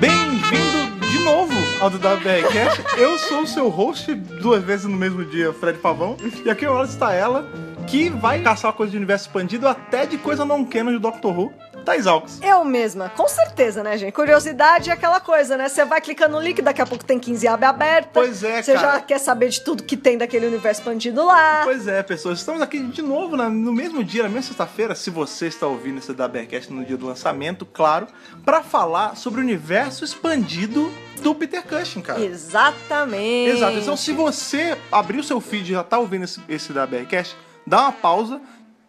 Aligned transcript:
Bem-vindo 0.00 1.06
de 1.10 1.18
novo 1.24 1.52
ao 1.80 1.90
do. 1.90 2.48
Eu 2.98 3.18
sou 3.18 3.42
o 3.42 3.46
seu 3.46 3.68
host 3.68 4.14
duas 4.14 4.62
vezes 4.62 4.86
no 4.86 4.96
mesmo 4.96 5.24
dia, 5.24 5.52
Fred 5.52 5.78
Pavão. 5.78 6.16
E 6.44 6.50
aqui 6.50 6.64
agora 6.66 6.86
está 6.86 7.12
ela, 7.12 7.48
que 7.86 8.08
vai 8.08 8.42
caçar 8.42 8.72
coisa 8.72 8.90
de 8.90 8.96
universo 8.96 9.26
expandido 9.26 9.68
até 9.68 10.06
de 10.06 10.18
coisa 10.18 10.44
não 10.44 10.64
canon 10.64 10.92
de 10.92 10.98
Doctor 10.98 11.38
Who. 11.38 11.52
Thais 11.86 12.06
Alves. 12.06 12.38
Eu 12.42 12.64
mesma, 12.64 13.08
com 13.10 13.28
certeza, 13.28 13.82
né, 13.82 13.96
gente? 13.96 14.12
Curiosidade 14.12 14.90
é 14.90 14.92
aquela 14.92 15.20
coisa, 15.20 15.56
né? 15.56 15.68
Você 15.68 15.84
vai 15.84 16.00
clicando 16.00 16.34
no 16.36 16.42
link, 16.42 16.60
daqui 16.60 16.82
a 16.82 16.86
pouco 16.86 17.04
tem 17.04 17.18
15 17.18 17.46
abas 17.46 17.68
abertas. 17.70 18.10
Pois 18.12 18.42
é, 18.42 18.60
Você 18.60 18.76
já 18.76 19.00
quer 19.00 19.18
saber 19.18 19.48
de 19.50 19.60
tudo 19.60 19.84
que 19.84 19.96
tem 19.96 20.18
daquele 20.18 20.46
universo 20.46 20.80
expandido 20.80 21.24
lá. 21.24 21.62
Pois 21.64 21.86
é, 21.86 22.02
pessoas, 22.02 22.40
estamos 22.40 22.60
aqui 22.60 22.80
de 22.80 23.00
novo 23.02 23.36
na- 23.36 23.48
no 23.48 23.72
mesmo 23.72 24.02
dia, 24.02 24.24
na 24.24 24.28
mesma 24.28 24.42
sexta-feira, 24.48 24.94
se 24.96 25.08
você 25.10 25.46
está 25.46 25.66
ouvindo 25.66 25.98
esse 25.98 26.10
WBRCast 26.12 26.72
no 26.72 26.84
dia 26.84 26.96
do 26.96 27.06
lançamento, 27.06 27.64
claro, 27.64 28.08
para 28.44 28.62
falar 28.62 29.16
sobre 29.16 29.40
o 29.40 29.44
universo 29.44 30.04
expandido 30.04 30.92
do 31.22 31.34
Peter 31.34 31.62
Cushing, 31.62 32.02
cara. 32.02 32.20
Exatamente. 32.20 33.50
Exato. 33.56 33.78
Então, 33.78 33.96
se 33.96 34.12
você 34.12 34.76
abrir 34.90 35.18
o 35.20 35.24
seu 35.24 35.40
feed 35.40 35.70
e 35.70 35.74
já 35.74 35.84
tá 35.84 35.98
ouvindo 35.98 36.24
esse, 36.24 36.40
esse 36.48 36.72
da 36.72 36.86
BRCast, 36.86 37.36
dá 37.66 37.82
uma 37.82 37.92
pausa 37.92 38.40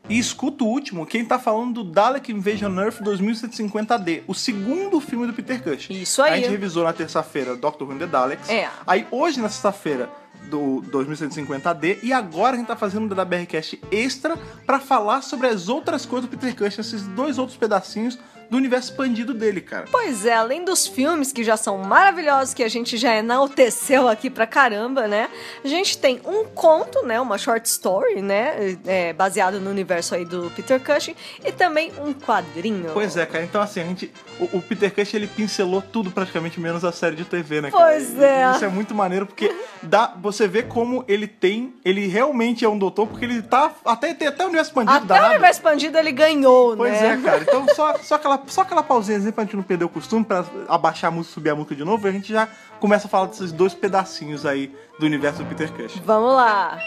e 0.09 0.17
escuta 0.17 0.63
o 0.63 0.67
último. 0.67 1.05
Quem 1.05 1.25
tá 1.25 1.37
falando 1.37 1.83
do 1.83 1.91
Dalek 1.91 2.31
Invasion 2.31 2.77
Earth 2.79 3.01
2150D, 3.01 4.23
o 4.27 4.33
segundo 4.33 4.99
filme 4.99 5.27
do 5.27 5.33
Peter 5.33 5.61
Cushing. 5.61 5.93
Isso 5.93 6.21
aí. 6.21 6.33
A 6.33 6.35
gente 6.37 6.49
revisou 6.49 6.83
na 6.83 6.93
terça-feira 6.93 7.55
Doctor 7.55 7.87
Who 7.87 7.95
and 7.95 7.99
the 7.99 8.07
Daleks. 8.07 8.49
É. 8.49 8.69
Aí 8.85 9.05
hoje, 9.11 9.39
na 9.39 9.49
sexta-feira, 9.49 10.09
do 10.49 10.83
2150D. 10.91 11.99
E 12.03 12.13
agora 12.13 12.55
a 12.55 12.57
gente 12.57 12.67
tá 12.67 12.75
fazendo 12.75 13.05
um 13.05 13.15
da 13.15 13.25
BRCast 13.25 13.81
extra 13.91 14.37
pra 14.65 14.79
falar 14.79 15.21
sobre 15.21 15.47
as 15.47 15.67
outras 15.67 16.05
coisas 16.05 16.29
do 16.29 16.37
Peter 16.37 16.55
Cushing, 16.55 16.81
esses 16.81 17.03
dois 17.07 17.37
outros 17.37 17.57
pedacinhos 17.57 18.17
do 18.49 18.57
universo 18.57 18.91
expandido 18.91 19.33
dele, 19.33 19.61
cara. 19.61 19.85
Pois 19.91 20.25
é, 20.25 20.33
além 20.33 20.63
dos 20.63 20.87
filmes 20.87 21.31
que 21.31 21.43
já 21.43 21.57
são 21.57 21.77
maravilhosos, 21.79 22.53
que 22.53 22.63
a 22.63 22.69
gente 22.69 22.97
já 22.97 23.15
enalteceu 23.15 24.07
aqui 24.07 24.29
pra 24.29 24.47
caramba, 24.47 25.07
né? 25.07 25.29
A 25.63 25.67
gente 25.67 25.97
tem 25.97 26.21
um 26.25 26.45
conto, 26.45 27.05
né? 27.05 27.19
Uma 27.19 27.37
short 27.37 27.67
story, 27.67 28.21
né? 28.21 28.77
É, 28.85 29.13
baseado 29.13 29.59
no 29.59 29.69
universo 29.69 30.15
aí 30.15 30.25
do 30.25 30.51
Peter 30.55 30.79
Cushing. 30.79 31.15
E 31.43 31.51
também 31.51 31.91
um 31.99 32.13
quadrinho. 32.13 32.91
Pois 32.93 33.17
é, 33.17 33.25
cara. 33.25 33.43
Então, 33.43 33.61
assim, 33.61 33.81
a 33.81 33.85
gente. 33.85 34.11
O, 34.39 34.57
o 34.57 34.61
Peter 34.61 34.93
Cushing 34.93 35.17
ele 35.17 35.27
pincelou 35.27 35.81
tudo 35.81 36.11
praticamente, 36.11 36.59
menos 36.59 36.83
a 36.85 36.91
série 36.91 37.15
de 37.15 37.25
TV, 37.25 37.61
né, 37.61 37.71
cara? 37.71 37.83
Pois 37.83 38.19
é. 38.19 38.51
Isso 38.55 38.65
é 38.65 38.69
muito 38.69 38.93
maneiro, 38.95 39.25
porque 39.25 39.53
dá, 39.81 40.13
você 40.21 40.47
vê 40.47 40.63
como 40.63 41.03
ele 41.07 41.27
tem. 41.27 41.73
Ele 41.83 42.07
realmente 42.07 42.63
é 42.63 42.69
um 42.69 42.77
doutor, 42.77 43.07
porque 43.07 43.25
ele 43.25 43.41
tá. 43.41 43.71
Até 43.85 44.13
tem 44.13 44.27
até 44.27 44.43
o 44.43 44.47
universo 44.47 44.71
expandido 44.71 45.13
Até 45.13 45.21
o 45.21 45.29
universo 45.29 45.59
expandido 45.59 45.97
ele 45.97 46.11
ganhou, 46.11 46.75
Pois 46.75 46.91
né? 46.91 47.13
é, 47.13 47.17
cara. 47.17 47.41
Então, 47.41 47.65
só, 47.75 47.97
só, 47.99 48.15
aquela, 48.15 48.36
só 48.47 48.61
aquela 48.61 48.83
pausinha 48.83 49.31
pra 49.31 49.43
gente 49.43 49.55
não 49.55 49.63
perder 49.63 49.85
o 49.85 49.89
costume, 49.89 50.23
pra 50.23 50.45
abaixar 50.67 51.09
a 51.09 51.11
música, 51.11 51.33
subir 51.33 51.49
a 51.49 51.55
música 51.55 51.75
de 51.75 51.83
novo, 51.83 52.07
e 52.07 52.09
a 52.09 52.13
gente 52.13 52.31
já 52.31 52.47
começa 52.79 53.07
a 53.07 53.09
falar 53.09 53.27
desses 53.27 53.51
dois 53.51 53.73
pedacinhos 53.73 54.45
aí 54.45 54.73
do 54.99 55.05
universo 55.05 55.43
do 55.43 55.45
Peter 55.49 55.71
Cushing. 55.71 56.01
Vamos 56.05 56.35
lá. 56.35 56.77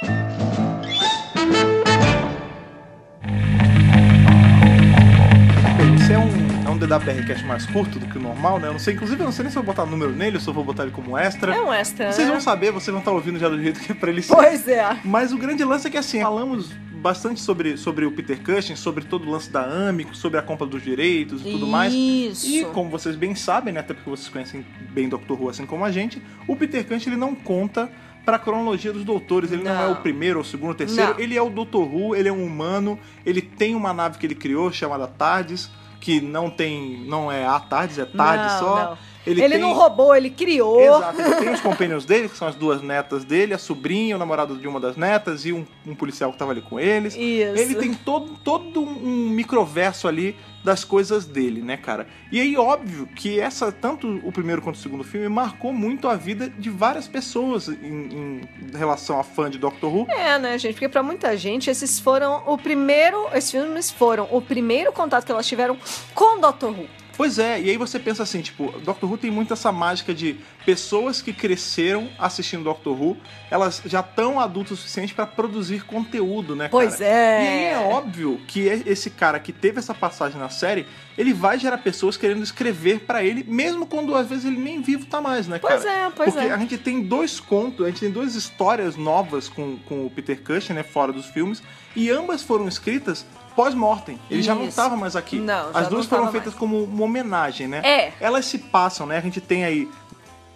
Esse 5.96 6.12
é 6.12 6.18
um, 6.18 6.39
um 6.70 6.78
DWRcast 6.78 7.44
mais 7.44 7.66
curto 7.66 7.98
do 7.98 8.06
que 8.06 8.18
o 8.18 8.20
normal, 8.20 8.58
né? 8.58 8.68
Eu 8.68 8.72
não 8.72 8.78
sei, 8.78 8.94
inclusive, 8.94 9.20
eu 9.20 9.24
não 9.24 9.32
sei 9.32 9.44
nem 9.44 9.52
se 9.52 9.58
eu 9.58 9.62
vou 9.62 9.74
botar 9.74 9.86
número 9.86 10.12
nele 10.12 10.36
ou 10.36 10.40
se 10.42 10.48
eu 10.48 10.54
vou 10.54 10.64
botar 10.64 10.82
ele 10.84 10.92
como 10.92 11.16
extra. 11.16 11.54
É 11.54 11.60
um 11.60 11.72
extra, 11.72 12.12
Vocês 12.12 12.26
né? 12.26 12.32
vão 12.32 12.40
saber, 12.40 12.70
vocês 12.72 12.92
vão 12.92 12.98
estar 13.00 13.12
ouvindo 13.12 13.38
já 13.38 13.48
do 13.48 13.60
jeito 13.60 13.80
que 13.80 13.92
é 13.92 13.94
pra 13.94 14.10
ele 14.10 14.22
ser. 14.22 14.34
Pois 14.34 14.66
é. 14.68 14.96
Mas 15.04 15.32
o 15.32 15.38
grande 15.38 15.64
lance 15.64 15.86
é 15.86 15.90
que 15.90 15.96
assim, 15.98 16.20
falamos 16.20 16.70
bastante 17.00 17.40
sobre, 17.40 17.76
sobre 17.78 18.04
o 18.04 18.12
Peter 18.12 18.38
Cushing, 18.42 18.76
sobre 18.76 19.04
todo 19.04 19.26
o 19.26 19.30
lance 19.30 19.50
da 19.50 19.88
Amico, 19.88 20.14
sobre 20.14 20.38
a 20.38 20.42
compra 20.42 20.66
dos 20.66 20.82
direitos 20.82 21.40
e 21.40 21.50
tudo 21.50 21.66
mais. 21.66 21.92
Isso. 21.94 22.46
E 22.46 22.64
como 22.66 22.90
vocês 22.90 23.16
bem 23.16 23.34
sabem, 23.34 23.72
né, 23.72 23.80
até 23.80 23.94
porque 23.94 24.10
vocês 24.10 24.28
conhecem 24.28 24.64
bem 24.92 25.08
Doctor 25.08 25.40
Who 25.40 25.48
assim 25.48 25.64
como 25.64 25.84
a 25.84 25.90
gente, 25.90 26.22
o 26.46 26.54
Peter 26.54 26.86
Cushing 26.86 27.10
ele 27.10 27.16
não 27.16 27.34
conta 27.34 27.90
pra 28.22 28.38
cronologia 28.38 28.92
dos 28.92 29.02
doutores, 29.02 29.50
ele 29.50 29.62
não, 29.62 29.74
Não. 29.74 29.82
é 29.82 29.88
o 29.88 29.96
primeiro, 29.96 30.40
o 30.40 30.44
segundo, 30.44 30.72
o 30.72 30.74
terceiro, 30.74 31.14
Não. 31.14 31.20
ele 31.20 31.34
é 31.36 31.40
o 31.42 31.48
Doutor 31.48 31.82
Who, 31.92 32.14
ele 32.14 32.28
é 32.28 32.32
um 32.32 32.44
humano, 32.44 32.98
ele 33.24 33.40
tem 33.40 33.74
uma 33.74 33.94
nave 33.94 34.18
que 34.18 34.26
ele 34.26 34.34
criou 34.34 34.70
chamada 34.70 35.06
TARDIS, 35.06 35.70
que 36.00 36.20
não 36.20 36.48
tem, 36.50 37.04
não 37.06 37.30
é 37.30 37.46
a 37.46 37.60
TARDIS, 37.60 37.98
é 37.98 38.04
TARDIS 38.04 38.52
Não, 38.52 38.58
só. 38.58 38.84
não. 38.90 39.10
Ele, 39.26 39.42
Ele, 39.42 39.52
tem... 39.52 39.60
não 39.60 39.74
roubou, 39.74 40.16
ele 40.16 40.30
criou. 40.30 40.80
Exato, 40.80 41.20
ele 41.20 41.34
tem 41.34 41.50
os 41.50 41.60
companions 41.60 42.06
dele, 42.06 42.26
que 42.26 42.36
são 42.38 42.48
as 42.48 42.54
duas 42.54 42.80
netas 42.80 43.22
dele, 43.22 43.52
a 43.52 43.58
sobrinha, 43.58 44.16
o 44.16 44.18
namorado 44.18 44.56
de 44.56 44.66
uma 44.66 44.80
das 44.80 44.96
netas 44.96 45.44
e 45.44 45.52
um, 45.52 45.66
um 45.86 45.94
policial 45.94 46.32
que 46.32 46.38
tava 46.38 46.52
ali 46.52 46.62
com 46.62 46.80
eles. 46.80 47.14
Isso. 47.14 47.60
Ele 47.60 47.74
tem 47.74 47.92
todo, 47.92 48.32
todo 48.42 48.80
um 48.80 49.28
microverso 49.28 50.08
ali 50.08 50.34
das 50.62 50.84
coisas 50.84 51.26
dele, 51.26 51.62
né, 51.62 51.76
cara? 51.76 52.06
E 52.30 52.40
aí, 52.40 52.56
óbvio 52.56 53.06
que 53.06 53.40
essa, 53.40 53.72
tanto 53.72 54.20
o 54.22 54.30
primeiro 54.30 54.60
quanto 54.60 54.76
o 54.76 54.78
segundo 54.78 55.04
filme, 55.04 55.28
marcou 55.28 55.72
muito 55.72 56.08
a 56.08 56.16
vida 56.16 56.48
de 56.48 56.68
várias 56.70 57.08
pessoas 57.08 57.68
em, 57.68 58.44
em 58.72 58.76
relação 58.76 59.18
a 59.18 59.24
fã 59.24 59.48
de 59.50 59.58
Doctor 59.58 59.94
Who. 59.94 60.10
É, 60.10 60.38
né, 60.38 60.58
gente? 60.58 60.74
Porque 60.74 60.88
pra 60.88 61.02
muita 61.02 61.36
gente, 61.36 61.70
esses 61.70 61.98
foram 61.98 62.42
o 62.46 62.58
primeiro. 62.58 63.28
Esses 63.34 63.50
filmes 63.50 63.90
foram 63.90 64.28
o 64.30 64.40
primeiro 64.40 64.92
contato 64.92 65.24
que 65.24 65.32
elas 65.32 65.46
tiveram 65.46 65.78
com 66.14 66.40
Dr. 66.40 66.66
Who. 66.66 66.99
Pois 67.20 67.38
é, 67.38 67.60
e 67.60 67.68
aí 67.68 67.76
você 67.76 67.98
pensa 67.98 68.22
assim, 68.22 68.40
tipo, 68.40 68.72
Doctor 68.80 69.06
Who 69.10 69.18
tem 69.18 69.30
muito 69.30 69.52
essa 69.52 69.70
mágica 69.70 70.14
de 70.14 70.40
pessoas 70.64 71.20
que 71.20 71.34
cresceram 71.34 72.08
assistindo 72.18 72.64
Doctor 72.64 72.98
Who, 72.98 73.14
elas 73.50 73.82
já 73.84 74.00
estão 74.00 74.40
adultas 74.40 74.72
o 74.72 74.76
suficiente 74.78 75.12
pra 75.12 75.26
produzir 75.26 75.84
conteúdo, 75.84 76.56
né, 76.56 76.68
Pois 76.70 76.94
cara? 76.96 77.04
é. 77.10 77.44
E 77.44 77.48
aí 77.48 77.64
é 77.74 77.78
óbvio 77.92 78.40
que 78.48 78.66
é- 78.70 78.82
esse 78.86 79.10
cara 79.10 79.38
que 79.38 79.52
teve 79.52 79.78
essa 79.78 79.92
passagem 79.92 80.40
na 80.40 80.48
série, 80.48 80.86
ele 81.18 81.34
vai 81.34 81.58
gerar 81.58 81.76
pessoas 81.76 82.16
querendo 82.16 82.42
escrever 82.42 83.00
pra 83.00 83.22
ele, 83.22 83.44
mesmo 83.46 83.86
quando 83.86 84.14
às 84.14 84.26
vezes 84.26 84.46
ele 84.46 84.56
nem 84.58 84.80
vivo 84.80 85.04
tá 85.04 85.20
mais, 85.20 85.46
né, 85.46 85.58
Pois 85.58 85.84
cara? 85.84 85.94
é, 86.06 86.10
pois 86.16 86.32
Porque 86.32 86.48
é. 86.48 86.52
a 86.52 86.56
gente 86.56 86.78
tem 86.78 87.02
dois 87.02 87.38
contos, 87.38 87.84
a 87.84 87.90
gente 87.90 88.00
tem 88.00 88.10
duas 88.10 88.34
histórias 88.34 88.96
novas 88.96 89.46
com, 89.46 89.76
com 89.86 90.06
o 90.06 90.10
Peter 90.10 90.40
Cushing, 90.42 90.72
né, 90.72 90.82
fora 90.82 91.12
dos 91.12 91.26
filmes, 91.26 91.62
e 91.94 92.08
ambas 92.08 92.42
foram 92.42 92.66
escritas 92.66 93.26
pós-mortem. 93.62 94.18
Ele 94.30 94.42
já 94.42 94.54
não 94.54 94.64
estava 94.64 94.96
mais 94.96 95.14
aqui. 95.14 95.38
Não, 95.38 95.70
As 95.74 95.88
duas 95.88 96.06
foram 96.06 96.30
feitas 96.30 96.54
mais. 96.54 96.58
como 96.58 96.82
uma 96.84 97.04
homenagem, 97.04 97.68
né? 97.68 97.82
É. 97.84 98.12
Elas 98.20 98.46
se 98.46 98.58
passam, 98.58 99.06
né? 99.06 99.18
A 99.18 99.20
gente 99.20 99.40
tem 99.40 99.64
aí 99.64 99.88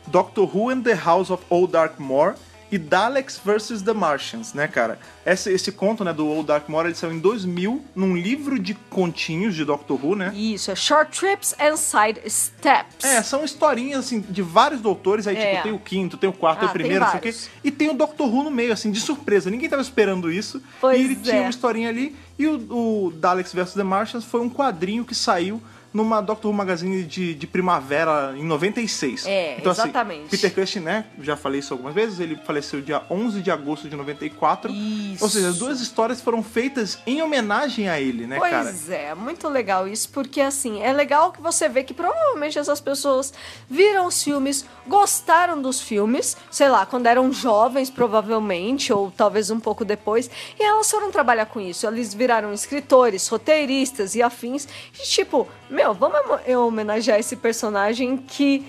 Doctor 0.07 0.49
Who 0.57 0.71
and 0.71 0.81
the 0.83 0.95
House 0.95 1.31
of 1.31 1.43
Old 1.51 1.73
Darkmore 1.73 2.35
e 2.75 2.79
Daleks 2.79 3.39
vs. 3.39 3.83
The 3.83 3.93
Martians, 3.93 4.53
né, 4.53 4.67
cara? 4.67 4.99
Esse, 5.25 5.49
esse 5.53 5.71
conto, 5.71 6.03
né, 6.03 6.13
do 6.13 6.27
Old 6.27 6.49
Darkmore, 6.49 6.89
ele 6.89 6.97
saiu 6.97 7.13
em 7.13 7.21
2000 7.21 7.81
num 7.95 8.17
livro 8.17 8.59
de 8.59 8.75
continhos 8.91 9.55
de 9.55 9.65
Doctor 9.65 10.05
Who, 10.05 10.17
né? 10.17 10.33
Isso, 10.35 10.73
é 10.73 10.75
Short 10.75 11.17
Trips 11.17 11.55
and 11.61 11.77
Side 11.77 12.21
Steps. 12.29 13.05
É, 13.05 13.23
são 13.23 13.45
historinhas, 13.45 14.01
assim, 14.01 14.21
de 14.21 14.43
vários 14.43 14.81
doutores. 14.81 15.29
Aí, 15.29 15.37
É. 15.37 15.51
tipo, 15.53 15.63
tem 15.63 15.73
o 15.73 15.79
quinto, 15.79 16.17
tem 16.17 16.29
o 16.29 16.33
quarto, 16.33 16.59
tem 16.59 16.69
Ah, 16.69 16.71
o 16.71 16.73
primeiro, 16.73 17.05
tem 17.05 17.15
não 17.15 17.21
sei 17.21 17.31
o 17.31 17.33
quê. 17.33 17.41
E 17.63 17.71
tem 17.71 17.91
o 17.91 17.95
Doctor 17.95 18.27
Who 18.27 18.43
no 18.43 18.51
meio, 18.51 18.73
assim, 18.73 18.91
de 18.91 19.01
surpresa. 19.01 19.49
Ninguém 19.49 19.69
tava 19.69 19.81
esperando 19.81 20.29
isso. 20.29 20.61
Pois 20.81 20.99
e 20.99 21.05
ele 21.05 21.15
tinha 21.15 21.37
é. 21.37 21.41
uma 21.43 21.51
historinha 21.51 21.89
ali. 21.89 22.17
E 22.37 22.49
o, 22.49 23.07
o 23.07 23.13
Daleks 23.13 23.53
vs. 23.53 23.75
The 23.75 23.85
Martians 23.85 24.25
foi 24.25 24.41
um 24.41 24.51
quadrinho 24.51 25.05
que 25.05 25.15
saiu 25.15 25.63
numa 25.95 26.21
Doctor 26.21 26.51
Who 26.51 26.57
Magazine 26.57 27.05
de, 27.05 27.35
de 27.37 27.47
primavera 27.47 28.35
em 28.37 28.45
96. 28.45 29.27
É, 29.27 29.57
então, 29.59 29.71
assim, 29.71 29.83
exatamente. 29.83 30.29
Peter 30.29 30.53
Cushing, 30.53 30.81
né, 30.81 31.05
já 31.21 31.37
falei 31.37 31.61
isso 31.61 31.73
algumas 31.73 31.95
vezes, 31.95 32.19
ele 32.19 32.35
faleceu 32.45 32.83
dia 32.83 33.03
11 33.09 33.41
de 33.41 33.51
agosto 33.53 33.89
de 33.89 33.95
94. 33.95 34.73
Isso. 34.73 35.23
Ou 35.23 35.31
seja, 35.31 35.49
as 35.51 35.59
duas 35.59 35.81
histórias 35.81 36.21
foram 36.21 36.43
feitas 36.43 36.99
em 37.07 37.23
homenagem 37.23 37.89
a 37.89 38.01
ele, 38.01 38.27
né, 38.27 38.39
Pois 38.39 38.51
cara? 38.51 38.75
é, 38.91 39.15
muito 39.15 39.49
legal 39.49 39.87
isso, 39.87 40.09
porque 40.09 40.41
assim, 40.41 40.83
é 40.83 40.93
legal 40.93 41.31
que 41.31 41.41
você 41.41 41.69
vê 41.69 41.85
que 41.85 41.95
provavelmente 41.95 42.59
essas 42.59 42.81
pessoas 42.81 43.33
viram 43.71 44.07
os 44.07 44.21
filmes, 44.21 44.65
gostaram 44.89 45.63
dos 45.63 45.81
filmes, 45.81 46.37
sei 46.51 46.69
lá, 46.69 46.85
quando 46.85 47.07
eram 47.07 47.33
jovens, 47.33 47.89
provavelmente, 47.89 48.93
ou 48.93 49.13
talvez 49.17 49.49
um 49.49 49.61
pouco 49.61 49.85
depois, 49.85 50.29
e 50.59 50.63
elas 50.63 50.91
foram 50.91 51.13
trabalhar 51.13 51.47
com 51.47 51.61
isso. 51.61 51.87
Eles 51.87 52.13
viraram 52.13 52.53
escritores, 52.53 53.29
roteiristas 53.29 54.17
e 54.17 54.23
afins, 54.23 54.67
e 54.93 55.05
tipo, 55.07 55.47
meu, 55.71 55.84
vamos 55.93 56.21
homo- 56.21 56.67
homenagear 56.67 57.19
esse 57.19 57.37
personagem 57.37 58.17
que 58.17 58.65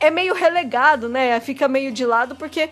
é 0.00 0.10
meio 0.10 0.34
relegado, 0.34 1.08
né? 1.08 1.38
Fica 1.40 1.68
meio 1.68 1.92
de 1.92 2.04
lado 2.06 2.34
porque 2.34 2.70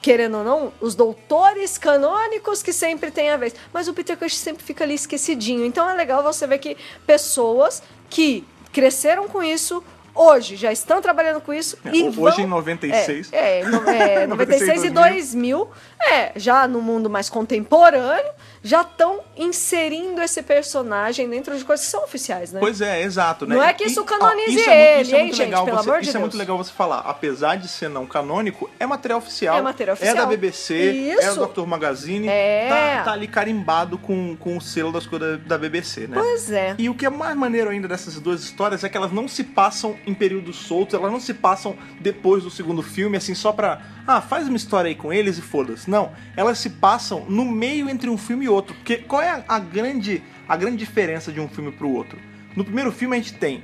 querendo 0.00 0.38
ou 0.38 0.44
não, 0.44 0.72
os 0.80 0.94
doutores 0.94 1.76
canônicos 1.76 2.62
que 2.62 2.72
sempre 2.72 3.10
tem 3.10 3.30
a 3.30 3.36
vez. 3.36 3.52
Mas 3.72 3.88
o 3.88 3.92
Peter 3.92 4.16
Cushing 4.16 4.36
sempre 4.38 4.62
fica 4.62 4.84
ali 4.84 4.94
esquecidinho. 4.94 5.64
Então 5.66 5.90
é 5.90 5.92
legal 5.92 6.22
você 6.22 6.46
ver 6.46 6.58
que 6.58 6.76
pessoas 7.04 7.82
que 8.08 8.46
cresceram 8.72 9.26
com 9.28 9.42
isso 9.42 9.82
hoje 10.14 10.54
já 10.56 10.70
estão 10.72 11.00
trabalhando 11.02 11.40
com 11.40 11.52
isso 11.52 11.76
É, 11.84 11.90
e 11.96 12.04
hoje 12.04 12.14
vão... 12.36 12.40
em 12.40 12.46
96. 12.46 13.32
É, 13.32 13.60
é, 13.60 13.64
no- 13.64 13.88
é 13.90 14.26
96 14.28 14.84
e 14.84 14.90
2000, 14.90 15.68
é, 16.00 16.32
já 16.36 16.66
no 16.68 16.80
mundo 16.80 17.08
mais 17.10 17.28
contemporâneo, 17.28 18.30
já 18.68 18.82
estão 18.82 19.20
inserindo 19.36 20.20
esse 20.20 20.42
personagem 20.42 21.28
dentro 21.28 21.56
de 21.56 21.64
coisas 21.64 21.86
que 21.86 21.90
são 21.90 22.04
oficiais, 22.04 22.52
né? 22.52 22.60
Pois 22.60 22.80
é, 22.82 23.02
exato, 23.02 23.46
né? 23.46 23.54
Não 23.54 23.62
é 23.62 23.72
que 23.72 23.84
isso 23.84 24.02
ó, 24.02 24.04
canonize 24.04 24.60
isso 24.60 24.68
é 24.68 24.92
ele, 24.94 25.02
isso 25.02 25.14
é 25.14 25.18
hein, 25.18 25.24
muito 25.24 25.36
gente, 25.36 25.46
legal 25.46 25.64
pelo 25.64 25.76
você- 25.78 25.88
amor 25.88 26.00
de 26.00 26.08
Isso 26.08 26.10
é 26.10 26.20
Deus. 26.20 26.22
muito 26.22 26.36
legal 26.36 26.58
você 26.58 26.72
falar. 26.72 26.98
Apesar 26.98 27.56
de 27.56 27.66
ser 27.66 27.88
não 27.88 28.06
canônico, 28.06 28.68
é 28.78 28.84
material 28.86 29.18
oficial. 29.20 29.56
É 29.56 29.62
material 29.62 29.96
É 29.98 30.04
da 30.04 30.10
oficial. 30.10 30.26
BBC, 30.28 30.74
Isso. 30.92 31.20
é 31.22 31.34
do 31.34 31.46
Dr. 31.46 31.66
Magazine. 31.66 32.28
É. 32.28 32.68
Tá, 32.98 33.04
tá 33.04 33.12
ali 33.12 33.26
carimbado 33.26 33.96
com, 33.96 34.36
com 34.36 34.56
o 34.56 34.60
selo 34.60 34.92
das 34.92 35.06
coisas 35.06 35.38
da, 35.40 35.44
da 35.56 35.58
BBC, 35.58 36.06
né? 36.06 36.18
Pois 36.20 36.50
é. 36.50 36.74
E 36.78 36.90
o 36.90 36.94
que 36.94 37.06
é 37.06 37.10
mais 37.10 37.34
maneiro 37.36 37.70
ainda 37.70 37.88
dessas 37.88 38.20
duas 38.20 38.42
histórias 38.42 38.84
é 38.84 38.88
que 38.88 38.96
elas 38.98 39.12
não 39.12 39.26
se 39.26 39.44
passam 39.44 39.96
em 40.06 40.12
períodos 40.12 40.56
soltos, 40.56 40.94
elas 40.94 41.10
não 41.10 41.20
se 41.20 41.32
passam 41.32 41.74
depois 42.00 42.42
do 42.42 42.50
segundo 42.50 42.82
filme, 42.82 43.16
assim, 43.16 43.34
só 43.34 43.50
pra. 43.52 43.80
Ah, 44.10 44.22
faz 44.22 44.48
uma 44.48 44.56
história 44.56 44.88
aí 44.88 44.94
com 44.94 45.12
eles 45.12 45.36
e 45.36 45.42
foda-se. 45.42 45.90
Não. 45.90 46.12
Elas 46.34 46.56
se 46.56 46.70
passam 46.70 47.26
no 47.28 47.44
meio 47.44 47.90
entre 47.90 48.08
um 48.08 48.16
filme 48.16 48.46
e 48.46 48.48
outro. 48.48 48.74
Porque 48.76 48.96
qual 48.96 49.20
é 49.20 49.44
a, 49.46 49.58
grande, 49.58 50.22
a 50.48 50.56
grande 50.56 50.78
diferença 50.78 51.30
de 51.30 51.38
um 51.38 51.46
filme 51.46 51.70
pro 51.70 51.90
outro? 51.90 52.18
No 52.56 52.64
primeiro 52.64 52.90
filme 52.90 53.14
a 53.14 53.20
gente 53.20 53.34
tem 53.34 53.62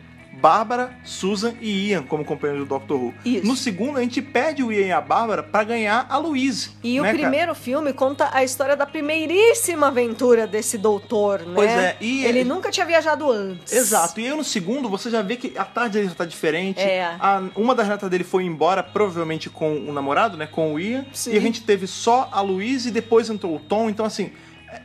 Bárbara, 0.49 0.91
Susan 1.03 1.55
e 1.59 1.89
Ian 1.89 2.03
como 2.03 2.23
companheiros 2.23 2.67
do 2.67 2.69
Doctor 2.69 2.99
Who. 3.01 3.15
Isso. 3.25 3.47
No 3.47 3.57
segundo, 3.57 3.97
a 3.97 4.03
gente 4.03 4.21
pede 4.21 4.63
o 4.63 4.71
Ian 4.71 4.87
e 4.89 4.93
a 4.93 5.01
Bárbara 5.01 5.43
pra 5.43 5.65
ganhar 5.65 6.05
a 6.07 6.19
Louise. 6.19 6.73
E 6.85 6.97
né, 6.97 7.01
o 7.01 7.05
cara? 7.05 7.17
primeiro 7.17 7.55
filme 7.55 7.95
conta 7.95 8.29
a 8.31 8.45
história 8.45 8.77
da 8.77 8.85
primeiríssima 8.85 9.87
aventura 9.87 10.47
desse 10.47 10.77
doutor, 10.77 11.41
né? 11.41 11.53
Pois 11.55 11.71
é, 11.71 11.97
e 11.99 12.27
ele 12.27 12.41
ele- 12.41 12.45
nunca 12.45 12.71
tinha 12.71 12.85
viajado 12.85 13.31
antes. 13.33 13.73
Exato, 13.73 14.21
e 14.21 14.27
aí 14.27 14.37
no 14.37 14.45
segundo 14.45 14.87
você 14.87 15.09
já 15.09 15.23
vê 15.23 15.37
que 15.37 15.57
a 15.57 15.65
tarde 15.65 15.95
dele 15.97 16.09
já 16.11 16.15
tá 16.15 16.27
diferente. 16.27 16.79
É. 16.79 17.17
A- 17.19 17.43
uma 17.57 17.75
das 17.75 17.89
netas 17.89 18.11
dele 18.11 18.23
foi 18.23 18.45
embora, 18.45 18.83
provavelmente 18.83 19.49
com 19.49 19.79
o 19.79 19.93
namorado, 19.95 20.37
né? 20.37 20.47
Com 20.47 20.75
o 20.75 20.79
Ian. 20.79 21.07
Sim. 21.15 21.33
E 21.33 21.39
a 21.39 21.41
gente 21.41 21.63
teve 21.63 21.87
só 21.87 22.29
a 22.31 22.43
Louise 22.43 22.91
e 22.91 22.93
depois 22.93 23.31
entrou 23.31 23.57
o 23.57 23.61
Tom. 23.61 23.89
Então, 23.89 24.05
assim, 24.05 24.31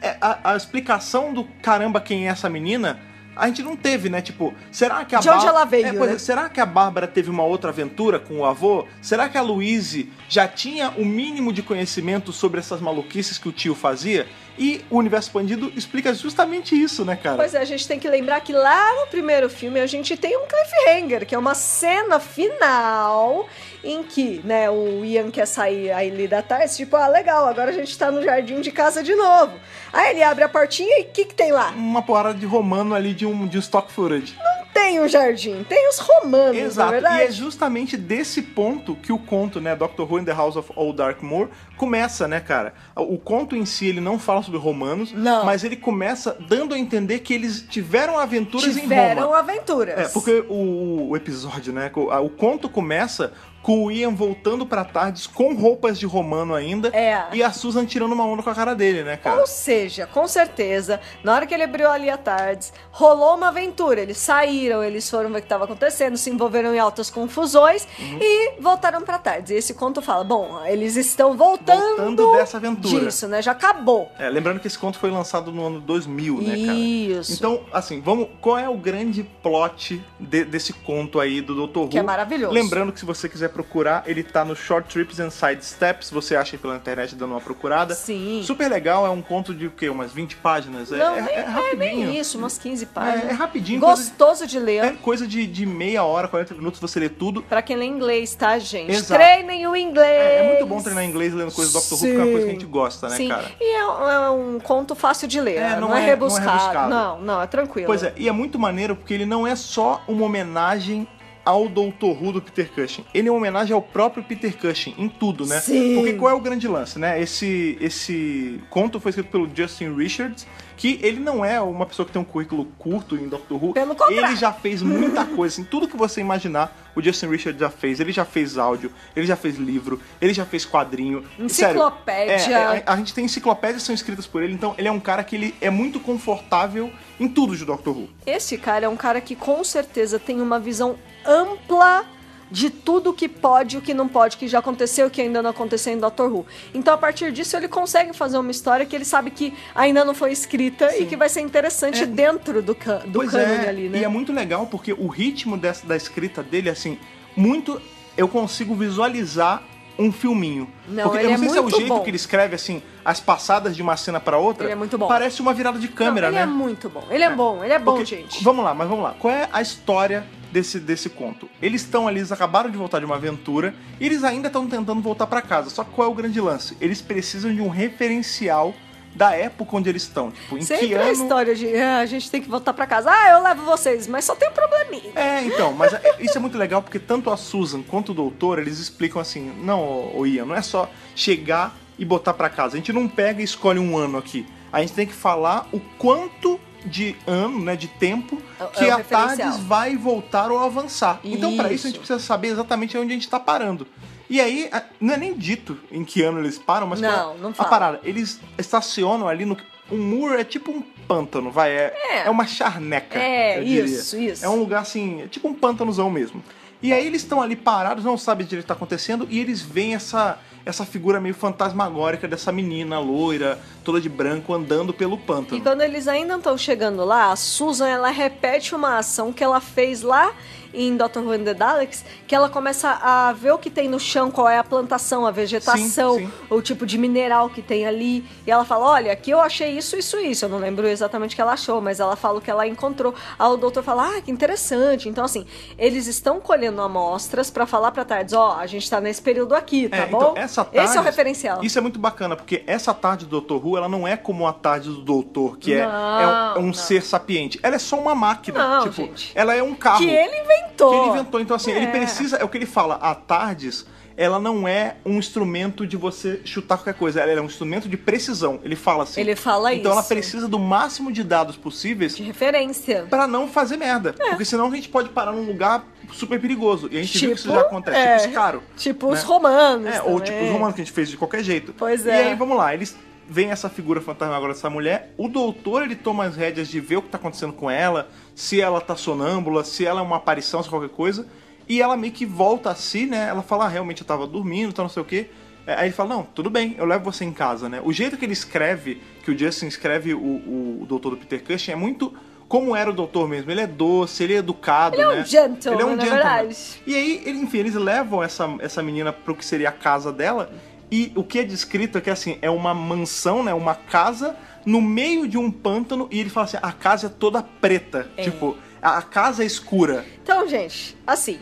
é- 0.01 0.15
a, 0.21 0.53
a 0.53 0.55
explicação 0.55 1.33
do 1.33 1.43
caramba 1.61 1.99
quem 1.99 2.29
é 2.29 2.31
essa 2.31 2.49
menina. 2.49 3.08
A 3.39 3.47
gente 3.47 3.63
não 3.63 3.75
teve, 3.75 4.09
né? 4.09 4.21
Tipo, 4.21 4.53
será 4.71 5.05
que 5.05 5.15
a 5.15 5.19
De 5.19 5.29
onde 5.29 5.45
ela 5.47 5.65
veio, 5.65 5.85
É, 5.85 5.89
é, 5.89 5.93
né? 5.93 6.17
será 6.17 6.49
que 6.49 6.59
a 6.59 6.65
Bárbara 6.65 7.07
teve 7.07 7.29
uma 7.29 7.43
outra 7.43 7.69
aventura 7.69 8.19
com 8.19 8.39
o 8.39 8.45
avô? 8.45 8.85
Será 9.01 9.29
que 9.29 9.37
a 9.37 9.41
Louise 9.41 10.11
já 10.29 10.47
tinha 10.47 10.91
o 10.91 11.03
mínimo 11.03 11.51
de 11.51 11.63
conhecimento 11.63 12.31
sobre 12.31 12.59
essas 12.59 12.79
maluquices 12.79 13.37
que 13.37 13.49
o 13.49 13.51
tio 13.51 13.73
fazia? 13.73 14.27
E 14.57 14.81
o 14.89 14.97
Universo 14.97 15.29
Expandido 15.29 15.71
explica 15.75 16.13
justamente 16.13 16.79
isso, 16.79 17.03
né, 17.03 17.15
cara? 17.15 17.37
Pois 17.37 17.55
é, 17.55 17.59
a 17.59 17.65
gente 17.65 17.87
tem 17.87 17.97
que 17.97 18.09
lembrar 18.09 18.41
que 18.41 18.51
lá 18.51 18.93
no 19.01 19.07
primeiro 19.07 19.49
filme 19.49 19.79
a 19.79 19.87
gente 19.87 20.15
tem 20.15 20.37
um 20.37 20.45
cliffhanger, 20.45 21.25
que 21.25 21.33
é 21.33 21.37
uma 21.37 21.55
cena 21.55 22.19
final 22.19 23.47
em 23.83 24.03
que, 24.03 24.41
né, 24.43 24.69
o 24.69 25.03
Ian 25.03 25.31
quer 25.31 25.45
sair 25.45 25.91
aí 25.91 26.11
ali 26.11 26.27
da 26.27 26.41
tarde, 26.41 26.75
tipo, 26.75 26.95
ah, 26.95 27.07
legal, 27.07 27.47
agora 27.47 27.71
a 27.71 27.73
gente 27.73 27.97
tá 27.97 28.11
no 28.11 28.21
jardim 28.21 28.59
de 28.59 28.71
casa 28.71 29.01
de 29.01 29.15
novo. 29.15 29.53
Aí 29.93 30.11
ele 30.11 30.23
abre 30.23 30.43
a 30.43 30.49
portinha 30.49 30.99
e 30.99 31.03
o 31.03 31.05
que 31.05 31.25
que 31.25 31.33
tem 31.33 31.51
lá? 31.51 31.69
uma 31.69 32.01
porrada 32.01 32.33
de 32.33 32.45
romano 32.45 32.93
ali 32.93 33.13
de 33.13 33.25
um, 33.25 33.47
de 33.47 33.57
um 33.57 33.61
stock 33.61 33.91
footage. 33.91 34.35
Não 34.37 34.58
tem 34.73 34.99
o 34.99 35.07
jardim, 35.07 35.63
tem 35.67 35.89
os 35.89 35.99
romanos, 35.99 36.55
na 36.57 36.63
Exato. 36.63 36.91
verdade. 36.91 37.17
E 37.17 37.25
é 37.25 37.31
justamente 37.31 37.97
desse 37.97 38.41
ponto 38.41 38.95
que 38.95 39.11
o 39.11 39.17
conto, 39.19 39.59
né, 39.59 39.75
Doctor 39.75 40.11
Who 40.11 40.19
in 40.19 40.23
the 40.25 40.33
House 40.33 40.55
of 40.55 40.71
Old 40.75 40.97
Darkmoor, 40.97 41.49
começa, 41.77 42.27
né, 42.27 42.39
cara? 42.39 42.73
O 42.95 43.17
conto 43.17 43.55
em 43.55 43.65
si, 43.65 43.87
ele 43.87 43.99
não 44.01 44.17
fala 44.19 44.41
sobre 44.43 44.59
romanos, 44.59 45.11
Não. 45.13 45.45
mas 45.45 45.63
ele 45.63 45.75
começa 45.75 46.37
dando 46.47 46.73
a 46.73 46.79
entender 46.79 47.19
que 47.19 47.33
eles 47.33 47.61
tiveram 47.61 48.17
aventuras 48.17 48.75
em 48.77 48.81
Tiveram 48.81 49.27
Roma. 49.27 49.39
aventuras. 49.39 49.97
É, 49.97 50.07
porque 50.07 50.43
o, 50.49 51.09
o 51.09 51.15
episódio, 51.17 51.73
né, 51.73 51.91
o 51.95 52.29
conto 52.29 52.69
começa 52.69 53.33
com 53.69 53.83
o 53.85 53.91
Ian 53.91 54.09
voltando 54.15 54.65
pra 54.65 54.83
tardes 54.83 55.27
com 55.27 55.53
roupas 55.53 55.99
de 55.99 56.07
romano 56.07 56.55
ainda 56.55 56.87
É. 56.89 57.25
e 57.33 57.43
a 57.43 57.51
Susan 57.51 57.85
tirando 57.85 58.13
uma 58.13 58.25
onda 58.25 58.41
com 58.41 58.49
a 58.49 58.55
cara 58.55 58.73
dele, 58.73 59.03
né, 59.03 59.15
cara? 59.15 59.41
Ou 59.41 59.45
seja, 59.45 60.07
com 60.07 60.27
certeza, 60.27 60.99
na 61.23 61.35
hora 61.35 61.45
que 61.45 61.53
ele 61.53 61.61
abriu 61.61 61.87
ali 61.87 62.09
a 62.09 62.17
tardes, 62.17 62.73
rolou 62.89 63.35
uma 63.35 63.49
aventura. 63.49 64.01
Eles 64.01 64.17
saíram, 64.17 64.83
eles 64.83 65.07
foram 65.07 65.29
ver 65.29 65.37
o 65.37 65.41
que 65.41 65.45
estava 65.45 65.65
acontecendo, 65.65 66.17
se 66.17 66.31
envolveram 66.31 66.73
em 66.73 66.79
altas 66.79 67.11
confusões 67.11 67.87
Uhum. 67.99 68.17
e 68.19 68.59
voltaram 68.59 69.03
pra 69.03 69.19
tardes. 69.19 69.51
E 69.51 69.55
esse 69.55 69.75
conto 69.75 70.01
fala: 70.01 70.23
bom, 70.23 70.59
eles 70.65 70.95
estão 70.95 71.37
voltando, 71.37 71.97
Voltando 71.97 72.31
dessa 72.37 72.57
aventura. 72.57 73.05
disso, 73.05 73.27
né? 73.27 73.39
Já 73.39 73.51
acabou. 73.51 74.09
É, 74.17 74.29
lembrando 74.29 74.59
que 74.59 74.65
esse 74.65 74.79
conto 74.79 74.97
foi 74.97 75.11
lançado 75.11 75.51
no 75.51 75.67
ano 75.67 75.79
2000, 75.79 76.41
né, 76.41 76.65
cara? 76.65 76.77
Isso. 76.79 77.33
Então, 77.33 77.61
assim, 77.71 78.01
vamos. 78.01 78.29
Qual 78.41 78.57
é 78.57 78.67
o 78.67 78.75
grande 78.77 79.21
plot 79.43 80.01
de- 80.19 80.43
desse 80.45 80.73
conto 80.73 81.19
aí 81.19 81.39
do 81.39 81.67
Dr. 81.67 81.77
Who? 81.81 81.87
Que 81.89 81.99
é 81.99 82.01
maravilhoso. 82.03 82.51
Lembrando 82.51 82.91
que 82.91 82.99
se 82.99 83.05
você 83.05 83.29
quiser 83.29 83.49
procurar, 83.63 84.03
ele 84.05 84.23
tá 84.23 84.45
no 84.45 84.55
Short 84.55 84.87
Trips 84.87 85.19
and 85.19 85.29
Side 85.29 85.63
Steps. 85.65 86.09
Você 86.11 86.35
acha 86.35 86.57
pela 86.57 86.75
internet 86.77 87.13
dando 87.15 87.31
uma 87.31 87.41
procurada. 87.41 87.93
Sim. 87.93 88.41
Super 88.45 88.69
legal, 88.69 89.05
é 89.05 89.09
um 89.09 89.21
conto 89.21 89.53
de 89.53 89.67
o 89.67 89.71
quê? 89.71 89.89
Umas 89.89 90.13
20 90.13 90.37
páginas? 90.37 90.91
É- 90.91 90.97
Não, 90.97 91.15
é, 91.15 91.21
nem, 91.21 91.33
é 91.35 91.39
é 91.39 91.43
rapidinho. 91.43 91.79
nem 92.07 92.19
isso, 92.19 92.37
umas 92.37 92.57
15 92.57 92.85
páginas. 92.85 93.25
É, 93.25 93.29
é 93.31 93.33
rapidinho. 93.33 93.79
coisa 93.81 94.01
de- 94.03 94.09
Gostoso 94.09 94.47
de 94.47 94.59
ler. 94.59 94.83
É 94.85 94.91
coisa 94.93 95.27
de, 95.27 95.45
de 95.45 95.65
meia 95.65 96.03
hora, 96.03 96.27
40 96.27 96.53
minutos, 96.53 96.79
você 96.79 96.99
lê 96.99 97.09
tudo. 97.09 97.43
Pra 97.43 97.61
quem 97.61 97.75
lê 97.75 97.85
inglês, 97.85 98.33
tá, 98.35 98.57
gente? 98.57 98.91
Exato. 98.91 99.21
Treinem 99.21 99.67
o 99.67 99.75
inglês. 99.75 100.09
É, 100.09 100.37
é 100.45 100.47
muito 100.53 100.65
bom 100.65 100.81
treinar 100.81 101.03
inglês 101.03 101.33
lendo 101.33 101.51
coisas 101.51 101.73
do 101.73 101.79
Dr. 101.79 101.93
Who, 101.93 101.99
porque 101.99 102.07
é 102.07 102.15
uma 102.17 102.25
coisa 102.31 102.39
que 102.45 102.49
a 102.49 102.53
gente 102.53 102.65
gosta, 102.65 103.09
né, 103.09 103.15
Sim. 103.17 103.27
cara? 103.27 103.45
E 103.59 103.75
é, 103.75 103.85
um- 104.31 104.57
é 104.57 104.59
conto 104.61 104.95
fácil 104.95 105.27
de 105.27 105.41
ler. 105.41 105.57
É, 105.57 105.69
não, 105.71 105.89
não 105.89 105.95
é, 105.97 106.01
é- 106.01 106.05
rebuscado. 106.05 106.45
não 106.45 106.51
é 106.53 106.57
rebuscado. 106.57 106.89
Não, 106.89 107.21
não, 107.21 107.41
é 107.41 107.47
tranquilo. 107.47 107.87
Pois 107.87 108.03
é, 108.03 108.13
e 108.15 108.27
é 108.29 108.31
muito 108.31 108.57
maneiro 108.57 108.95
porque 108.95 109.13
ele 109.13 109.25
não 109.25 109.45
é 109.45 109.55
só 109.55 110.01
uma 110.07 110.25
homenagem 110.25 111.07
ao 111.45 111.67
Doutor 111.67 112.21
Who 112.21 112.33
do 112.33 112.41
Peter 112.41 112.69
Cushing. 112.71 113.05
Ele 113.13 113.27
é 113.27 113.31
uma 113.31 113.37
homenagem 113.37 113.73
ao 113.73 113.81
próprio 113.81 114.23
Peter 114.23 114.55
Cushing 114.55 114.95
em 114.97 115.07
tudo, 115.07 115.45
né? 115.45 115.59
Sim. 115.59 115.95
Porque 115.95 116.13
qual 116.13 116.31
é 116.31 116.33
o 116.33 116.41
grande 116.41 116.67
lance, 116.67 116.99
né? 116.99 117.21
Esse, 117.21 117.77
esse 117.81 118.59
conto 118.69 118.99
foi 118.99 119.09
escrito 119.09 119.29
pelo 119.29 119.49
Justin 119.53 119.95
Richards, 119.95 120.45
que 120.79 120.97
ele 121.03 121.19
não 121.19 121.43
é 121.43 121.59
uma 121.59 121.85
pessoa 121.85 122.05
que 122.05 122.13
tem 122.13 122.21
um 122.21 122.25
currículo 122.25 122.63
curto 122.79 123.17
em 123.17 123.27
Doctor 123.27 123.61
Who. 123.61 123.73
Pelo 123.73 123.93
contrário. 123.93 124.27
Ele 124.27 124.35
já 124.37 124.53
fez 124.53 124.81
muita 124.81 125.25
coisa, 125.25 125.55
assim, 125.55 125.65
tudo 125.65 125.89
que 125.89 125.97
você 125.97 126.21
imaginar, 126.21 126.73
o 126.95 127.01
Justin 127.01 127.27
Richards 127.27 127.59
já 127.59 127.69
fez. 127.69 127.99
Ele 127.99 128.13
já 128.13 128.23
fez 128.23 128.57
áudio, 128.57 128.89
ele 129.13 129.27
já 129.27 129.35
fez 129.35 129.57
livro, 129.57 129.99
ele 130.21 130.33
já 130.33 130.45
fez 130.45 130.65
quadrinho. 130.65 131.21
Sério, 131.49 131.75
Enciclopédia. 131.75 132.31
é, 132.31 132.51
é, 132.51 132.83
a, 132.85 132.93
a 132.93 132.95
gente 132.95 133.13
tem 133.13 133.25
enciclopédias 133.25 133.81
que 133.81 133.87
são 133.87 133.93
escritas 133.93 134.25
por 134.25 134.41
ele, 134.41 134.53
então 134.53 134.73
ele 134.77 134.87
é 134.87 134.91
um 134.91 135.01
cara 135.01 135.21
que 135.21 135.35
ele 135.35 135.53
é 135.59 135.69
muito 135.69 135.99
confortável 135.99 136.89
em 137.19 137.27
tudo 137.27 137.57
de 137.57 137.65
Doctor 137.65 137.97
Who. 137.97 138.09
Esse 138.25 138.57
cara 138.57 138.85
é 138.85 138.89
um 138.89 138.95
cara 138.95 139.19
que 139.19 139.35
com 139.35 139.61
certeza 139.65 140.17
tem 140.17 140.39
uma 140.39 140.61
visão 140.61 140.95
ampla 141.25 142.05
de 142.51 142.69
tudo 142.69 143.13
que 143.13 143.27
pode 143.29 143.75
e 143.75 143.79
o 143.79 143.81
que 143.81 143.93
não 143.93 144.07
pode, 144.07 144.35
que 144.37 144.47
já 144.47 144.59
aconteceu 144.59 145.07
e 145.07 145.09
que 145.09 145.21
ainda 145.21 145.41
não 145.41 145.51
aconteceu 145.51 145.93
em 145.93 145.97
Doctor 145.99 146.31
Who. 146.33 146.45
Então, 146.73 146.93
a 146.93 146.97
partir 146.97 147.31
disso, 147.31 147.55
ele 147.55 147.67
consegue 147.67 148.11
fazer 148.13 148.37
uma 148.37 148.49
história 148.51 148.85
que 148.85 148.95
ele 148.95 149.05
sabe 149.05 149.29
que 149.31 149.53
ainda 149.75 150.03
não 150.03 150.13
foi 150.15 150.31
escrita 150.31 150.95
e 150.97 151.05
que 151.05 151.15
vai 151.15 151.29
ser 151.29 151.41
interessante 151.41 152.03
É. 152.03 152.05
dentro 152.05 152.61
do, 152.61 152.73
can 152.73 152.99
do 153.05 153.19
cânone 153.27 153.65
é, 153.65 153.69
ali, 153.69 153.89
né? 153.89 153.99
E 153.99 154.03
é 154.03 154.07
muito 154.07 154.33
legal 154.33 154.65
porque 154.67 154.93
o 154.93 155.07
ritmo 155.07 155.57
dessa, 155.57 155.85
da 155.85 155.95
escrita 155.95 156.41
dele, 156.41 156.69
assim, 156.69 156.97
muito. 157.35 157.79
Eu 158.17 158.27
consigo 158.27 158.73
visualizar 158.75 159.63
um 159.97 160.11
filminho. 160.11 160.67
Não, 160.87 161.03
porque 161.03 161.17
ele 161.19 161.25
eu 161.25 161.29
não 161.29 161.35
é 161.35 161.37
sei 161.39 161.49
se 161.49 161.57
é 161.57 161.61
o 161.61 161.69
jeito 161.69 161.87
bom. 161.89 161.99
que 162.01 162.09
ele 162.09 162.15
escreve, 162.17 162.55
assim, 162.55 162.81
as 163.03 163.19
passadas 163.19 163.75
de 163.75 163.81
uma 163.81 163.95
cena 163.97 164.19
pra 164.19 164.37
outra. 164.37 164.63
Ele 164.65 164.71
é 164.73 164.75
muito 164.75 164.97
bom. 164.97 165.07
Parece 165.07 165.41
uma 165.41 165.53
virada 165.53 165.77
de 165.77 165.87
câmera, 165.89 166.27
Não, 166.31 166.37
ele 166.37 166.45
né? 166.45 166.51
é 166.51 166.55
muito 166.55 166.89
bom. 166.89 167.03
Ele 167.09 167.23
é, 167.23 167.29
bom, 167.29 167.63
ele 167.63 167.73
é 167.73 167.79
bom, 167.79 167.91
Porque- 167.95 168.05
gente. 168.05 168.43
Vamos 168.43 168.63
lá, 168.65 168.73
mas 168.73 168.87
vamos 168.89 169.03
lá. 169.03 169.13
Qual 169.19 169.33
é 169.33 169.47
a 169.51 169.61
história 169.61 170.25
desse, 170.51 170.79
desse 170.79 171.09
conto? 171.09 171.49
Eles 171.61 171.81
estão 171.81 172.07
ali, 172.07 172.19
eles 172.19 172.31
acabaram 172.31 172.69
de 172.69 172.77
voltar 172.77 172.99
de 172.99 173.05
uma 173.05 173.15
aventura 173.15 173.73
e 173.99 174.05
eles 174.05 174.23
ainda 174.23 174.47
estão 174.47 174.67
tentando 174.67 175.01
voltar 175.01 175.27
pra 175.27 175.41
casa. 175.41 175.69
Só 175.69 175.83
que 175.83 175.91
qual 175.91 176.07
é 176.07 176.11
o 176.11 176.13
grande 176.15 176.39
lance? 176.41 176.75
Eles 176.81 177.01
precisam 177.01 177.53
de 177.53 177.61
um 177.61 177.69
referencial 177.69 178.73
da 179.15 179.33
época 179.35 179.75
onde 179.75 179.89
eles 179.89 180.03
estão. 180.03 180.29
Tipo, 180.31 180.55
em 180.55 180.59
que 180.59 180.65
Sempre 180.65 180.95
a 180.95 181.01
ano. 181.01 181.11
história 181.11 181.55
de 181.55 181.75
ah, 181.75 181.99
a 181.99 182.05
gente 182.05 182.29
tem 182.29 182.41
que 182.41 182.47
voltar 182.49 182.73
pra 182.73 182.85
casa. 182.85 183.09
Ah, 183.11 183.31
eu 183.31 183.43
levo 183.43 183.63
vocês, 183.65 184.07
mas 184.07 184.23
só 184.23 184.35
tem 184.35 184.47
um 184.49 184.53
probleminha. 184.53 185.11
É, 185.15 185.43
então, 185.45 185.73
mas 185.73 185.93
é- 185.93 186.17
isso 186.19 186.37
é 186.37 186.41
muito 186.41 186.57
legal 186.57 186.81
porque 186.83 186.99
tanto 186.99 187.31
a 187.31 187.35
Susan 187.37 187.81
quanto 187.81 188.11
o 188.11 188.15
doutor, 188.15 188.59
eles 188.59 188.77
explicam 188.77 189.19
assim: 189.19 189.51
não, 189.63 190.15
ô 190.15 190.25
Ian, 190.27 190.45
não 190.45 190.55
é 190.55 190.61
só 190.61 190.89
chegar 191.15 191.75
e 191.97 192.05
botar 192.05 192.33
pra 192.35 192.49
casa. 192.49 192.75
A 192.75 192.77
gente 192.77 192.93
não 192.93 193.07
pega 193.07 193.41
e 193.41 193.43
escolhe 193.43 193.79
um 193.79 193.97
ano 193.97 194.17
aqui. 194.17 194.45
A 194.71 194.79
gente 194.81 194.93
tem 194.93 195.07
que 195.07 195.13
falar 195.13 195.67
o 195.73 195.79
quanto 195.97 196.59
de 196.85 197.15
ano, 197.27 197.59
né, 197.59 197.75
de 197.75 197.87
tempo 197.87 198.41
É- 198.59 198.65
que 198.67 198.85
é 198.85 198.91
a. 198.91 199.03
Tardes 199.03 199.57
vai 199.57 199.95
voltar 199.97 200.51
ou 200.51 200.59
avançar. 200.59 201.19
Então, 201.23 201.55
pra 201.55 201.65
isso 201.65 201.71
a 201.71 201.75
Isso. 201.75 201.87
gente 201.87 201.97
precisa 201.99 202.19
saber 202.19 202.49
exatamente 202.49 202.97
onde 202.97 203.11
a 203.11 203.13
gente 203.13 203.29
tá 203.29 203.39
parando. 203.39 203.85
E 204.29 204.39
aí, 204.39 204.69
não 204.99 205.13
é 205.15 205.17
nem 205.17 205.33
dito 205.33 205.77
em 205.91 206.03
que 206.05 206.21
ano 206.21 206.39
eles 206.39 206.57
param, 206.59 206.85
mas 206.85 207.01
Não, 207.01 207.35
não 207.37 207.53
a 207.57 207.65
parada. 207.65 207.99
Eles 208.03 208.39
estacionam 208.57 209.27
ali 209.27 209.43
no. 209.45 209.57
Um 209.91 209.97
muro 209.97 210.39
é 210.39 210.43
tipo 210.43 210.69
um 210.71 210.81
pântano, 210.83 211.49
vai. 211.49 211.71
É, 211.71 211.93
É. 212.11 212.17
é 212.27 212.29
uma 212.29 212.45
charneca. 212.45 213.17
É, 213.17 213.59
isso, 213.63 214.15
isso. 214.17 214.45
É 214.45 214.49
um 214.49 214.55
lugar 214.57 214.81
assim, 214.83 215.23
é 215.23 215.27
tipo 215.27 215.47
um 215.47 215.53
pântanozão 215.53 216.11
mesmo. 216.11 216.43
E 216.81 216.93
aí 216.93 217.05
eles 217.07 217.23
estão 217.23 217.41
ali 217.41 217.55
parados, 217.55 218.05
não 218.05 218.17
sabem 218.17 218.45
direito 218.45 218.61
o 218.61 218.65
que 218.65 218.67
tá 218.67 218.73
acontecendo, 218.75 219.27
e 219.29 219.39
eles 219.39 219.61
veem 219.61 219.95
essa, 219.95 220.37
essa 220.65 220.85
figura 220.85 221.19
meio 221.19 221.33
fantasmagórica 221.35 222.25
dessa 222.27 222.51
menina 222.53 222.99
loira, 222.99 223.59
toda 223.89 223.99
de 223.99 224.07
branco, 224.09 224.53
andando 224.53 224.93
pelo 224.93 225.17
pântano. 225.17 225.57
E 225.57 225.61
quando 225.61 225.81
eles 225.81 226.07
ainda 226.07 226.35
estão 226.35 226.55
chegando 226.55 227.03
lá, 227.03 227.31
a 227.31 227.35
Susan 227.35 227.87
ela 227.87 228.09
repete 228.11 228.75
uma 228.75 228.99
ação 228.99 229.33
que 229.33 229.43
ela 229.43 229.59
fez 229.59 230.03
lá 230.03 230.31
em 230.71 230.95
Doctor 230.95 231.23
Who 231.23 231.31
and 231.31 231.43
the 231.45 231.55
Daleks, 231.55 232.05
que 232.27 232.35
ela 232.35 232.47
começa 232.47 232.91
a 233.01 233.33
ver 233.33 233.51
o 233.51 233.57
que 233.57 233.71
tem 233.71 233.89
no 233.89 233.99
chão, 233.99 234.29
qual 234.29 234.47
é 234.47 234.59
a 234.59 234.63
plantação, 234.63 235.25
a 235.25 235.31
vegetação, 235.31 236.13
Sim, 236.19 236.27
sim. 236.27 236.31
o 236.47 236.61
tipo 236.61 236.85
de 236.85 236.95
mineral 236.95 237.49
que 237.49 237.59
tem 237.63 237.87
ali. 237.87 238.23
E 238.45 238.51
ela 238.51 238.63
fala: 238.63 238.85
Olha, 238.85 239.11
aqui 239.11 239.31
eu 239.31 239.39
achei 239.39 239.75
isso, 239.75 239.97
isso, 239.97 240.19
isso. 240.19 240.45
Eu 240.45 240.49
não 240.49 240.59
lembro 240.59 240.87
exatamente 240.87 241.31
o 241.33 241.35
que 241.35 241.41
ela 241.41 241.53
achou, 241.53 241.81
mas 241.81 241.99
ela 241.99 242.15
fala 242.15 242.37
o 242.37 242.41
que 242.41 242.51
ela 242.51 242.67
encontrou. 242.67 243.15
Aí 243.39 243.47
o 243.49 243.57
doutor 243.57 243.81
fala: 243.81 244.15
Ah, 244.17 244.21
que 244.21 244.29
interessante. 244.29 245.09
Então, 245.09 245.25
assim, 245.25 245.43
eles 245.75 246.05
estão 246.05 246.39
colhendo 246.39 246.79
amostras 246.83 247.49
pra 247.49 247.65
falar 247.65 247.91
pra 247.91 248.05
tardes: 248.05 248.35
Ó, 248.35 248.55
a 248.55 248.67
gente 248.67 248.87
tá 248.87 249.01
nesse 249.01 249.23
período 249.23 249.55
aqui, 249.55 249.89
tá 249.89 249.97
É, 249.97 250.05
bom? 250.05 250.17
então, 250.19 250.33
essa 250.37 250.61
Esse 250.71 250.77
é 250.77 250.83
o 250.83 250.85
tarde- 250.85 251.03
referencial. 251.09 251.63
Isso 251.63 251.79
é 251.79 251.81
muito 251.81 251.97
bacana, 251.97 252.35
porque 252.35 252.63
essa 252.67 252.93
tarde 252.93 253.25
do 253.25 253.41
Dr. 253.41 253.53
Who, 253.55 253.75
ela 253.79 253.89
não 253.89 254.07
é 254.07 254.15
como 254.15 254.45
a 254.47 254.53
tarde 254.53 254.89
do 254.89 255.01
Doutor, 255.01 255.57
que 255.57 255.73
é, 255.73 255.85
Não, 255.85 256.19
é 256.19 256.27
um, 256.27 256.55
é 256.55 256.59
um 256.69 256.73
ser 256.73 257.01
sapiente. 257.01 257.59
Ela 257.63 257.75
é 257.75 257.79
só 257.79 257.99
uma 257.99 258.13
máquina. 258.13 258.59
Não, 258.79 258.83
tipo, 258.89 259.01
gente. 259.07 259.31
ela 259.35 259.55
é 259.55 259.63
um 259.63 259.73
carro. 259.73 259.99
Que 259.99 260.09
ele 260.09 260.37
inventou. 260.41 260.89
Que 260.91 260.95
ele 260.97 261.07
inventou. 261.19 261.39
Então, 261.41 261.55
assim, 261.55 261.71
ele 261.71 261.85
É. 261.85 261.91
precisa. 261.91 262.37
É 262.37 262.43
o 262.43 262.49
que 262.49 262.57
ele 262.57 262.65
fala. 262.65 262.95
A 262.95 263.15
Tardes, 263.15 263.85
ela 264.17 264.37
não 264.39 264.67
é 264.67 264.97
um 265.05 265.17
instrumento 265.17 265.87
de 265.87 265.95
você 265.97 266.41
chutar 266.43 266.77
qualquer 266.77 266.93
coisa. 266.93 267.21
Ela 267.21 267.31
é 267.31 267.41
um 267.41 267.45
instrumento 267.45 267.87
de 267.87 267.95
precisão. 267.97 268.59
Ele 268.63 268.75
fala 268.75 269.03
assim. 269.03 269.21
Ele 269.21 269.35
fala 269.35 269.73
Então 269.73 269.91
ela 269.91 270.01
isso. 270.01 270.09
precisa 270.09 270.47
do 270.47 270.59
máximo 270.59 271.11
de 271.11 271.23
dados 271.23 271.55
possíveis 271.55 272.15
De 272.17 272.23
referência. 272.23 273.05
Pra 273.09 273.25
não 273.27 273.47
fazer 273.47 273.77
merda. 273.77 274.13
É. 274.19 274.29
Porque 274.29 274.45
senão 274.45 274.67
a 274.71 274.75
gente 274.75 274.89
pode 274.89 275.09
parar 275.09 275.31
num 275.31 275.45
lugar 275.45 275.85
super 276.11 276.39
perigoso. 276.41 276.89
E 276.91 276.97
a 276.97 277.01
gente 277.03 277.17
viu 277.19 277.29
que 277.29 277.35
isso 277.35 277.43
Tipo, 277.47 277.55
já 277.55 277.61
acontece. 277.61 277.97
é, 277.97 278.17
Tipo 278.17 278.31
Scaro. 278.33 278.63
Tipo 278.75 279.07
os 279.07 279.19
né? 279.21 279.25
romanos. 279.25 279.87
É, 279.95 280.01
ou 280.01 280.19
também. 280.19 280.33
tipo 280.33 280.45
os 280.45 280.51
romanos 280.51 280.75
que 280.75 280.81
a 280.81 280.83
gente 280.83 280.93
fez 280.93 281.09
de 281.09 281.15
qualquer 281.17 281.43
jeito. 281.43 281.73
Pois 281.77 282.05
E 282.05 282.09
é. 282.09 282.27
aí, 282.29 282.35
vamos 282.35 282.57
lá, 282.57 282.73
eles 282.73 282.97
veem 283.29 283.51
essa 283.51 283.69
figura 283.69 284.01
fantasma 284.01 284.35
agora 284.35 284.53
dessa 284.53 284.69
mulher. 284.69 285.13
O 285.17 285.27
doutor, 285.27 285.83
ele 285.83 285.95
toma 285.95 286.25
as 286.25 286.35
rédeas 286.35 286.67
de 286.67 286.79
ver 286.79 286.97
o 286.97 287.01
que 287.01 287.09
tá 287.09 287.17
acontecendo 287.17 287.53
com 287.53 287.69
ela, 287.69 288.09
se 288.35 288.59
ela 288.59 288.81
tá 288.81 288.95
sonâmbula, 288.95 289.63
se 289.63 289.85
ela 289.85 289.99
é 289.99 290.03
uma 290.03 290.15
aparição, 290.17 290.63
se 290.63 290.69
qualquer 290.69 290.89
coisa. 290.89 291.27
E 291.67 291.81
ela 291.81 291.95
meio 291.95 292.11
que 292.11 292.25
volta 292.25 292.71
a 292.71 292.75
si, 292.75 293.05
né? 293.05 293.27
Ela 293.29 293.43
fala, 293.43 293.65
ah, 293.65 293.67
realmente 293.67 294.01
eu 294.01 294.07
tava 294.07 294.25
dormindo, 294.25 294.73
tá 294.73 294.81
não 294.81 294.89
sei 294.89 295.01
o 295.03 295.05
quê. 295.05 295.29
É, 295.67 295.75
Aí 295.75 295.85
ele 295.87 295.93
fala, 295.93 296.09
não, 296.15 296.23
tudo 296.23 296.49
bem, 296.49 296.75
eu 296.79 296.85
levo 296.85 297.03
você 297.11 297.23
em 297.23 297.31
casa, 297.31 297.69
né? 297.69 297.79
O 297.83 297.93
jeito 297.93 298.17
que 298.17 298.25
ele 298.25 298.33
escreve, 298.33 298.99
que 299.23 299.29
o 299.29 299.37
Justin 299.37 299.67
escreve 299.67 300.13
o, 300.15 300.19
o, 300.19 300.79
o 300.81 300.85
doutor 300.87 301.11
do 301.11 301.17
Peter 301.17 301.43
Cushing 301.43 301.73
é 301.73 301.75
muito 301.75 302.11
como 302.47 302.75
era 302.75 302.89
o 302.89 302.93
doutor 302.93 303.29
mesmo. 303.29 303.51
Ele 303.51 303.61
é 303.61 303.67
doce, 303.67 304.23
ele 304.23 304.33
é 304.33 304.37
educado, 304.37 304.95
Ele 304.95 305.03
é 305.03 305.07
um 305.09 305.15
né? 305.17 305.25
gentleman, 305.25 305.73
Ele 305.79 305.81
é 305.83 305.85
um 305.85 305.89
gentleman. 305.91 306.15
verdade. 306.15 306.57
E 306.87 306.95
aí, 306.95 307.21
ele- 307.23 307.37
enfim, 307.37 307.59
eles 307.59 307.75
levam 307.75 308.23
essa, 308.23 308.49
essa 308.59 308.81
menina 308.81 309.13
pro 309.13 309.35
que 309.35 309.45
seria 309.45 309.69
a 309.69 309.71
casa 309.71 310.11
dela. 310.11 310.51
E 310.91 311.11
o 311.15 311.23
que 311.23 311.39
é 311.39 311.43
descrito 311.43 311.97
é 311.97 312.01
que, 312.01 312.09
assim, 312.09 312.37
é 312.41 312.49
uma 312.49 312.73
mansão, 312.73 313.43
né? 313.43 313.53
Uma 313.53 313.75
casa 313.75 314.35
no 314.65 314.81
meio 314.81 315.27
de 315.27 315.37
um 315.37 315.51
pântano. 315.51 316.07
E 316.11 316.19
ele 316.19 316.29
fala 316.29 316.45
assim, 316.45 316.57
a 316.61 316.71
casa 316.71 317.07
é 317.07 317.09
toda 317.09 317.43
preta. 317.43 318.09
É. 318.17 318.23
Tipo, 318.23 318.57
a 318.81 318.97
a 318.97 319.01
casa 319.01 319.43
é 319.43 319.45
escura. 319.45 320.05
Então, 320.23 320.47
gente, 320.47 320.97
assim. 321.05 321.39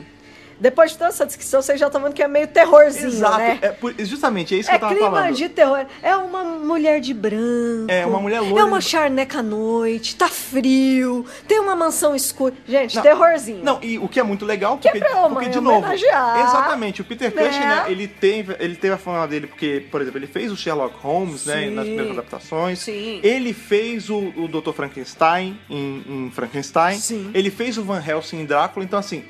Depois 0.60 0.92
de 0.92 0.98
toda 0.98 1.10
essa 1.10 1.26
descrição, 1.26 1.62
vocês 1.62 1.80
já 1.80 1.88
estão 1.88 2.02
vendo 2.02 2.14
que 2.14 2.24
é 2.24 2.28
meio 2.28 2.48
terrorzinho, 2.48 3.08
Exato. 3.08 3.38
né? 3.38 3.60
É 3.62 3.70
por- 3.70 3.94
justamente, 4.00 4.56
é 4.56 4.58
isso 4.58 4.70
É 4.70 4.72
que 4.72 4.78
eu 4.78 4.80
tava 4.82 4.96
clima 4.96 5.12
falando. 5.12 5.36
de 5.36 5.50
terror. 5.50 5.86
É 6.02 6.16
uma 6.16 6.44
mulher 6.44 7.00
de 7.00 7.14
branco. 7.14 7.86
É, 7.90 8.06
uma 8.06 8.20
mulher 8.20 8.40
loira 8.42 8.60
É 8.60 8.64
uma 8.64 8.82
charneca 8.82 9.40
à 9.40 9.44
noite. 9.44 10.16
Tá 10.16 10.28
frio. 10.28 11.26
Tem 11.48 11.60
uma 11.60 11.76
mansão 11.76 12.16
escura. 12.16 12.56
Gente, 12.68 12.96
Não, 12.96 13.04
terrorzinho. 13.04 13.64
Não, 13.64 13.80
e 13.84 13.98
o 14.00 14.08
que 14.08 14.20
é 14.20 14.24
muito 14.24 14.46
legal, 14.46 14.78
Que 14.78 14.88
é 14.88 14.92
porque, 14.92 15.06
pra 15.08 15.30
porque 15.30 15.50
de 15.50 15.60
novo. 15.60 15.86
Exatamente, 15.94 17.02
o 17.02 17.06
Peter 17.06 17.34
né? 17.34 17.44
Cushing, 17.48 17.60
né, 17.60 17.86
ele, 17.88 18.08
teve, 18.08 18.56
ele 18.60 18.76
teve 18.76 18.94
a 18.94 18.98
fama 18.98 19.28
dele 19.28 19.48
porque, 19.48 19.86
por 19.92 20.02
exemplo, 20.02 20.20
ele 20.20 20.28
fez 20.28 20.52
o 20.52 20.58
Sherlock 20.58 20.96
Holmes, 21.02 21.46
né, 21.46 21.66
Sim. 21.66 21.70
nas 21.72 21.86
primeiras 21.86 22.12
adaptações. 22.14 22.80
Sim. 22.80 23.20
Ele 23.24 23.54
fez 23.54 24.10
o, 24.10 24.18
o 24.36 24.48
Dr. 24.48 24.72
Frankenstein 24.74 25.60
em, 25.70 26.04
em 26.08 26.32
Frankenstein. 26.32 26.98
Sim. 27.00 27.32
Ele 27.34 27.50
fez 27.50 27.78
o 27.78 27.84
Van 27.84 28.02
Helsing 28.06 28.42
em 28.42 28.46
Drácula. 28.46 28.84
Então, 28.86 28.98
assim, 29.00 29.24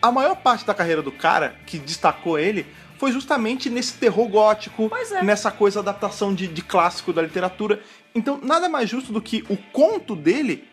a 0.00 0.10
maior 0.12 0.36
parte 0.36 0.64
da 0.64 0.74
carreira 0.74 1.02
do 1.02 1.10
cara, 1.12 1.56
que 1.66 1.78
destacou 1.78 2.38
ele, 2.38 2.66
foi 2.98 3.12
justamente 3.12 3.70
nesse 3.70 3.94
terror 3.94 4.26
gótico, 4.28 4.88
Pois 4.88 5.12
é. 5.12 5.22
nessa 5.22 5.50
coisa 5.50 5.80
adaptação 5.80 6.34
de, 6.34 6.46
de 6.48 6.62
clássico 6.62 7.12
da 7.12 7.22
literatura. 7.22 7.80
Então, 8.14 8.40
nada 8.42 8.68
mais 8.68 8.88
justo 8.90 9.12
do 9.12 9.20
que 9.20 9.44
o 9.48 9.56
conto 9.72 10.16
dele 10.16 10.64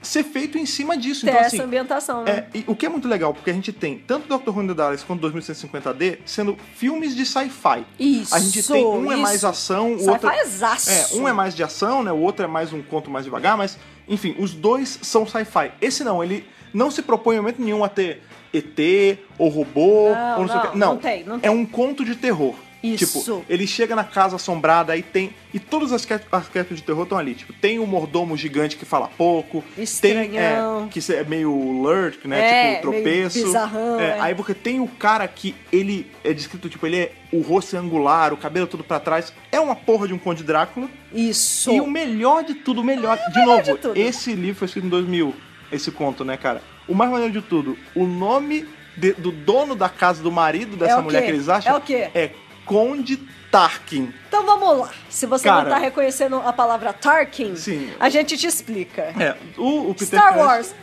ser 0.00 0.24
feito 0.24 0.58
em 0.58 0.66
cima 0.66 0.96
disso. 0.96 1.24
Ter 1.24 1.30
Então, 1.30 1.40
essa 1.40 1.56
assim, 1.56 1.64
ambientação, 1.64 2.24
né? 2.24 2.46
é, 2.52 2.58
e 2.58 2.64
o 2.66 2.74
que 2.74 2.86
é 2.86 2.88
muito 2.88 3.06
legal, 3.06 3.32
porque 3.32 3.50
a 3.50 3.52
gente 3.52 3.72
tem 3.72 3.98
tanto 3.98 4.26
Dr. 4.26 4.50
Who 4.50 4.66
the 4.66 4.74
Daleks 4.74 5.04
quanto 5.04 5.28
2150D 5.30 6.18
sendo 6.26 6.56
filmes 6.74 7.14
de 7.14 7.24
sci-fi. 7.24 7.84
Isso, 7.98 8.34
A 8.34 8.38
gente 8.40 8.62
tem 8.66 8.84
um 8.84 9.10
é 9.12 9.16
mais 9.16 9.36
isso. 9.38 9.46
ação, 9.46 9.92
o 9.94 9.98
Sci-fi 9.98 10.10
outro 10.10 10.30
é 10.30 10.44
zaço. 10.44 10.90
é, 10.90 11.06
um 11.14 11.28
é 11.28 11.32
mais 11.32 11.54
de 11.54 11.62
ação, 11.62 12.02
né? 12.02 12.10
O 12.12 12.18
outro 12.18 12.44
é 12.44 12.48
mais 12.48 12.72
um 12.72 12.82
conto 12.82 13.10
mais 13.10 13.24
devagar, 13.24 13.56
mas 13.56 13.78
enfim, 14.08 14.34
os 14.38 14.52
dois 14.52 14.98
são 15.02 15.24
sci-fi. 15.26 15.70
Esse 15.80 16.02
não, 16.04 16.22
ele 16.22 16.44
não 16.74 16.90
se 16.90 17.02
propõe 17.02 17.36
em 17.36 17.38
momento 17.38 17.62
nenhum 17.62 17.84
a 17.84 17.88
ter 17.88 18.22
ET 18.52 19.18
ou 19.38 19.48
robô 19.48 20.10
Não, 20.14 20.32
ou 20.34 20.40
não 20.42 20.48
sei 20.48 20.56
o 20.56 20.60
que. 20.60 20.78
Não, 20.78 20.86
não 20.94 20.96
tem, 20.98 21.24
não 21.24 21.40
tem. 21.40 21.48
é 21.48 21.50
um 21.50 21.64
conto 21.64 22.04
de 22.04 22.16
terror. 22.16 22.54
Isso. 22.82 23.20
Tipo, 23.20 23.44
ele 23.48 23.64
chega 23.64 23.94
na 23.94 24.02
casa 24.02 24.34
assombrada, 24.36 24.92
aí 24.92 25.02
tem. 25.02 25.32
E 25.54 25.60
todos 25.60 25.92
os 25.92 26.06
arquétipos 26.32 26.78
de 26.78 26.82
terror 26.82 27.04
estão 27.04 27.16
ali. 27.16 27.34
Tipo, 27.34 27.52
tem 27.52 27.78
o 27.78 27.86
mordomo 27.86 28.36
gigante 28.36 28.76
que 28.76 28.84
fala 28.84 29.08
pouco. 29.16 29.62
Tem, 29.76 29.84
Estranhão. 29.84 30.86
é, 30.86 30.88
que 30.88 31.12
é 31.12 31.22
meio 31.22 31.52
lurk, 31.52 32.26
né? 32.26 32.40
É, 32.40 32.74
tipo, 32.74 32.90
meio 32.90 33.04
tropeço. 33.04 33.44
bizarrão, 33.44 34.00
É, 34.00 34.04
é. 34.04 34.20
Aí 34.20 34.34
porque 34.34 34.52
tem 34.52 34.80
o 34.80 34.88
cara 34.88 35.26
que 35.28 35.54
ele 35.70 36.10
é 36.24 36.32
descrito, 36.32 36.68
tipo, 36.68 36.84
ele 36.84 36.98
é 36.98 37.12
o 37.32 37.40
rosto 37.40 37.76
é 37.76 37.78
angular, 37.78 38.32
o 38.32 38.36
cabelo 38.36 38.66
todo 38.66 38.82
pra 38.82 38.98
trás. 38.98 39.32
É 39.52 39.60
uma 39.60 39.76
porra 39.76 40.08
de 40.08 40.14
um 40.14 40.18
Conde 40.18 40.42
Drácula. 40.42 40.88
Isso. 41.14 41.70
E 41.70 41.80
o 41.80 41.86
melhor 41.86 42.42
de 42.42 42.54
tudo, 42.54 42.80
o 42.80 42.84
melhor. 42.84 43.16
de 43.32 43.44
novo, 43.44 43.94
de 43.94 44.00
esse 44.00 44.32
livro 44.32 44.56
foi 44.56 44.66
escrito 44.66 44.86
em 44.86 44.90
2000, 44.90 45.32
esse 45.70 45.92
conto, 45.92 46.24
né, 46.24 46.36
cara? 46.36 46.60
O 46.88 46.94
mais 46.94 47.10
maneiro 47.10 47.32
de 47.32 47.40
tudo, 47.42 47.76
o 47.94 48.06
nome 48.06 48.68
de- 48.96 49.12
do 49.14 49.30
dono 49.32 49.74
da 49.74 49.88
casa 49.88 50.22
do 50.22 50.30
marido 50.32 50.76
dessa 50.76 50.98
É 50.98 51.02
mulher 51.02 51.22
que 51.24 51.30
eles 51.30 51.48
acham 51.48 51.72
É 51.74 51.76
o 51.76 51.80
quê? 51.80 52.10
é 52.14 52.30
Conde 52.64 53.16
Tarkin. 53.50 54.12
Então 54.28 54.46
vamos 54.46 54.78
lá. 54.78 54.90
Se 55.10 55.26
você 55.26 55.44
Cara. 55.48 55.62
não 55.64 55.70
tá 55.70 55.78
reconhecendo 55.78 56.36
a 56.36 56.52
palavra 56.52 56.92
Tarkin, 56.92 57.54
Sim. 57.56 57.90
a 58.00 58.08
gente 58.08 58.36
te 58.38 58.46
explica. 58.46 59.02
É, 59.18 59.36
o, 59.58 59.90
o 59.90 59.94
Peter 59.94 60.18
Star 60.18 60.38
Wars. 60.38 60.74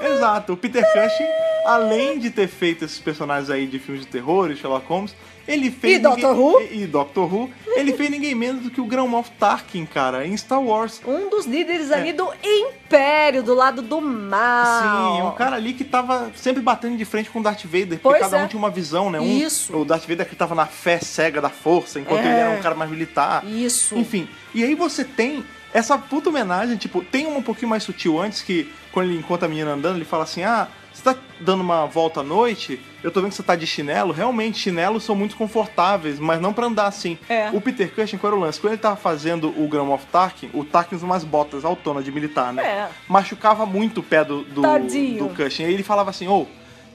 Exato, 0.00 0.52
o 0.52 0.56
Peter 0.56 0.84
Cushing, 0.92 1.26
além 1.66 2.18
de 2.18 2.30
ter 2.30 2.46
feito 2.48 2.84
esses 2.84 2.98
personagens 3.00 3.50
aí 3.50 3.66
de 3.66 3.78
filmes 3.78 4.04
de 4.04 4.10
terror 4.10 4.50
e 4.50 4.56
Sherlock 4.56 4.86
Holmes, 4.86 5.14
ele 5.46 5.70
fez. 5.70 5.96
E 5.96 5.98
Doctor 5.98 6.34
ninguém- 6.34 6.44
Who? 6.44 6.60
E, 6.72 6.82
e 6.82 6.86
Doctor 6.86 7.34
Who, 7.34 7.50
ele 7.74 7.92
fez 7.94 8.10
ninguém 8.10 8.34
menos 8.34 8.62
do 8.62 8.70
que 8.70 8.80
o 8.80 8.84
Grão 8.84 9.08
Moff 9.08 9.30
Tarkin, 9.38 9.86
cara, 9.86 10.26
em 10.26 10.36
Star 10.36 10.62
Wars. 10.62 11.00
Um 11.06 11.28
dos 11.30 11.46
líderes 11.46 11.90
ali 11.90 12.12
do 12.12 12.28
Império, 12.44 13.42
do 13.42 13.54
lado 13.54 13.82
do 13.82 14.00
mal. 14.00 15.16
Sim, 15.16 15.22
um 15.22 15.30
cara 15.32 15.56
ali 15.56 15.72
que 15.72 15.84
tava 15.84 16.30
sempre 16.36 16.62
batendo 16.62 16.96
de 16.96 17.04
frente 17.04 17.30
com 17.30 17.40
o 17.40 17.42
Darth 17.42 17.64
Vader, 17.64 17.98
porque 17.98 18.02
Pois 18.02 18.20
cada 18.20 18.38
é. 18.38 18.44
um 18.44 18.46
tinha 18.46 18.58
uma 18.58 18.70
visão, 18.70 19.10
né? 19.10 19.18
Um, 19.20 19.24
Isso. 19.38 19.76
O 19.76 19.84
Darth 19.84 20.06
Vader 20.06 20.28
que 20.28 20.36
tava 20.36 20.54
na 20.54 20.66
fé 20.66 20.98
cega 21.00 21.40
da 21.40 21.50
força, 21.50 21.98
enquanto 21.98 22.20
É. 22.20 22.24
ele 22.26 22.40
era 22.40 22.50
um 22.58 22.62
cara 22.62 22.74
mais 22.74 22.90
militar. 22.90 23.44
Isso. 23.46 23.96
Enfim, 23.96 24.28
e 24.54 24.62
aí 24.62 24.74
você 24.74 25.02
tem 25.04 25.44
essa 25.72 25.98
puta 25.98 26.30
homenagem, 26.30 26.76
tipo, 26.76 27.02
tem 27.02 27.26
uma 27.26 27.38
um 27.38 27.42
pouquinho 27.42 27.68
mais 27.68 27.82
sutil 27.82 28.20
antes 28.20 28.42
que, 28.42 28.72
quando 28.92 29.06
ele 29.10 29.18
encontra 29.18 29.46
a 29.46 29.48
menina 29.48 29.72
andando, 29.72 29.96
ele 29.96 30.04
fala 30.04 30.24
assim, 30.24 30.42
ah, 30.42 30.68
você 30.92 31.02
tá 31.02 31.16
dando 31.40 31.60
uma 31.60 31.86
volta 31.86 32.20
à 32.20 32.22
noite, 32.24 32.80
eu 33.04 33.10
tô 33.10 33.20
vendo 33.20 33.30
que 33.30 33.36
você 33.36 33.42
tá 33.42 33.54
de 33.54 33.66
chinelo, 33.66 34.12
realmente, 34.12 34.58
chinelos 34.58 35.04
são 35.04 35.14
muito 35.14 35.36
confortáveis, 35.36 36.18
mas 36.18 36.40
não 36.40 36.52
pra 36.52 36.66
andar 36.66 36.86
assim. 36.86 37.16
É. 37.28 37.50
O 37.52 37.60
Peter 37.60 37.94
Cushing, 37.94 38.18
qual 38.18 38.32
era 38.32 38.40
o 38.40 38.42
lance? 38.42 38.60
Quando 38.60 38.72
ele 38.72 38.82
tava 38.82 38.96
fazendo 38.96 39.48
o 39.48 39.68
Graham 39.68 39.92
of 39.92 40.04
Tarkin, 40.06 40.50
o 40.52 40.64
Tarkin 40.64 40.96
usa 40.96 41.06
umas 41.06 41.22
botas 41.22 41.64
autonas 41.64 42.04
de 42.04 42.10
militar, 42.10 42.52
né? 42.52 42.62
É. 42.64 42.88
Machucava 43.06 43.64
muito 43.64 44.00
o 44.00 44.02
pé 44.02 44.24
do, 44.24 44.42
do, 44.42 44.62
Tadinho. 44.62 45.28
do 45.28 45.34
Cushing. 45.34 45.64
Aí 45.64 45.74
ele 45.74 45.84
falava 45.84 46.10
assim, 46.10 46.26
ô, 46.26 46.46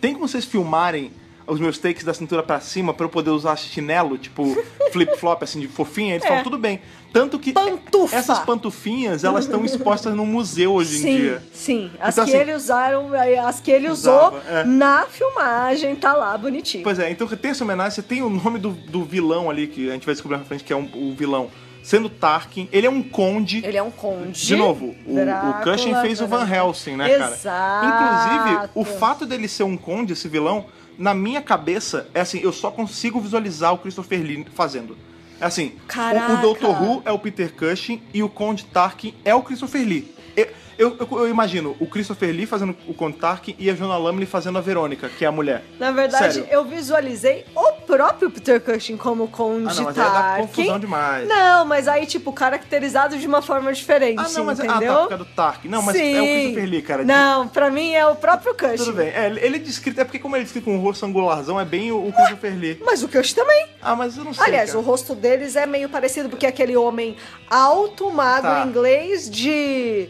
tem 0.01 0.13
como 0.13 0.27
vocês 0.27 0.43
filmarem 0.43 1.11
os 1.45 1.59
meus 1.59 1.77
takes 1.77 2.03
da 2.03 2.13
cintura 2.13 2.41
pra 2.43 2.59
cima 2.59 2.93
pra 2.93 3.05
eu 3.05 3.09
poder 3.09 3.29
usar 3.31 3.55
chinelo, 3.57 4.17
tipo 4.17 4.55
flip-flop, 4.91 5.43
assim, 5.43 5.59
de 5.59 5.67
fofinha? 5.67 6.15
Ele 6.15 6.23
É. 6.23 6.27
falou, 6.27 6.43
tudo 6.43 6.57
bem. 6.57 6.81
Tanto 7.12 7.38
que 7.38 7.53
Pantufa. 7.53 8.15
essas 8.15 8.39
pantufinhas, 8.39 9.23
elas 9.23 9.45
estão 9.45 9.63
expostas 9.63 10.15
no 10.15 10.25
museu 10.25 10.73
hoje 10.73 10.97
sim, 10.97 11.09
em 11.09 11.17
dia. 11.17 11.43
sim. 11.53 11.91
As 12.00 12.15
Então, 12.15 12.25
que 12.25 12.31
assim, 12.31 12.39
ele 12.41 12.53
usaram, 12.55 13.09
as 13.45 13.59
que 13.59 13.69
ele 13.69 13.88
Usava, 13.88 14.38
usou 14.38 14.41
é. 14.50 14.63
na 14.63 15.05
filmagem, 15.05 15.95
tá 15.95 16.13
lá 16.13 16.35
bonitinho. 16.35 16.83
Pois 16.83 16.97
é, 16.97 17.12
então 17.12 17.27
tem 17.27 17.51
essa 17.51 17.63
homenagem, 17.63 17.91
você 17.91 18.01
tem 18.01 18.23
o 18.23 18.29
nome 18.31 18.57
do, 18.57 18.71
do 18.71 19.03
vilão 19.03 19.47
ali, 19.50 19.67
que 19.67 19.89
a 19.89 19.93
gente 19.93 20.05
vai 20.07 20.15
descobrir 20.15 20.38
na 20.38 20.43
frente 20.43 20.63
que 20.63 20.73
é 20.73 20.75
um, 20.75 20.89
o 20.95 21.13
vilão, 21.13 21.51
sendo 21.83 22.09
Tarkin. 22.09 22.67
Ele 22.71 22.88
é 22.88 22.89
um 22.89 23.03
conde. 23.03 23.62
Ele 23.63 23.77
é 23.77 23.83
um 23.83 23.91
conde. 23.91 24.47
De 24.47 24.55
novo, 24.55 24.95
o, 25.05 25.15
o 25.19 25.53
Cushing 25.63 25.93
fez 26.01 26.19
o 26.19 26.25
Van 26.25 26.47
Helsing, 26.50 26.95
né, 26.95 27.15
cara? 27.17 27.35
Exato. 27.35 27.85
Inclusive, 27.85 28.69
o 28.73 28.83
fato 28.85 29.23
dele 29.25 29.47
ser 29.47 29.63
um 29.63 29.77
conde, 29.77 30.13
esse 30.13 30.27
vilão, 30.27 30.65
na 30.97 31.13
minha 31.13 31.41
cabeça, 31.41 32.07
é 32.13 32.21
assim, 32.21 32.39
eu 32.39 32.51
só 32.53 32.71
consigo 32.71 33.19
visualizar 33.19 33.73
o 33.73 33.77
Christopher 33.77 34.21
Lee 34.21 34.45
fazendo. 34.53 34.97
É 35.39 35.45
assim, 35.45 35.73
o, 35.83 35.88
Caraca. 35.88 36.33
o 36.47 36.53
Dr. 36.53 36.65
Who 36.67 37.01
é 37.05 37.12
o 37.12 37.19
Peter 37.19 37.53
Cushing 37.53 38.01
e 38.13 38.23
o 38.23 38.29
Conde 38.29 38.65
Tarkin 38.65 39.13
é 39.25 39.33
o 39.35 39.41
Christopher 39.41 39.85
Lee. 39.85 40.13
Eu- 40.38 40.47
Eu, 40.77 40.97
eu, 40.99 41.07
eu 41.19 41.27
imagino 41.29 41.75
o 41.79 41.85
Christopher 41.85 42.29
Lee 42.33 42.45
fazendo 42.45 42.75
o 42.87 42.93
Conde 42.93 43.17
Tarkin 43.17 43.55
e 43.59 43.69
a 43.69 43.73
Jonah 43.73 43.97
Lumley 43.97 44.25
fazendo 44.25 44.57
a 44.57 44.61
Verônica, 44.61 45.09
que 45.09 45.23
é 45.23 45.27
a 45.27 45.31
mulher. 45.31 45.63
Na 45.79 45.91
verdade, 45.91 46.33
Sério. 46.35 46.47
eu 46.51 46.65
visualizei 46.65 47.45
o 47.55 47.73
próprio 47.85 48.31
Peter 48.31 48.59
Cushing 48.61 48.97
como 48.97 49.27
Conde 49.27 49.67
Ah, 49.69 49.73
não, 49.75 49.83
mas 49.83 49.95
Tarkin. 49.95 50.41
confusão 50.47 50.79
demais. 50.79 51.27
Não, 51.27 51.65
mas 51.65 51.87
aí, 51.87 52.05
tipo, 52.05 52.31
caracterizado 52.33 53.17
de 53.17 53.27
uma 53.27 53.41
forma 53.41 53.71
diferente, 53.73 54.19
Ah, 54.19 54.29
não, 54.29 54.45
mas 54.45 54.59
entendeu? 54.59 54.93
ah, 55.03 55.07
tá, 55.07 55.15
do 55.15 55.25
Tarkin. 55.25 55.67
Não, 55.67 55.81
mas 55.81 55.95
Sim. 55.95 56.15
é 56.15 56.21
o 56.21 56.25
Christopher 56.25 56.69
Lee, 56.69 56.81
cara. 56.81 57.03
Não, 57.03 57.47
pra 57.47 57.69
mim 57.69 57.93
é 57.93 58.05
o 58.07 58.15
próprio 58.15 58.53
Cushing. 58.55 58.77
Tudo 58.77 58.93
bem. 58.93 59.09
É, 59.09 59.27
ele 59.27 59.57
é 59.57 59.59
descrito. 59.59 59.99
É 60.01 60.03
porque, 60.03 60.19
como 60.19 60.35
ele 60.35 60.41
é 60.41 60.43
descrito 60.45 60.65
com 60.65 60.75
um 60.75 60.79
rosto 60.79 61.05
angularzão, 61.05 61.59
é 61.59 61.65
bem 61.65 61.91
o, 61.91 62.07
o 62.07 62.11
Christopher 62.13 62.57
Lee. 62.57 62.81
Mas 62.83 63.03
o 63.03 63.07
Cushing 63.07 63.35
também. 63.35 63.67
Ah, 63.81 63.95
mas 63.95 64.17
eu 64.17 64.23
não 64.23 64.33
sei. 64.33 64.43
Aliás, 64.45 64.69
cara. 64.71 64.79
o 64.79 64.81
rosto 64.81 65.13
deles 65.13 65.55
é 65.55 65.65
meio 65.65 65.87
parecido, 65.89 66.29
porque 66.29 66.45
é 66.45 66.49
aquele 66.49 66.75
homem 66.75 67.15
alto, 67.49 68.09
magro, 68.11 68.43
Tá. 68.49 68.65
inglês, 68.65 69.29
de... 69.29 70.07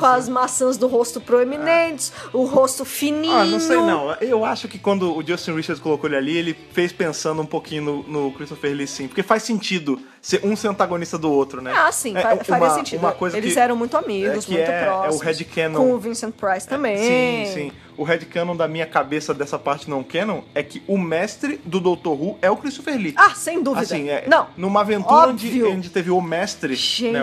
Com 0.00 0.06
as 0.06 0.28
maçãs 0.28 0.76
do 0.76 0.86
rosto 0.86 1.20
proeminentes, 1.20 2.12
o 2.32 2.44
rosto 2.44 2.84
fininho. 2.84 3.34
Ah, 3.34 3.44
não 3.44 3.60
sei 3.60 3.76
não. 3.76 4.12
Eu 4.20 4.44
acho 4.44 4.68
que 4.68 4.78
quando 4.78 5.16
o 5.16 5.26
Justin 5.26 5.52
Richards 5.54 5.82
colocou 5.82 6.08
ele 6.08 6.16
ali, 6.16 6.36
ele 6.36 6.56
fez 6.72 6.92
pensando 6.92 7.40
um 7.42 7.46
pouquinho 7.46 7.82
no, 7.82 8.02
no 8.24 8.32
Christopher 8.32 8.74
Lee, 8.74 8.86
sim. 8.86 9.06
Porque 9.08 9.22
faz 9.22 9.42
sentido 9.42 9.98
ser 10.20 10.40
um 10.44 10.56
ser 10.56 10.68
antagonista 10.68 11.18
do 11.18 11.30
outro, 11.30 11.60
né? 11.60 11.72
Ah, 11.76 11.92
sim, 11.92 12.16
É, 12.16 12.20
fa- 12.20 12.34
uma- 12.34 12.44
faria 12.44 12.70
sentido. 12.70 13.00
Uma 13.00 13.12
coisa 13.12 13.36
Eles 13.36 13.52
que, 13.52 13.58
eram 13.58 13.76
muito 13.76 13.96
amigos, 13.96 14.44
é, 14.44 14.46
que 14.46 14.52
muito 14.52 14.70
é- 14.70 14.84
é 14.84 14.90
o 14.90 14.94
próximos. 15.00 15.22
headcanon. 15.22 15.78
Com 15.78 15.92
o 15.92 15.98
Vincent 15.98 16.34
Price 16.34 16.66
também. 16.66 16.96
Sim, 16.96 17.52
sim. 17.52 17.72
O 17.96 18.02
headcanon 18.04 18.56
da 18.56 18.66
minha 18.68 18.86
cabeça 18.86 19.32
dessa 19.34 19.58
parte 19.58 19.88
não 19.88 20.02
canon 20.02 20.42
é 20.54 20.62
que 20.62 20.82
o 20.86 20.98
mestre 20.98 21.60
do 21.64 21.78
Dr. 21.80 22.08
Who 22.08 22.38
é 22.42 22.50
o 22.50 22.56
Christopher 22.56 22.96
Lee. 22.96 23.14
Ah, 23.16 23.34
sem 23.34 23.62
dúvida. 23.62 23.82
Assim, 23.84 24.08
é, 24.08 24.24
Não. 24.28 24.46
numa 24.56 24.80
aventura 24.80 25.28
onde, 25.28 25.62
onde 25.64 25.90
teve 25.90 26.10
o 26.10 26.20
mestre. 26.20 26.74
Gente, 26.74 27.12
né, 27.12 27.22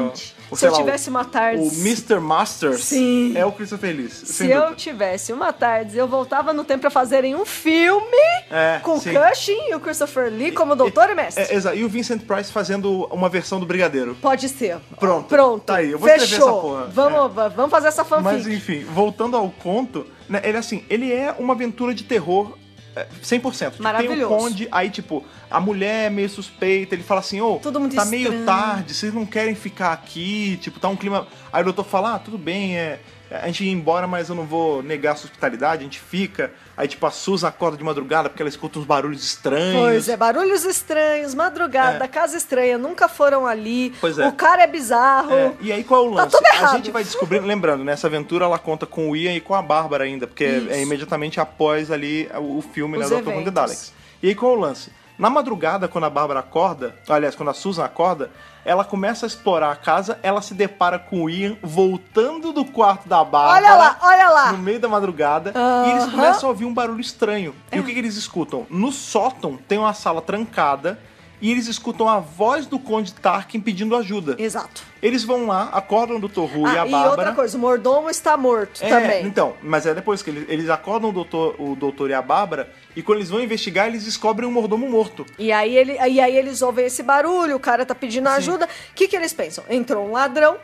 o- 0.50 0.56
se 0.56 0.66
eu 0.66 0.72
lá, 0.72 0.78
tivesse 0.78 1.10
uma 1.10 1.24
tarde. 1.26 1.62
O 1.62 1.68
Mr. 1.68 2.20
Masters 2.20 2.84
Sim. 2.84 3.34
é 3.38 3.46
o 3.46 3.52
Christopher 3.52 3.96
Lee. 3.96 4.10
Se 4.10 4.26
sem 4.34 4.50
eu 4.50 4.60
dúvida. 4.62 4.76
tivesse 4.78 5.32
uma 5.34 5.52
tarde, 5.54 5.98
eu 5.98 6.08
voltava 6.08 6.52
no 6.54 6.64
tempo 6.64 6.82
pra 6.82 6.90
fazerem 6.90 7.36
um 7.36 7.46
filme 7.46 8.02
É, 8.50 8.80
com 8.84 9.00
sim. 9.00 9.14
Cushing 9.14 9.70
e 9.70 9.76
o 9.76 9.80
Christopher 9.80 10.32
Lee 10.32 10.52
como 10.52 10.76
doutor 10.76 11.10
e 11.10 11.16
mestre. 11.16 11.44
É, 11.44 11.56
exato. 11.56 11.78
E 11.78 11.84
o 11.84 11.90
Vincent 11.90 12.22
Price 12.24 12.52
fazendo 12.52 13.06
uma 13.12 13.30
versão 13.30 13.60
do 13.60 13.66
Brigadeiro. 13.66 14.16
Pode 14.22 14.50
ser. 14.50 14.78
Pronto. 15.00 15.28
Pronto. 15.28 15.64
Tá 15.64 15.76
aí, 15.78 15.92
eu 15.92 16.00
vou 16.00 16.08
escrever 16.10 16.30
Fechou. 16.30 16.50
essa 16.50 16.62
porra. 16.62 16.86
Vamos, 16.88 17.34
va- 17.34 17.48
vamos 17.50 17.72
fazer 17.72 17.88
essa 17.88 18.04
fanfic. 18.04 18.24
Mas 18.34 18.48
enfim, 18.48 18.84
voltando 18.84 19.38
ao 19.38 19.50
conto, 19.50 20.06
né, 20.32 20.42
ele 20.44 20.58
assim, 20.58 20.84
ele 20.90 21.12
é 21.12 21.36
uma 21.38 21.54
aventura 21.54 21.94
de 21.94 22.04
terror 22.06 22.58
é, 22.96 23.06
100%. 23.22 23.58
Tem 23.58 23.80
o 23.80 23.84
Maravilhoso. 23.84 24.36
conde, 24.36 24.68
aí 24.72 24.90
tipo, 24.90 25.26
a 25.50 25.60
mulher 25.60 26.08
é 26.08 26.10
meio 26.10 26.30
suspeita, 26.30 26.96
ele 26.96 27.04
fala 27.04 27.20
assim, 27.20 27.42
ô, 27.42 27.60
muito 27.80 27.96
tá 27.96 28.06
meio 28.06 28.24
estranho. 28.24 28.46
tarde, 28.46 28.94
vocês 28.94 29.14
não 29.14 29.26
querem 29.26 29.56
ficar 29.56 29.92
aqui, 29.92 30.58
tipo, 30.62 30.80
tá 30.80 30.88
um 30.88 30.96
clima... 30.96 31.28
Aí 31.52 31.62
o 31.62 31.66
doutor 31.66 31.86
fala, 31.86 32.16
ah, 32.16 32.20
tudo 32.20 32.38
bem, 32.38 32.78
é... 32.78 33.00
A 33.32 33.46
gente 33.48 33.64
ia 33.64 33.72
embora, 33.72 34.06
mas 34.08 34.28
eu 34.28 34.36
não 34.36 34.46
vou 34.46 34.84
negar 34.84 35.14
a 35.14 35.16
sua 35.16 35.28
hospitalidade, 35.30 35.82
a 35.82 35.84
gente 35.84 36.00
fica. 36.02 36.52
Aí, 36.76 36.88
tipo, 36.88 37.06
a 37.06 37.12
Susan 37.12 37.48
acorda 37.48 37.78
de 37.78 37.84
madrugada 37.84 38.30
porque 38.30 38.44
ela 38.44 38.50
escuta 38.50 38.78
uns 38.78 38.86
barulhos 38.86 39.24
estranhos. 39.24 39.80
Pois 39.82 40.10
é, 40.10 40.18
barulhos 40.18 40.66
estranhos, 40.66 41.34
madrugada, 41.34 42.04
É. 42.04 42.08
casa 42.08 42.36
estranha, 42.36 42.78
nunca 42.78 43.08
foram 43.08 43.48
ali. 43.48 43.94
Pois 44.02 44.20
é. 44.20 44.28
O 44.28 44.34
cara 44.34 44.64
é 44.64 44.68
bizarro. 44.68 45.34
É, 45.34 45.54
e 45.62 45.72
aí 45.72 45.84
qual 45.84 46.06
é 46.06 46.10
o 46.10 46.16
Tá 46.16 46.24
lance? 46.24 46.36
tudo 46.36 46.46
a 46.46 46.56
errado. 46.56 46.76
gente 46.78 46.92
vai 46.92 47.04
descobrindo, 47.04 47.46
lembrando, 47.48 47.84
nessa 47.84 48.08
aventura 48.08 48.46
ela 48.46 48.60
conta 48.60 48.86
com 48.86 49.10
o 49.10 49.16
Ian 49.16 49.34
e 49.34 49.40
com 49.40 49.56
a 49.56 49.62
Bárbara 49.62 50.04
ainda, 50.04 50.28
porque 50.28 50.44
é- 50.44 50.58
Isso. 50.58 50.70
é 50.72 50.82
imediatamente 50.82 51.40
após 51.40 51.90
ali 51.90 52.30
o, 52.38 52.62
filme, 52.62 52.98
né, 52.98 53.06
Os 53.06 53.12
do 53.12 53.22
Dr. 53.22 53.30
Who 53.30 53.52
Daleks. 53.52 53.94
E 54.22 54.28
aí 54.28 54.36
qual 54.36 54.54
é 54.54 54.58
o 54.58 54.60
lance? 54.60 54.92
Na 55.22 55.30
madrugada, 55.30 55.88
quando 55.88 56.06
a 56.06 56.10
Bárbara 56.10 56.40
acorda, 56.40 56.96
aliás, 57.08 57.36
quando 57.36 57.50
a 57.50 57.54
Susan 57.54 57.86
acorda, 57.86 58.32
ela 58.66 58.84
começa 58.84 59.24
a 59.24 59.28
explorar 59.28 59.72
a 59.72 59.76
casa, 59.76 60.18
ela 60.24 60.42
se 60.42 60.56
depara 60.56 60.98
com 60.98 61.26
o 61.26 61.30
Ian 61.30 61.58
voltando 61.62 62.52
do 62.52 62.66
quarto 62.66 63.08
da 63.08 63.24
Bárbara. 63.24 63.68
Olha 63.68 63.76
lá, 63.76 63.98
olha 64.02 64.30
lá. 64.30 64.52
No 64.52 64.58
meio 64.58 64.80
da 64.80 64.88
madrugada, 64.88 65.54
e 65.86 65.92
eles 65.92 66.06
começam 66.06 66.50
a 66.50 66.52
ouvir 66.52 66.66
um 66.66 66.74
barulho 66.74 67.00
estranho. 67.00 67.54
E 67.72 67.80
o 67.80 67.84
que, 67.84 67.94
que 67.94 68.00
eles 68.00 68.16
escutam? 68.16 68.66
No 68.68 68.92
sótão 68.92 69.60
tem 69.68 69.78
uma 69.78 69.94
sala 69.94 70.24
trancada 70.24 70.98
e 71.42 71.52
eles 71.52 71.68
escutam 71.68 72.08
a 72.08 72.20
voz 72.20 72.66
do 72.66 72.78
Conde 72.78 73.14
Tarkin 73.14 73.60
pedindo 73.60 73.96
ajuda. 73.96 74.36
Exato. 74.38 74.84
Eles 75.02 75.24
vão 75.24 75.48
lá, 75.48 75.70
acordam 75.74 76.18
o 76.18 76.20
Dr. 76.20 76.42
Who 76.42 76.68
e 76.68 76.78
Ah, 76.78 76.84
a 76.84 76.88
e 76.88 76.92
Bárbara. 76.92 77.10
outra 77.10 77.32
coisa, 77.34 77.58
o 77.58 77.60
mordomo 77.60 78.10
está 78.10 78.38
morto 78.38 78.80
É, 78.84 78.88
também. 78.90 79.26
Então, 79.26 79.56
mas 79.64 79.86
é 79.88 79.94
depois 79.96 80.22
que 80.22 80.30
eles, 80.30 80.46
eles 80.48 80.70
acordam 80.70 81.10
o 81.10 81.14
doutor, 81.14 81.56
o 81.60 81.76
doutor 81.76 82.10
e 82.12 82.14
a 82.14 82.22
Bárbara, 82.22 82.72
e 82.96 83.02
quando 83.02 83.18
eles 83.18 83.30
vão 83.30 83.40
investigar, 83.42 83.88
eles 83.88 84.06
descobrem 84.06 84.48
um 84.48 84.52
mordomo 84.52 84.88
morto. 84.88 85.26
E 85.40 85.52
aí, 85.52 85.76
ele, 85.76 85.94
e 85.94 86.20
aí 86.20 86.36
eles 86.38 86.62
ouvem 86.62 86.86
esse 86.86 87.02
barulho, 87.02 87.56
o 87.56 87.60
cara 87.60 87.86
tá 87.86 87.96
pedindo 87.96 88.30
ajuda. 88.30 88.66
O 88.66 88.94
que, 88.94 89.08
que 89.08 89.16
eles 89.16 89.34
pensam? 89.34 89.64
Entrou 89.70 90.08
um 90.08 90.12
ladrão, 90.12 90.58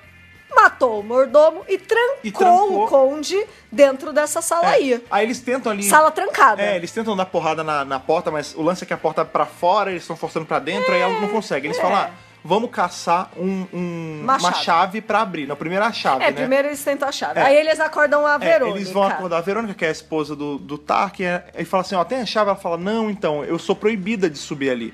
matou 0.55 0.99
o 0.99 1.03
mordomo 1.03 1.63
e 1.67 1.77
trancou, 1.77 2.17
E 2.23 2.31
trancou. 2.31 2.83
o 2.85 2.87
conde 2.87 3.45
dentro 3.71 4.11
dessa 4.13 4.41
sala 4.41 4.69
aí. 4.69 5.03
Aí 5.11 5.25
eles 5.25 5.39
tentam 5.39 5.71
ali. 5.71 5.83
Sala 5.83 6.09
trancada. 6.11 6.61
É, 6.61 6.75
eles 6.75 6.91
tentam 6.91 7.15
dar 7.15 7.25
porrada 7.25 7.63
na, 7.63 7.83
na 7.85 7.99
porta, 7.99 8.31
mas 8.31 8.55
o 8.55 8.61
lance 8.61 8.83
é 8.83 8.87
que 8.87 8.93
a 8.93 8.97
porta 8.97 9.21
é 9.21 9.25
pra 9.25 9.45
fora, 9.45 9.89
eles 9.91 10.03
estão 10.03 10.15
forçando 10.15 10.45
pra 10.45 10.59
dentro, 10.59 10.91
aí 10.93 11.01
ela 11.01 11.19
não 11.19 11.27
consegue. 11.29 11.67
Eles 11.67 11.77
é. 11.77 11.81
falam, 11.81 11.97
ah, 11.97 12.09
vamos 12.43 12.71
caçar 12.71 13.29
um, 13.37 13.67
um- 13.73 14.19
Uma 14.23 14.37
uma 14.37 14.51
chave. 14.51 14.63
chave 14.63 15.01
pra 15.01 15.21
abrir. 15.21 15.47
Na 15.47 15.55
primeira 15.55 15.91
chave, 15.91 16.23
É, 16.23 16.27
né? 16.27 16.31
primeiro 16.33 16.69
eles 16.69 16.83
tentam 16.83 17.07
a 17.07 17.11
chave. 17.11 17.39
É. 17.39 17.43
Aí 17.43 17.55
eles 17.57 17.79
acordam 17.79 18.25
a 18.25 18.35
É, 18.35 18.37
Verônica. 18.39 18.77
eles 18.79 18.89
vão 18.89 19.03
acordar 19.03 19.37
a 19.37 19.41
Verônica, 19.41 19.73
que 19.73 19.85
é 19.85 19.89
a 19.89 19.91
esposa 19.91 20.35
do, 20.35 20.57
do 20.57 20.81
é, 21.19 21.43
e 21.57 21.65
fala 21.65 21.81
assim, 21.81 21.95
ó, 21.95 22.03
tem 22.03 22.21
a 22.21 22.25
chave? 22.25 22.49
Ela 22.49 22.57
fala, 22.59 22.77
não, 22.77 23.09
então, 23.09 23.43
eu 23.43 23.59
sou 23.59 23.75
proibida 23.75 24.29
de 24.29 24.37
subir 24.37 24.69
ali. 24.69 24.93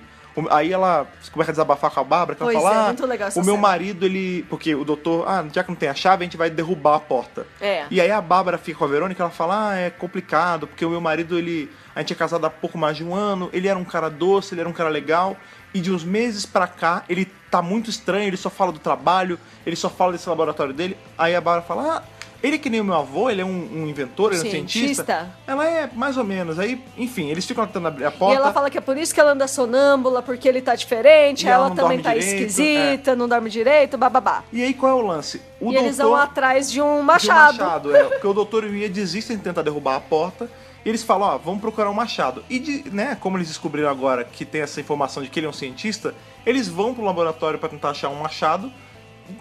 Aí 0.49 0.73
ela 0.73 1.07
começa 1.31 1.51
a 1.51 1.53
desabafar 1.53 1.91
com 1.91 1.99
a 1.99 2.03
Bárbara, 2.03 2.35
que 2.35 2.41
ela 2.41 2.51
Pois 2.51 2.63
fala, 2.63 2.75
é, 2.75 2.79
ah, 2.79 2.85
muito 2.85 3.05
legal 3.05 3.27
essa 3.27 3.39
o 3.39 3.45
meu 3.45 3.55
cena. 3.55 3.67
marido, 3.67 4.05
ele... 4.05 4.43
Porque 4.49 4.73
o 4.73 4.83
doutor, 4.83 5.27
ah, 5.27 5.45
já 5.53 5.63
que 5.63 5.69
não 5.69 5.75
tem 5.75 5.89
a 5.89 5.93
chave, 5.93 6.23
a 6.23 6.25
gente 6.25 6.37
vai 6.37 6.49
derrubar 6.49 6.95
a 6.95 6.99
porta. 6.99 7.45
É. 7.61 7.85
E 7.91 8.01
aí 8.01 8.09
a 8.09 8.19
Bárbara 8.19 8.57
fica 8.57 8.79
com 8.79 8.85
a 8.85 8.87
Verônica, 8.87 9.21
ela 9.21 9.31
fala, 9.31 9.69
ah, 9.69 9.75
é 9.75 9.89
complicado, 9.89 10.65
porque 10.67 10.85
o 10.85 10.89
meu 10.89 11.01
marido, 11.01 11.37
ele... 11.37 11.69
A 11.95 11.99
gente 11.99 12.13
é 12.13 12.15
casado 12.15 12.45
há 12.45 12.49
pouco 12.49 12.77
mais 12.77 12.97
de 12.97 13.03
um 13.03 13.13
ano, 13.13 13.49
ele 13.53 13.67
era 13.67 13.77
um 13.77 13.85
cara 13.85 14.09
doce, 14.09 14.55
ele 14.55 14.61
era 14.61 14.69
um 14.69 14.73
cara 14.73 14.89
legal, 14.89 15.37
e 15.73 15.79
de 15.79 15.91
uns 15.91 16.03
meses 16.03 16.45
pra 16.45 16.65
cá, 16.65 17.03
ele 17.07 17.25
tá 17.51 17.61
muito 17.61 17.89
estranho, 17.89 18.27
ele 18.27 18.37
só 18.37 18.49
fala 18.49 18.71
do 18.71 18.79
trabalho, 18.79 19.39
ele 19.63 19.75
só 19.75 19.87
fala 19.87 20.11
desse 20.11 20.27
laboratório 20.27 20.73
dele. 20.73 20.97
Aí 21.15 21.35
a 21.35 21.41
Bárbara 21.41 21.67
fala, 21.67 21.97
ah, 21.97 22.03
ele 22.43 22.55
é 22.55 22.59
que 22.59 22.69
nem 22.69 22.81
o 22.81 22.83
meu 22.83 22.93
avô, 22.95 23.29
ele 23.29 23.41
é 23.41 23.45
um, 23.45 23.49
um 23.73 23.87
inventor, 23.87 24.33
ele 24.33 24.41
é 24.41 24.45
um 24.45 24.51
cientista. 24.51 25.03
Cientista. 25.05 25.31
Ela 25.47 25.65
é 25.65 25.89
mais 25.93 26.17
ou 26.17 26.23
menos. 26.25 26.59
Aí, 26.59 26.83
enfim, 26.97 27.29
eles 27.29 27.45
ficam 27.45 27.65
tentando 27.65 27.87
abrir 27.87 28.03
a 28.05 28.09
E 28.09 28.11
porta. 28.11 28.35
ela 28.35 28.51
fala 28.51 28.69
que 28.69 28.77
é 28.77 28.81
por 28.81 28.97
isso 28.97 29.13
que 29.13 29.19
ela 29.19 29.31
anda 29.31 29.47
sonâmbula, 29.47 30.21
porque 30.21 30.47
ele 30.47 30.61
tá 30.61 30.75
diferente, 30.75 31.45
E 31.45 31.49
ela 31.49 31.67
ela, 31.67 31.75
também 31.75 32.01
tá 32.01 32.13
direito, 32.13 32.41
esquisita, 32.49 33.15
não 33.15 33.27
dorme 33.29 33.49
direito, 33.49 33.97
bababá. 33.97 34.43
E 34.51 34.61
aí 34.61 34.73
qual 34.73 34.91
é 34.91 34.95
o 35.01 35.07
lance? 35.07 35.41
O 35.61 35.71
e 35.71 35.75
eles 35.77 35.97
vão 35.97 36.09
doutor- 36.09 36.23
atrás 36.23 36.69
de 36.69 36.81
um 36.81 36.95
de 36.95 36.99
um 36.99 37.03
machado. 37.03 37.57
machado, 37.57 37.95
é. 37.95 38.03
Porque 38.03 38.27
o 38.27 38.33
doutor 38.33 38.65
e 38.65 38.67
o 38.67 38.75
Ia 38.75 38.89
desistem 38.89 39.37
de 39.37 39.43
tentar 39.43 39.61
derrubar 39.61 39.95
a 39.95 40.01
porta. 40.01 40.49
E 40.85 40.89
eles 40.89 41.01
falam, 41.01 41.29
ó, 41.29 41.37
vamos 41.37 41.61
procurar 41.61 41.89
um 41.89 41.93
machado. 41.93 42.43
E, 42.49 42.59
de, 42.59 42.83
né, 42.91 43.15
como 43.21 43.37
eles 43.37 43.47
descobriram 43.47 43.87
agora 43.89 44.25
que 44.25 44.43
tem 44.43 44.59
essa 44.59 44.81
informação 44.81 45.23
de 45.23 45.29
que 45.29 45.39
ele 45.39 45.47
é 45.47 45.49
um 45.49 45.53
cientista, 45.53 46.13
eles 46.45 46.67
vão 46.67 46.93
pro 46.93 47.05
laboratório 47.05 47.57
pra 47.57 47.69
tentar 47.69 47.91
achar 47.91 48.09
um 48.09 48.15
machado, 48.21 48.69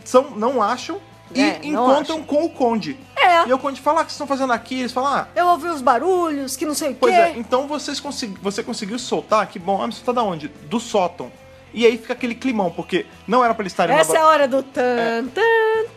são, 0.05 0.31
não 0.37 0.63
acham, 0.63 1.01
e 1.35 1.41
É, 1.41 1.61
encontram 1.63 2.23
com 2.23 2.45
o 2.45 2.51
Conde. 2.51 2.97
É. 3.17 3.49
E 3.49 3.53
o 3.53 3.59
Conde 3.59 3.81
fala, 3.81 4.01
ah, 4.01 4.03
o 4.03 4.05
que 4.05 4.11
vocês 4.13 4.17
estão 4.17 4.27
fazendo 4.27 4.53
aqui? 4.53 4.81
Eles 4.81 4.93
falam, 4.93 5.13
ah, 5.15 5.29
Eu 5.35 5.47
ouvi 5.49 5.69
os 5.69 5.81
barulhos, 5.81 6.57
que 6.57 6.65
não 6.67 6.75
sei 6.75 6.91
o 6.91 6.95
Pois 6.95 7.15
quê. 7.15 7.21
é, 7.21 7.39
então 7.39 7.67
vocês 7.67 8.01
consegui, 8.01 8.37
você 8.43 8.63
conseguiu 8.63 8.99
soltar, 8.99 9.47
que 9.47 9.59
bom, 9.59 9.81
ah, 9.81 9.87
mas 9.87 9.97
você 9.97 10.05
tá 10.05 10.13
da 10.13 10.23
onde? 10.23 10.49
Do 10.49 10.79
sótão. 10.81 11.31
E 11.75 11.87
aí 11.87 11.97
fica 11.97 12.13
aquele 12.13 12.35
climão, 12.35 12.71
porque 12.71 13.07
não 13.27 13.45
era 13.45 13.55
pra 13.55 13.63
eles 13.63 13.73
estarem 13.73 13.97
Essa 13.97 14.17
é 14.17 14.21
a 14.21 14.27
hora 14.27 14.47
do 14.49 14.63
tan, 14.63 15.27
tan, 15.35 15.41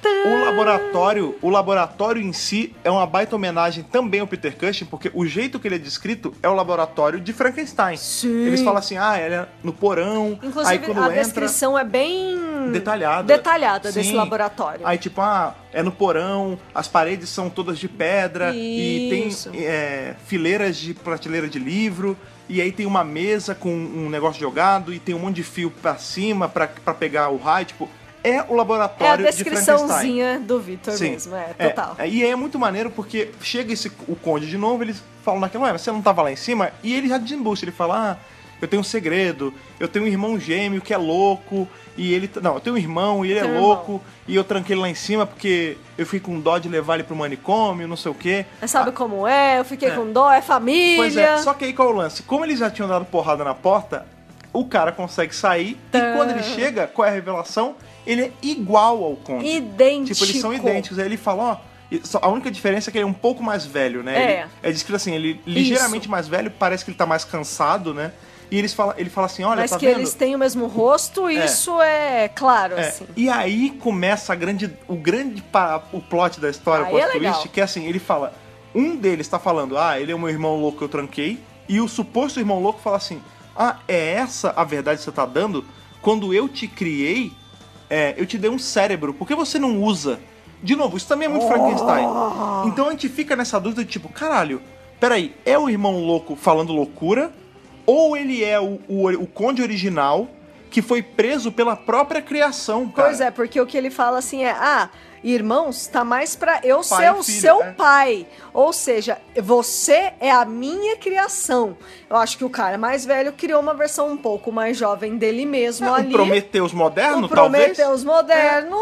tan. 0.02 0.30
O 0.30 0.46
laboratório, 0.46 1.36
o 1.42 1.50
laboratório 1.50 2.22
em 2.22 2.34
si 2.34 2.76
é 2.84 2.90
uma 2.90 3.06
baita 3.06 3.36
homenagem 3.36 3.84
também 3.84 4.22
ao 4.22 4.28
Peter 4.28 4.56
Cushing, 4.58 4.86
porque 4.86 5.12
o 5.14 5.26
jeito 5.26 5.60
que 5.60 5.68
ele 5.68 5.76
é 5.76 5.80
descrito 5.80 6.34
é 6.42 6.50
o 6.50 6.54
laboratório 6.54 7.20
de 7.20 7.34
Frankenstein. 7.34 7.98
Sim. 7.98 8.46
Eles 8.46 8.62
falam 8.62 8.80
assim, 8.80 8.98
ah, 8.98 9.20
ele 9.20 9.36
é 9.36 9.48
no 9.64 9.74
porão, 9.74 10.40
aí 10.42 10.48
Inclusive, 10.50 10.86
quando 10.86 11.00
a 11.00 11.08
entra... 11.08 11.24
descrição 11.24 11.78
é 11.78 11.84
bem 11.84 12.72
Detalhada. 12.72 13.24
detalhada 13.24 13.92
desse 13.92 14.10
Sim. 14.10 14.16
laboratório. 14.16 14.86
Aí, 14.86 14.98
tipo, 14.98 15.22
ah, 15.22 15.56
é 15.74 15.84
no 15.84 15.92
porão, 15.92 16.58
as 16.74 16.88
paredes 16.88 17.30
são 17.30 17.50
todas 17.50 17.78
de 17.78 17.88
pedra 17.88 18.54
e 18.54 19.28
Isso. 19.28 19.50
tem 19.50 19.66
é, 19.66 20.16
fileiras 20.26 20.78
de 20.78 20.94
prateleira 20.94 21.48
de 21.48 21.60
livro. 21.60 22.18
E 22.48 22.62
aí 22.62 22.72
tem 22.72 22.86
uma 22.86 23.04
mesa 23.04 23.56
com 23.56 23.74
um 23.74 24.10
negócio 24.10 24.40
jogado 24.40 24.94
e 24.94 25.00
tem 25.00 25.16
um 25.16 25.20
monte 25.20 25.38
de 25.38 25.44
fio 25.44 25.72
pra 25.72 25.98
cima 25.98 26.48
pra, 26.48 26.68
pra 26.68 26.94
pegar 26.94 27.30
o 27.30 27.38
raio. 27.38 27.66
Tipo, 27.66 27.90
é 28.24 28.30
o 28.30 28.34
é 28.34 28.40
a 28.40 28.56
laboratório 28.56 29.26
de 29.26 29.32
descriçãozinha 29.32 30.40
do 30.40 30.60
Victor 30.60 30.94
Sim. 30.94 31.12
mesmo, 31.12 31.36
é, 31.36 31.54
total. 31.70 31.96
É, 32.00 32.10
e 32.10 32.26
é 32.26 32.36
muito 32.36 32.58
maneiro 32.58 32.90
porque 32.90 33.32
chega 33.40 33.72
esse, 33.72 33.92
o 34.08 34.16
conde 34.16 34.48
de 34.48 34.58
novo, 34.58 34.84
eles 34.84 35.02
falam 35.24 35.40
naquela, 35.40 35.66
ué, 35.66 35.72
mas 35.72 35.82
você 35.82 35.92
não 35.92 36.02
tava 36.02 36.24
lá 36.24 36.32
em 36.32 36.36
cima? 36.36 36.72
E 36.84 36.94
ele 36.94 37.08
já 37.08 37.20
desembucha, 37.20 37.66
ele 37.66 37.72
fala, 37.72 38.12
ah, 38.12 38.18
eu 38.62 38.68
tenho 38.68 38.82
um 38.82 38.84
segredo, 38.84 39.54
eu 39.80 39.88
tenho 39.88 40.06
um 40.06 40.08
irmão 40.08 40.40
gêmeo 40.40 40.82
que 40.82 40.94
é 40.94 40.98
louco, 40.98 41.68
e 41.98 42.14
ele. 42.14 42.30
Não, 42.42 42.56
eu 42.56 42.60
tenho 42.60 42.76
um 42.76 42.80
irmão 42.80 43.26
e 43.26 43.32
ele 43.32 43.40
é 43.40 43.44
louco, 43.60 44.02
e 44.28 44.36
eu 44.36 44.44
tranquei 44.44 44.74
ele 44.74 44.82
lá 44.82 44.90
em 44.90 44.96
cima 44.96 45.26
porque 45.26 45.78
eu 45.98 46.06
fiquei 46.06 46.20
com 46.20 46.40
dó 46.40 46.58
de 46.58 46.68
levar 46.68 46.96
ele 46.96 47.04
pro 47.04 47.16
manicômio, 47.16 47.88
não 47.88 47.96
sei 47.98 48.12
o 48.12 48.16
quê. 48.16 48.46
Mas 48.60 48.72
sabe 48.72 48.92
como 48.92 49.28
é? 49.28 49.60
Eu 49.60 49.66
fiquei 49.66 49.90
É. 49.90 49.92
com 49.96 50.12
dó, 50.12 50.32
é 50.32 50.42
família. 50.42 50.98
Pois 50.98 51.16
é, 51.18 51.38
só 51.38 51.54
que 51.54 51.66
aí 51.66 51.74
qual 51.74 51.90
é 51.90 51.92
o 51.92 51.96
lance? 51.96 52.24
Como 52.24 52.44
eles 52.46 52.60
já 52.60 52.70
tinham 52.70 52.88
dado 52.90 53.06
porrada 53.06 53.44
na 53.44 53.54
porta, 53.54 54.06
o 54.52 54.66
cara 54.66 54.92
consegue 54.92 55.36
sair, 55.36 55.78
Tá. 55.92 56.00
e 56.00 56.16
quando 56.16 56.32
ele 56.32 56.44
chega, 56.44 56.88
qual 56.88 57.06
é 57.08 57.12
a 57.12 57.14
revelação? 57.14 57.76
Ele 58.08 58.22
é 58.24 58.32
igual 58.42 59.04
ao 59.04 59.16
conde. 59.16 59.46
Idêntico. 59.48 60.14
Tipo, 60.14 60.26
eles 60.26 60.42
são 60.42 60.54
idênticos. 60.54 61.00
Aí 61.00 61.06
ele 61.06 61.18
fala, 61.18 61.44
ó, 61.44 61.76
A 62.22 62.28
única 62.28 62.50
diferença 62.52 62.90
é 62.90 62.92
que 62.92 62.98
ele 62.98 63.04
é 63.06 63.08
um 63.08 63.14
pouco 63.14 63.44
mais 63.44 63.66
velho, 63.66 64.02
né? 64.04 64.18
É. 64.18 64.40
Ele, 64.42 64.50
é 64.64 64.72
descrito 64.72 64.96
assim, 64.96 65.14
ele 65.14 65.40
ligeiramente 65.46 66.10
mais 66.10 66.28
velho, 66.28 66.52
parece 66.52 66.84
que 66.84 66.92
ele 66.92 66.98
tá 66.98 67.06
mais 67.06 67.24
cansado, 67.24 67.94
né? 67.94 68.12
E 68.56 68.58
eles 68.58 68.74
fala, 68.74 68.96
ele 68.98 69.10
fala 69.10 69.28
assim, 69.28 69.44
olha, 69.44 69.60
Mas 69.60 69.72
tá 69.72 69.78
que 69.78 69.86
vendo? 69.86 69.98
eles 69.98 70.14
têm 70.14 70.34
o 70.34 70.40
mesmo 70.40 70.66
rosto, 70.68 71.30
isso 71.30 71.82
é 71.82 72.30
claro, 72.30 72.76
É, 72.76 72.88
assim. 72.88 73.06
E 73.14 73.28
aí 73.30 73.72
começa 73.72 74.32
a 74.32 74.36
grande, 74.36 74.72
o 74.88 74.96
grande 74.96 75.44
o 75.92 76.00
plot 76.00 76.40
da 76.40 76.50
história, 76.50 76.86
o 76.86 76.88
Aí 76.88 76.94
plot 76.94 77.18
é 77.18 77.20
twist, 77.20 77.50
que 77.50 77.60
é 77.60 77.66
assim, 77.66 77.86
ele 77.86 78.00
fala, 78.00 78.34
um 78.74 78.96
deles 78.96 79.28
tá 79.28 79.38
falando, 79.38 79.78
ah, 79.78 80.00
ele 80.00 80.14
é 80.14 80.16
o 80.16 80.20
meu 80.20 80.30
irmão 80.30 80.56
louco 80.56 80.78
que 80.78 80.84
eu 80.86 80.88
tranquei, 80.88 81.38
e 81.68 81.82
o 81.82 81.88
suposto 81.90 82.40
irmão 82.40 82.62
louco 82.62 82.80
fala 82.80 82.96
assim, 82.96 83.22
ah, 83.58 83.80
é 83.90 84.14
essa 84.14 84.54
a 84.56 84.64
verdade 84.64 85.00
que 85.00 85.04
você 85.04 85.12
tá 85.12 85.26
dando? 85.26 85.66
Quando 86.02 86.34
eu 86.34 86.48
te 86.48 86.66
criei, 86.66 87.34
é, 87.90 88.14
eu 88.16 88.26
te 88.26 88.38
dei 88.38 88.50
um 88.50 88.58
cérebro, 88.58 89.14
por 89.14 89.28
que 89.28 89.36
você 89.36 89.60
não 89.60 89.84
usa? 89.84 90.18
De 90.64 90.78
novo, 90.78 90.96
isso 90.96 91.10
também 91.10 91.26
é 91.26 91.30
muito 91.30 91.46
Frankenstein. 91.46 92.08
Então 92.68 92.88
a 92.88 92.92
gente 92.92 93.10
fica 93.10 93.36
nessa 93.36 93.60
dúvida 93.60 93.84
de 93.84 93.92
tipo, 93.92 94.08
caralho, 94.08 94.62
peraí, 94.98 95.36
é 95.46 95.60
o 95.60 95.70
irmão 95.70 96.00
louco 96.00 96.38
falando 96.38 96.72
loucura? 96.72 97.34
Ou 97.86 98.16
ele 98.18 98.44
é 98.44 98.60
o, 98.60 98.80
o, 98.88 99.08
o 99.10 99.28
conde 99.28 99.62
original 99.62 100.28
que 100.70 100.82
foi 100.82 101.02
preso 101.02 101.52
pela 101.52 101.76
própria 101.76 102.22
criação, 102.22 102.90
cara? 102.90 103.08
Pois 103.10 103.22
é, 103.22 103.32
porque 103.32 103.60
o 103.62 103.66
que 103.66 103.78
ele 103.78 103.90
fala 103.90 104.18
assim 104.18 104.44
é: 104.44 104.52
ah, 104.52 104.90
irmãos, 105.24 105.88
tá 105.88 106.04
mais 106.04 106.36
pra 106.36 106.60
eu 106.64 106.82
Pai 106.82 107.04
ser 107.06 107.12
o 107.14 107.24
filho, 107.24 107.42
seu 107.42 107.64
é. 107.64 107.72
pai. 107.72 108.28
Ou 108.54 108.74
seja, 108.74 109.18
você 109.42 110.12
é 110.20 110.30
a 110.32 110.44
minha 110.44 110.98
criação. 110.98 111.78
Eu 112.10 112.18
acho 112.18 112.38
que 112.38 112.44
o 112.44 112.50
cara 112.50 112.78
mais 112.78 113.06
velho 113.06 113.32
criou 113.34 113.62
uma 113.62 113.74
versão 113.74 114.10
um 114.12 114.18
pouco 114.18 114.52
mais 114.52 114.78
jovem 114.78 115.18
dele 115.18 115.46
mesmo 115.46 115.88
É, 115.88 115.92
ali. 116.00 116.08
um 116.10 116.12
Prometeus 116.12 116.74
moderno, 116.74 117.26
o 117.26 117.30
talvez? 117.30 117.64
Prometheus 117.78 118.04
moderno. 118.04 118.78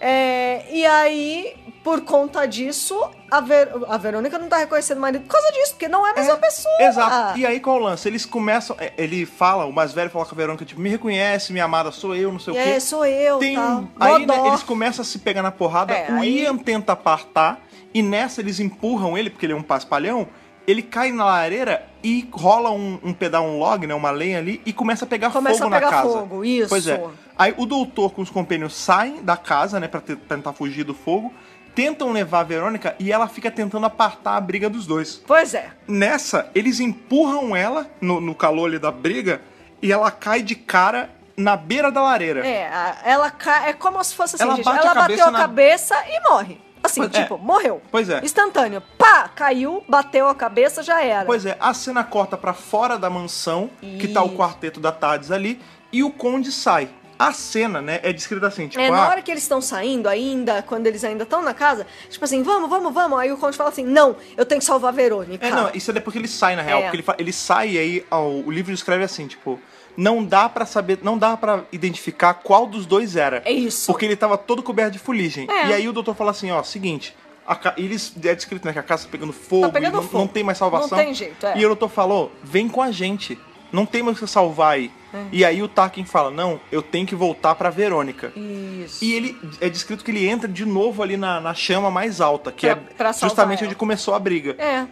é, 0.00 0.64
e 0.72 0.86
aí, 0.86 1.54
por 1.84 2.00
conta 2.00 2.46
disso, 2.46 2.98
a, 3.30 3.40
Ver- 3.42 3.68
a 3.88 3.98
Verônica 3.98 4.38
não 4.38 4.48
tá 4.48 4.56
reconhecendo 4.56 4.96
o 4.98 5.00
marido 5.02 5.22
por 5.24 5.32
causa 5.32 5.52
disso, 5.52 5.72
porque 5.74 5.86
não 5.86 6.04
é 6.06 6.12
a 6.12 6.14
mesma 6.14 6.36
pessoa. 6.38 6.74
Exato. 6.80 7.38
E 7.38 7.44
aí 7.44 7.60
qual 7.60 7.76
o 7.76 7.78
lance? 7.80 8.08
Eles 8.08 8.24
começam. 8.24 8.74
é, 8.80 8.92
Ele 8.96 9.26
fala, 9.26 9.66
o 9.66 9.72
mais 9.72 9.92
velho 9.92 10.08
fala 10.08 10.24
com 10.24 10.34
a 10.34 10.36
Verônica, 10.36 10.64
tipo, 10.64 10.80
me 10.80 10.88
reconhece, 10.88 11.52
minha 11.52 11.66
amada, 11.66 11.92
sou 11.92 12.16
eu, 12.16 12.32
não 12.32 12.38
sei 12.40 12.54
o 12.54 12.56
É, 12.56 12.72
quê. 12.72 12.80
sou 12.80 13.04
eu, 13.04 13.38
Tem 13.38 13.58
um- 13.58 13.86
Aí 14.00 14.26
né, 14.26 14.46
eles 14.48 14.62
começam 14.62 15.02
a 15.02 15.04
se 15.04 15.18
pegar 15.18 15.42
na 15.42 15.52
porrada, 15.52 15.92
É, 15.92 16.10
o 16.10 16.14
aí- 16.20 16.40
Ian 16.44 16.56
tenta 16.56 16.92
apartar, 16.92 17.60
e 17.92 18.02
nessa 18.02 18.40
eles 18.40 18.58
empurram 18.58 19.16
ele, 19.18 19.28
porque 19.28 19.44
ele 19.44 19.52
é 19.52 19.56
um 19.56 19.62
paspalhão. 19.62 20.26
Ele 20.66 20.80
cai 20.82 21.12
na 21.12 21.26
lareira 21.26 21.84
e 22.02 22.26
rola 22.32 22.70
um, 22.70 22.98
um 23.04 23.12
pedaço, 23.12 23.44
um 23.44 23.58
log, 23.58 23.86
né? 23.86 23.94
Uma 23.94 24.10
lenha 24.10 24.38
ali, 24.38 24.62
e 24.64 24.72
começa 24.72 25.04
a 25.04 25.08
pegar 25.08 25.30
Começa 25.30 25.58
fogo 25.58 25.74
a 25.74 25.76
pegar 25.78 25.90
na 25.90 25.96
casa. 25.98 26.08
fogo, 26.14 26.42
isso. 26.42 26.70
Pois 26.70 26.86
é. 26.88 27.04
Aí 27.36 27.52
o 27.58 27.66
doutor 27.66 28.12
com 28.14 28.22
os 28.22 28.30
companheiros 28.30 28.74
saem 28.74 29.22
da 29.22 29.36
casa, 29.36 29.78
né, 29.78 29.88
pra 29.88 30.00
te- 30.00 30.16
tentar 30.16 30.54
fugir 30.54 30.82
do 30.84 30.94
fogo, 30.94 31.34
tentam 31.74 32.12
levar 32.12 32.40
a 32.40 32.44
Verônica 32.44 32.94
e 32.98 33.10
ela 33.12 33.26
fica 33.28 33.50
tentando 33.50 33.86
apartar 33.86 34.36
a 34.36 34.40
briga 34.40 34.70
dos 34.70 34.86
dois. 34.86 35.20
Pois 35.26 35.54
é. 35.54 35.70
Nessa, 35.88 36.50
eles 36.54 36.80
empurram 36.80 37.54
ela 37.54 37.90
no, 38.00 38.20
no 38.20 38.34
calor 38.34 38.66
ali 38.68 38.78
da 38.78 38.90
briga 38.92 39.40
e 39.82 39.92
ela 39.92 40.10
cai 40.10 40.42
de 40.42 40.54
cara 40.54 41.10
na 41.36 41.56
beira 41.56 41.90
da 41.90 42.00
lareira. 42.02 42.46
É, 42.46 42.70
ela 43.04 43.30
cai. 43.30 43.70
É 43.70 43.72
como 43.72 44.02
se 44.04 44.14
fosse 44.14 44.36
assim, 44.36 44.44
Ela 44.44 44.56
gente. 44.56 44.64
bate 44.64 44.78
Ela 44.78 44.90
a 44.90 44.94
bateu 44.94 45.26
a 45.26 45.30
na- 45.30 45.38
cabeça 45.40 45.94
e 46.08 46.20
morre. 46.28 46.60
Assim, 46.82 47.00
Pois 47.00 47.14
é. 47.14 47.22
tipo, 47.22 47.38
morreu. 47.38 47.82
Pois 47.90 48.10
é. 48.10 48.20
Instantâneo. 48.22 48.82
Pá! 48.98 49.26
Caiu, 49.34 49.82
bateu 49.88 50.28
a 50.28 50.34
cabeça, 50.34 50.82
já 50.82 51.02
era. 51.02 51.24
Pois 51.24 51.46
é, 51.46 51.56
a 51.58 51.72
cena 51.72 52.04
corta 52.04 52.36
pra 52.36 52.52
fora 52.52 52.98
da 52.98 53.08
mansão, 53.08 53.70
que 53.80 54.08
tá 54.08 54.22
o 54.22 54.26
Isso. 54.26 54.36
quarteto 54.36 54.80
da 54.80 54.92
Tardes 54.92 55.30
ali, 55.30 55.60
e 55.90 56.02
o 56.04 56.10
conde 56.10 56.52
sai. 56.52 56.90
A 57.28 57.32
cena, 57.32 57.80
né, 57.80 58.00
é 58.02 58.12
descrita 58.12 58.46
assim, 58.46 58.68
tipo, 58.68 58.82
É, 58.82 58.88
ah, 58.88 58.92
na 58.92 59.08
hora 59.08 59.22
que 59.22 59.30
eles 59.30 59.42
estão 59.42 59.60
saindo 59.60 60.08
ainda, 60.08 60.62
quando 60.62 60.86
eles 60.86 61.02
ainda 61.04 61.24
estão 61.24 61.42
na 61.42 61.54
casa, 61.54 61.86
tipo 62.10 62.24
assim, 62.24 62.42
vamos, 62.42 62.68
vamos, 62.68 62.92
vamos. 62.92 63.18
Aí 63.18 63.32
o 63.32 63.36
Conde 63.36 63.56
fala 63.56 63.70
assim, 63.70 63.84
não, 63.84 64.16
eu 64.36 64.44
tenho 64.44 64.60
que 64.60 64.64
salvar 64.66 64.92
a 64.92 64.96
Verônica. 64.96 65.46
É, 65.46 65.50
não, 65.50 65.70
isso 65.72 65.90
é 65.90 65.94
depois 65.94 66.12
que 66.12 66.18
ele 66.18 66.28
sai, 66.28 66.54
na 66.56 66.62
real. 66.62 66.80
É. 66.80 66.82
Porque 66.82 66.96
ele, 66.96 67.04
ele 67.18 67.32
sai 67.32 67.70
e 67.70 67.78
aí 67.78 68.06
ó, 68.10 68.26
o 68.28 68.50
livro 68.50 68.72
escreve 68.72 69.04
assim, 69.04 69.26
tipo, 69.26 69.58
não 69.96 70.24
dá 70.24 70.48
pra 70.48 70.66
saber, 70.66 70.98
não 71.02 71.16
dá 71.16 71.36
para 71.36 71.64
identificar 71.72 72.34
qual 72.34 72.66
dos 72.66 72.84
dois 72.84 73.16
era. 73.16 73.42
É 73.44 73.52
isso. 73.52 73.86
Porque 73.86 74.04
ele 74.04 74.16
tava 74.16 74.36
todo 74.36 74.62
coberto 74.62 74.92
de 74.92 74.98
fuligem. 74.98 75.48
É. 75.50 75.68
E 75.68 75.72
aí 75.72 75.88
o 75.88 75.92
doutor 75.92 76.14
fala 76.14 76.30
assim, 76.30 76.50
ó, 76.50 76.62
seguinte, 76.62 77.14
a 77.46 77.74
eles 77.76 78.12
é 78.22 78.34
descrito, 78.34 78.66
né, 78.66 78.72
que 78.72 78.78
a 78.78 78.82
casa 78.82 79.04
tá 79.04 79.08
pegando 79.10 79.32
fogo, 79.32 79.66
Tá 79.66 79.72
pegando 79.72 79.92
e 79.92 79.96
não, 79.96 80.02
fogo. 80.02 80.18
não 80.18 80.26
tem 80.26 80.42
mais 80.42 80.58
salvação. 80.58 80.96
Não 80.96 81.04
tem 81.04 81.14
jeito, 81.14 81.46
é. 81.46 81.58
E 81.58 81.64
o 81.64 81.68
doutor 81.68 81.88
falou, 81.88 82.32
vem 82.42 82.68
com 82.68 82.82
a 82.82 82.90
gente. 82.90 83.38
Não 83.72 83.84
tem 83.86 84.02
mais 84.02 84.16
o 84.16 84.20
que 84.24 84.30
salvar 84.30 84.74
aí. 84.74 84.90
É. 85.12 85.24
E 85.32 85.44
aí 85.44 85.62
o 85.62 85.68
Tarkin 85.68 86.04
fala, 86.04 86.30
não, 86.30 86.60
eu 86.72 86.82
tenho 86.82 87.06
que 87.06 87.14
voltar 87.14 87.54
pra 87.54 87.70
Verônica. 87.70 88.32
Isso. 88.36 89.04
E 89.04 89.12
ele 89.14 89.36
é 89.60 89.68
descrito 89.68 90.04
que 90.04 90.10
ele 90.10 90.26
entra 90.28 90.48
de 90.48 90.64
novo 90.64 91.02
ali 91.02 91.16
na, 91.16 91.40
na 91.40 91.54
chama 91.54 91.90
mais 91.90 92.20
alta, 92.20 92.50
que 92.52 92.66
Pra- 92.66 92.76
é 92.76 92.94
pra 92.96 93.12
justamente 93.12 93.60
ela. 93.60 93.68
onde 93.68 93.74
começou 93.76 94.14
a 94.14 94.18
briga. 94.18 94.54
É. 94.58 94.86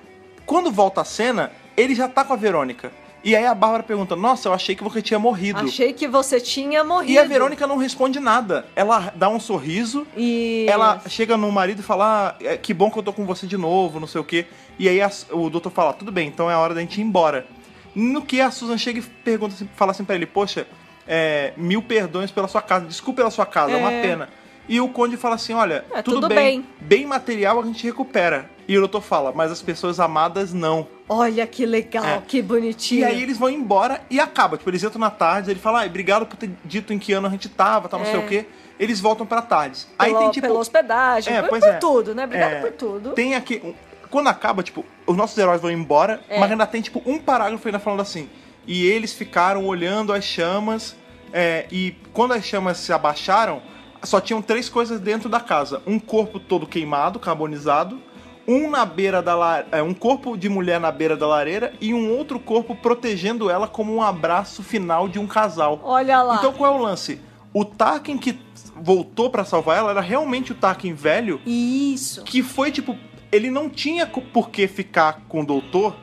Quando 0.47 0.71
volta 0.71 1.01
a 1.01 1.05
cena, 1.05 1.53
ele 1.77 1.95
já 1.95 2.09
tá 2.09 2.25
com 2.25 2.33
a 2.33 2.37
Verônica. 2.37 2.93
E 3.25 3.37
aí 3.37 3.47
a 3.47 3.55
Bárbara 3.55 3.85
pergunta: 3.85 4.17
Nossa, 4.17 4.49
eu 4.49 4.53
achei 4.53 4.75
que 4.75 4.83
você 4.83 5.01
tinha 5.01 5.17
morrido. 5.19 5.61
Achei 5.61 5.93
que 5.93 6.09
você 6.09 6.41
tinha 6.41 6.83
morrido. 6.83 7.13
E 7.13 7.19
a 7.21 7.25
Verônica 7.25 7.65
não 7.69 7.77
responde 7.77 8.19
nada. 8.19 8.67
Ela 8.75 9.13
dá 9.15 9.29
um 9.29 9.39
sorriso, 9.39 10.05
E... 10.17 10.67
ela 10.69 11.01
chega 11.09 11.37
no 11.37 11.51
marido 11.53 11.79
e 11.79 11.83
fala: 11.85 12.31
ah, 12.31 12.45
é, 12.45 12.57
Que 12.57 12.75
bom 12.75 12.91
que 12.91 12.99
eu 12.99 13.03
tô 13.03 13.13
com 13.13 13.25
você 13.25 13.47
de 13.47 13.57
novo, 13.57 14.01
não 14.01 14.09
sei 14.09 14.21
o 14.21 14.25
quê. 14.25 14.47
E 14.77 14.89
aí 14.89 15.01
a- 15.01 15.11
o 15.31 15.49
doutor 15.49 15.71
fala: 15.71 15.93
Tudo 15.93 16.11
bem, 16.11 16.27
então 16.27 16.51
é 16.51 16.57
hora 16.57 16.75
da 16.75 16.81
gente 16.81 17.01
ir 17.01 17.05
embora. 17.05 17.47
No 17.95 18.23
que 18.23 18.41
a 18.41 18.51
Susan 18.51 18.79
chega 18.79 18.99
e 19.01 19.03
pergunta 19.03 19.55
assim, 19.55 19.69
fala 19.77 19.91
assim 19.93 20.05
pra 20.05 20.15
ele: 20.15 20.27
Poxa, 20.27 20.67
é, 21.07 21.53
mil 21.57 21.83
perdões 21.83 22.31
pela 22.31 22.49
sua 22.49 22.63
casa, 22.63 22.87
desculpa 22.87 23.19
pela 23.19 23.31
sua 23.31 23.47
casa, 23.47 23.73
é, 23.73 23.77
uma 23.77 23.93
É. 23.93 24.03
pena. 24.03 24.29
E 24.69 24.81
o 24.81 24.89
Conde 24.89 25.17
fala 25.17 25.35
assim: 25.35 25.53
Olha, 25.53 25.85
É, 25.93 26.01
tudo, 26.03 26.15
tudo 26.21 26.29
bem, 26.29 26.61
bem. 26.61 26.67
bem 26.81 27.07
material 27.07 27.61
a 27.61 27.65
gente 27.65 27.85
recupera. 27.85 28.49
E 28.69 28.77
o 28.77 28.81
doutor 28.81 29.03
fala: 29.03 29.33
Mas 29.35 29.51
as 29.51 29.61
pessoas 29.61 29.99
amadas 30.01 30.53
não. 30.55 30.87
Olha 31.09 31.47
que 31.47 31.67
legal, 31.67 32.05
É. 32.05 32.23
que 32.27 32.41
bonitinho. 32.41 33.01
E 33.01 33.05
aí 33.05 33.23
eles 33.23 33.37
vão 33.37 33.51
embora 33.51 34.01
e 34.09 34.19
acaba. 34.21 34.57
Tipo, 34.57 34.71
eles 34.71 34.83
entram 34.83 35.01
na 35.01 35.11
tarde, 35.11 35.51
ele 35.51 35.61
fala, 35.61 35.81
ai, 35.81 35.89
obrigado 35.89 36.25
por 36.25 36.37
ter 36.37 36.51
dito 36.65 36.93
em 36.95 36.99
que 36.99 37.13
ano 37.13 37.27
a 37.27 37.31
gente 37.31 37.49
tava, 37.51 37.89
tal, 37.89 37.99
não 38.01 38.07
sei 38.07 38.15
É. 38.15 38.19
o 38.19 38.27
quê. 38.27 38.47
Eles 38.81 38.99
voltam 39.01 39.27
pra 39.27 39.43
tardes. 39.43 39.87
Pela, 39.99 40.09
Aí 40.09 40.15
tem 40.25 40.31
tipo. 40.31 40.47
pela 40.47 40.59
hospedagem, 40.59 41.35
É, 41.35 41.41
por, 41.43 41.51
pois 41.51 41.63
por 41.65 41.71
é. 41.71 41.77
tudo, 41.77 42.15
né? 42.15 42.25
Obrigado 42.25 42.53
é, 42.53 42.61
por 42.61 42.73
tudo. 42.73 43.11
Tem 43.13 43.35
aqui. 43.35 43.61
um- 43.63 43.75
Quando 44.13 44.29
acaba, 44.29 44.63
tipo, 44.63 44.85
os 45.07 45.17
nossos 45.17 45.37
heróis 45.39 45.61
vão 45.61 45.71
embora, 45.73 46.21
É. 46.29 46.39
mas 46.39 46.51
ainda 46.53 46.67
tem, 46.67 46.81
tipo, 46.83 47.03
um 47.05 47.19
parágrafo 47.19 47.67
ainda 47.67 47.79
falando 47.81 48.01
assim. 48.01 48.29
E 48.67 48.87
eles 48.87 49.13
ficaram 49.13 49.67
olhando 49.67 50.13
as 50.13 50.23
chamas. 50.25 50.95
é, 51.33 51.67
e 51.73 51.97
quando 52.13 52.33
as 52.33 52.45
chamas 52.45 52.77
se 52.77 52.93
abaixaram, 52.93 53.63
só 54.03 54.21
tinham 54.21 54.43
três 54.43 54.69
coisas 54.69 55.01
dentro 55.01 55.29
da 55.31 55.41
casa: 55.41 55.83
um 55.87 55.99
corpo 55.99 56.39
todo 56.39 56.67
queimado, 56.67 57.19
carbonizado. 57.19 57.99
Um 58.47 58.69
na 58.69 58.85
beira 58.85 59.23
da 59.23 59.35
la... 59.37 59.65
é, 59.73 59.81
um 59.83 59.95
corpo 59.95 60.37
de 60.37 60.49
mulher 60.49 60.79
na 60.81 60.91
beira 60.91 61.17
da 61.17 61.27
lareira 61.27 61.73
e 61.81 61.95
um 61.95 62.11
outro 62.11 62.41
corpo 62.41 62.75
protegendo 62.75 63.49
ela 63.49 63.67
como 63.69 63.95
um 63.95 64.03
abraço 64.03 64.63
final 64.65 65.09
de 65.09 65.19
um 65.19 65.27
casal. 65.29 65.81
Olha 65.85 66.21
lá. 66.23 66.35
Então 66.37 66.53
qual 66.53 66.75
é 66.75 66.77
o 66.77 66.83
lance? 66.83 67.21
O 67.55 67.65
Tarkin 67.65 68.19
que 68.19 68.37
voltou 68.75 69.31
pra 69.31 69.45
salvar 69.45 69.79
ela 69.79 69.91
era 69.93 70.01
realmente 70.01 70.51
o 70.51 70.55
Tarkin 70.57 70.93
velho 70.93 71.41
Isso. 71.47 72.25
que 72.25 72.43
foi 72.43 72.73
tipo, 72.73 72.99
ele 73.33 73.51
não 73.51 73.69
tinha 73.69 74.07
por 74.07 74.51
que 74.51 74.69
ficar 74.69 75.23
com 75.27 75.41
o 75.41 75.47
doutor 75.47 75.97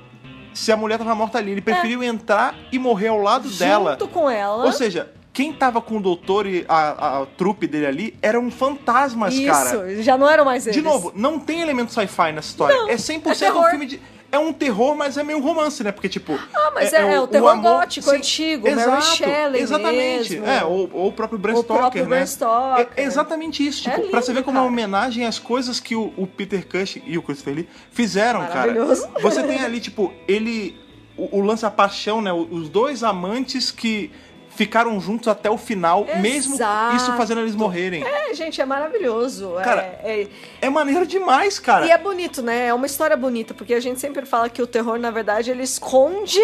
se 0.53 0.71
a 0.71 0.77
mulher 0.77 0.97
tava 0.97 1.13
morta 1.13 1.37
ali. 1.37 1.51
Ele 1.51 1.61
preferiu 1.61 2.03
entrar 2.03 2.55
e 2.71 2.79
morrer 2.79 3.09
ao 3.09 3.21
lado 3.21 3.47
dela. 3.49 3.91
É. 3.91 3.93
Junto 3.93 4.07
com 4.07 4.29
ela. 4.29 4.65
Ou 4.65 4.71
seja, 4.73 5.13
quem 5.31 5.53
tava 5.53 5.79
com 5.79 5.97
o 5.97 6.01
doutor 6.01 6.47
e 6.47 6.65
a, 6.67 6.75
a, 6.75 7.21
a 7.21 7.25
trupe 7.25 7.67
dele 7.67 7.85
ali 7.85 8.17
eram 8.21 8.49
fantasmas, 8.49 9.33
Isso, 9.35 9.45
cara. 9.45 10.01
já 10.01 10.17
não 10.17 10.27
eram 10.27 10.43
mais 10.43 10.65
eles. 10.65 10.75
De 10.75 10.81
novo, 10.81 11.13
não 11.15 11.39
tem 11.39 11.61
elemento 11.61 11.93
sci-fi 11.93 12.31
nessa 12.33 12.49
história. 12.49 12.75
Não, 12.75 12.89
é 12.89 12.95
100% 12.95 13.41
é 13.41 13.53
um 13.53 13.63
filme 13.69 13.85
de. 13.85 14.01
É 14.31 14.37
um 14.37 14.53
terror, 14.53 14.95
mas 14.95 15.17
é 15.17 15.23
meio 15.23 15.39
romance, 15.41 15.83
né? 15.83 15.91
Porque, 15.91 16.07
tipo. 16.07 16.39
Ah, 16.53 16.71
mas 16.75 16.93
é, 16.93 17.13
é 17.13 17.19
o 17.19 17.25
terror 17.25 17.59
gótico, 17.59 18.11
antigo, 18.11 18.69
Mary 18.69 18.79
Exato, 18.81 19.05
Shelley 19.17 19.61
Exatamente. 19.61 20.29
mesmo. 20.31 20.45
É, 20.45 20.63
ou, 20.63 20.89
ou 20.93 21.07
o 21.07 21.11
próprio 21.11 21.39
Bram 21.39 21.55
O 21.55 21.61
Stoker, 21.61 21.77
próprio 21.81 22.03
né? 22.03 22.09
Bram 22.17 22.27
Stoker. 22.27 22.87
É 22.95 23.03
exatamente 23.03 23.65
isso. 23.65 23.89
É 23.89 23.91
Tipo, 23.93 24.07
pra 24.09 24.19
lindo, 24.19 24.25
você 24.25 24.33
ver 24.33 24.43
como 24.43 24.57
é 24.57 24.61
uma 24.61 24.67
cara. 24.67 24.73
homenagem 24.73 25.25
às 25.25 25.39
coisas 25.39 25.79
que 25.79 25.95
o, 25.95 26.13
o 26.15 26.27
Peter 26.27 26.67
Cushing 26.67 27.01
e 27.07 27.17
o 27.17 27.23
Christopher 27.23 27.55
Lee 27.55 27.69
fizeram, 27.91 28.41
cara. 28.41 28.71
Maravilhoso. 28.73 29.07
Você 29.21 29.41
tem 29.41 29.63
ali, 29.63 29.79
tipo, 29.79 30.13
ele. 30.27 30.77
O, 31.17 31.39
o 31.39 31.41
lance 31.41 31.63
da 31.63 31.71
paixão, 31.71 32.21
né? 32.21 32.31
Os 32.31 32.69
dois 32.69 33.03
amantes 33.03 33.71
que 33.71 34.11
ficaram 34.59 34.99
juntos 34.99 35.29
até 35.29 35.49
o 35.49 35.57
final, 35.57 36.05
mesmo 36.19 36.55
Exato. 36.55 36.97
isso 36.97 37.13
fazendo 37.13 37.39
eles 37.39 37.55
morrerem. 37.55 38.03
É, 38.05 38.33
gente, 38.33 38.59
é 38.59 38.65
maravilhoso. 38.65 39.57
É- 39.57 39.63
Cara, 39.63 39.81
é, 40.03 40.27
É 40.59 40.69
maneiro 40.69 41.07
demais, 41.07 41.57
cara. 41.59 41.85
E 41.85 41.91
é 41.91 41.97
bonito, 41.97 42.41
né? 42.41 42.67
É 42.67 42.73
uma 42.73 42.85
história 42.85 43.15
bonita, 43.15 43.53
porque 43.53 43.73
a 43.73 43.79
gente 43.79 44.01
sempre 44.01 44.25
fala 44.25 44.49
que 44.49 44.61
o 44.61 44.67
terror, 44.67 44.99
na 44.99 45.11
verdade, 45.11 45.49
ele 45.49 45.63
esconde 45.63 46.41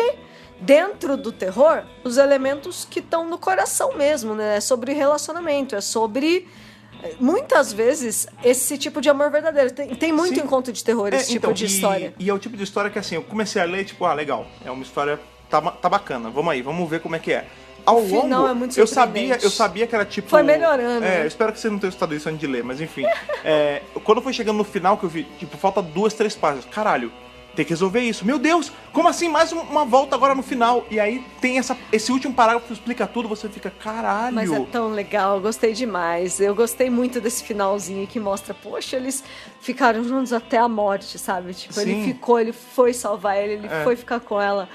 dentro 0.62 1.17
do 1.17 1.34
terror 1.34 1.84
os 2.06 2.15
elementos 2.17 2.88
que 2.89 2.99
estão 2.99 3.28
no 3.28 3.38
coração 3.38 3.97
mesmo, 3.97 4.34
né? 4.34 4.56
É 4.56 4.62
sobre 4.62 4.93
relacionamento, 4.93 5.75
é 5.75 5.82
sobre. 5.82 6.47
Muitas 7.19 7.73
vezes, 7.73 8.25
esse 8.45 8.78
tipo 8.78 9.01
de 9.01 9.10
amor 9.10 9.30
verdadeiro. 9.30 9.71
Tem, 9.71 9.93
tem 9.93 10.13
muito 10.13 10.36
Sim. 10.39 10.45
encontro 10.45 10.71
de 10.71 10.82
terror, 10.86 11.10
É, 11.13 11.17
esse 11.17 11.34
tipo 11.34 11.38
então, 11.47 11.54
de 11.54 11.65
e- 11.65 11.67
história. 11.67 12.13
E 12.17 12.30
é 12.30 12.34
o 12.34 12.39
tipo 12.39 12.56
de 12.56 12.63
história 12.63 12.89
que 12.89 12.97
assim, 12.97 13.15
eu 13.15 13.23
comecei 13.23 13.62
a 13.62 13.65
ler, 13.65 13.84
tipo, 13.84 14.06
ah, 14.06 14.13
legal, 14.13 14.47
é 14.63 14.71
uma 14.71 14.82
história, 14.84 15.19
tá, 15.49 15.62
tá 15.62 15.89
bacana, 15.89 16.30
vamos 16.30 16.51
aí, 16.54 16.62
vamos 16.62 16.89
ver 16.89 17.01
como 17.01 17.15
é 17.15 17.19
que 17.19 17.34
é. 17.34 17.45
Ao 17.86 18.00
O 18.00 18.06
final 18.06 18.41
longo, 18.41 18.52
é 18.52 18.54
muito 18.54 18.80
eu 18.80 18.88
sabia, 18.88 19.38
eu 19.41 19.50
sabia 19.50 19.86
que 19.88 19.93
era 19.95 20.06
tipo. 20.06 20.30
Foi 20.30 20.41
melhorando, 20.43 21.06
É, 21.06 21.10
né? 21.17 21.21
eu 21.24 21.28
espero 21.28 21.54
que 21.54 21.60
você 21.60 21.69
não 21.69 21.78
tenha 21.80 21.89
estudado 21.89 22.15
isso 22.15 22.28
antes 22.28 22.39
de 22.39 22.48
ler, 22.48 22.63
mas 22.63 22.82
enfim. 22.82 23.04
É, 23.48 23.84
quando 24.04 24.21
foi 24.24 24.34
chegando 24.34 24.58
no 24.58 24.63
final 24.63 24.98
que 24.98 25.04
eu 25.04 25.10
vi, 25.10 25.24
tipo, 25.38 25.56
falta 25.56 25.80
duas, 25.82 26.13
três 26.15 26.36
páginas. 26.36 26.65
Caralho, 26.65 27.12
tem 27.56 27.63
que 27.63 27.69
resolver 27.69 28.00
isso. 28.02 28.26
Meu 28.26 28.39
Deus, 28.39 28.71
como 28.91 29.08
assim? 29.08 29.30
Mais 29.30 29.54
um- 29.54 29.60
uma 29.62 29.86
volta 29.86 30.15
agora 30.15 30.34
no 30.34 30.41
final. 30.41 30.84
E 30.89 31.00
aí 31.00 31.24
tem 31.39 31.60
essa, 31.60 31.78
esse 31.91 32.12
último 32.12 32.34
parágrafo 32.34 32.65
que 32.67 32.74
explica 32.74 33.06
tudo, 33.06 33.30
você 33.30 33.48
fica, 33.48 33.69
caralho. 33.69 34.34
Mas 34.36 34.52
é 34.52 34.60
tão 34.71 34.89
legal, 34.89 35.36
eu 35.36 35.41
gostei 35.41 35.74
demais. 35.74 36.39
Eu 36.39 36.56
gostei 36.56 36.89
muito 36.89 37.21
desse 37.21 37.43
finalzinho 37.43 38.08
que 38.08 38.19
mostra, 38.19 38.54
poxa, 38.54 38.95
eles 38.98 39.24
ficaram 39.62 40.04
juntos 40.04 40.34
até 40.34 40.58
a 40.58 40.67
morte, 40.67 41.19
sabe? 41.19 41.54
Tipo, 41.54 41.80
ele 41.80 41.93
Sim. 41.93 42.04
ficou, 42.06 42.39
ele 42.39 42.52
foi 42.52 42.93
salvar 42.93 43.38
ele, 43.38 43.54
ele 43.54 43.67
É. 43.67 43.84
foi 43.84 43.95
ficar 43.95 44.19
com 44.19 44.41
ela. 44.41 44.67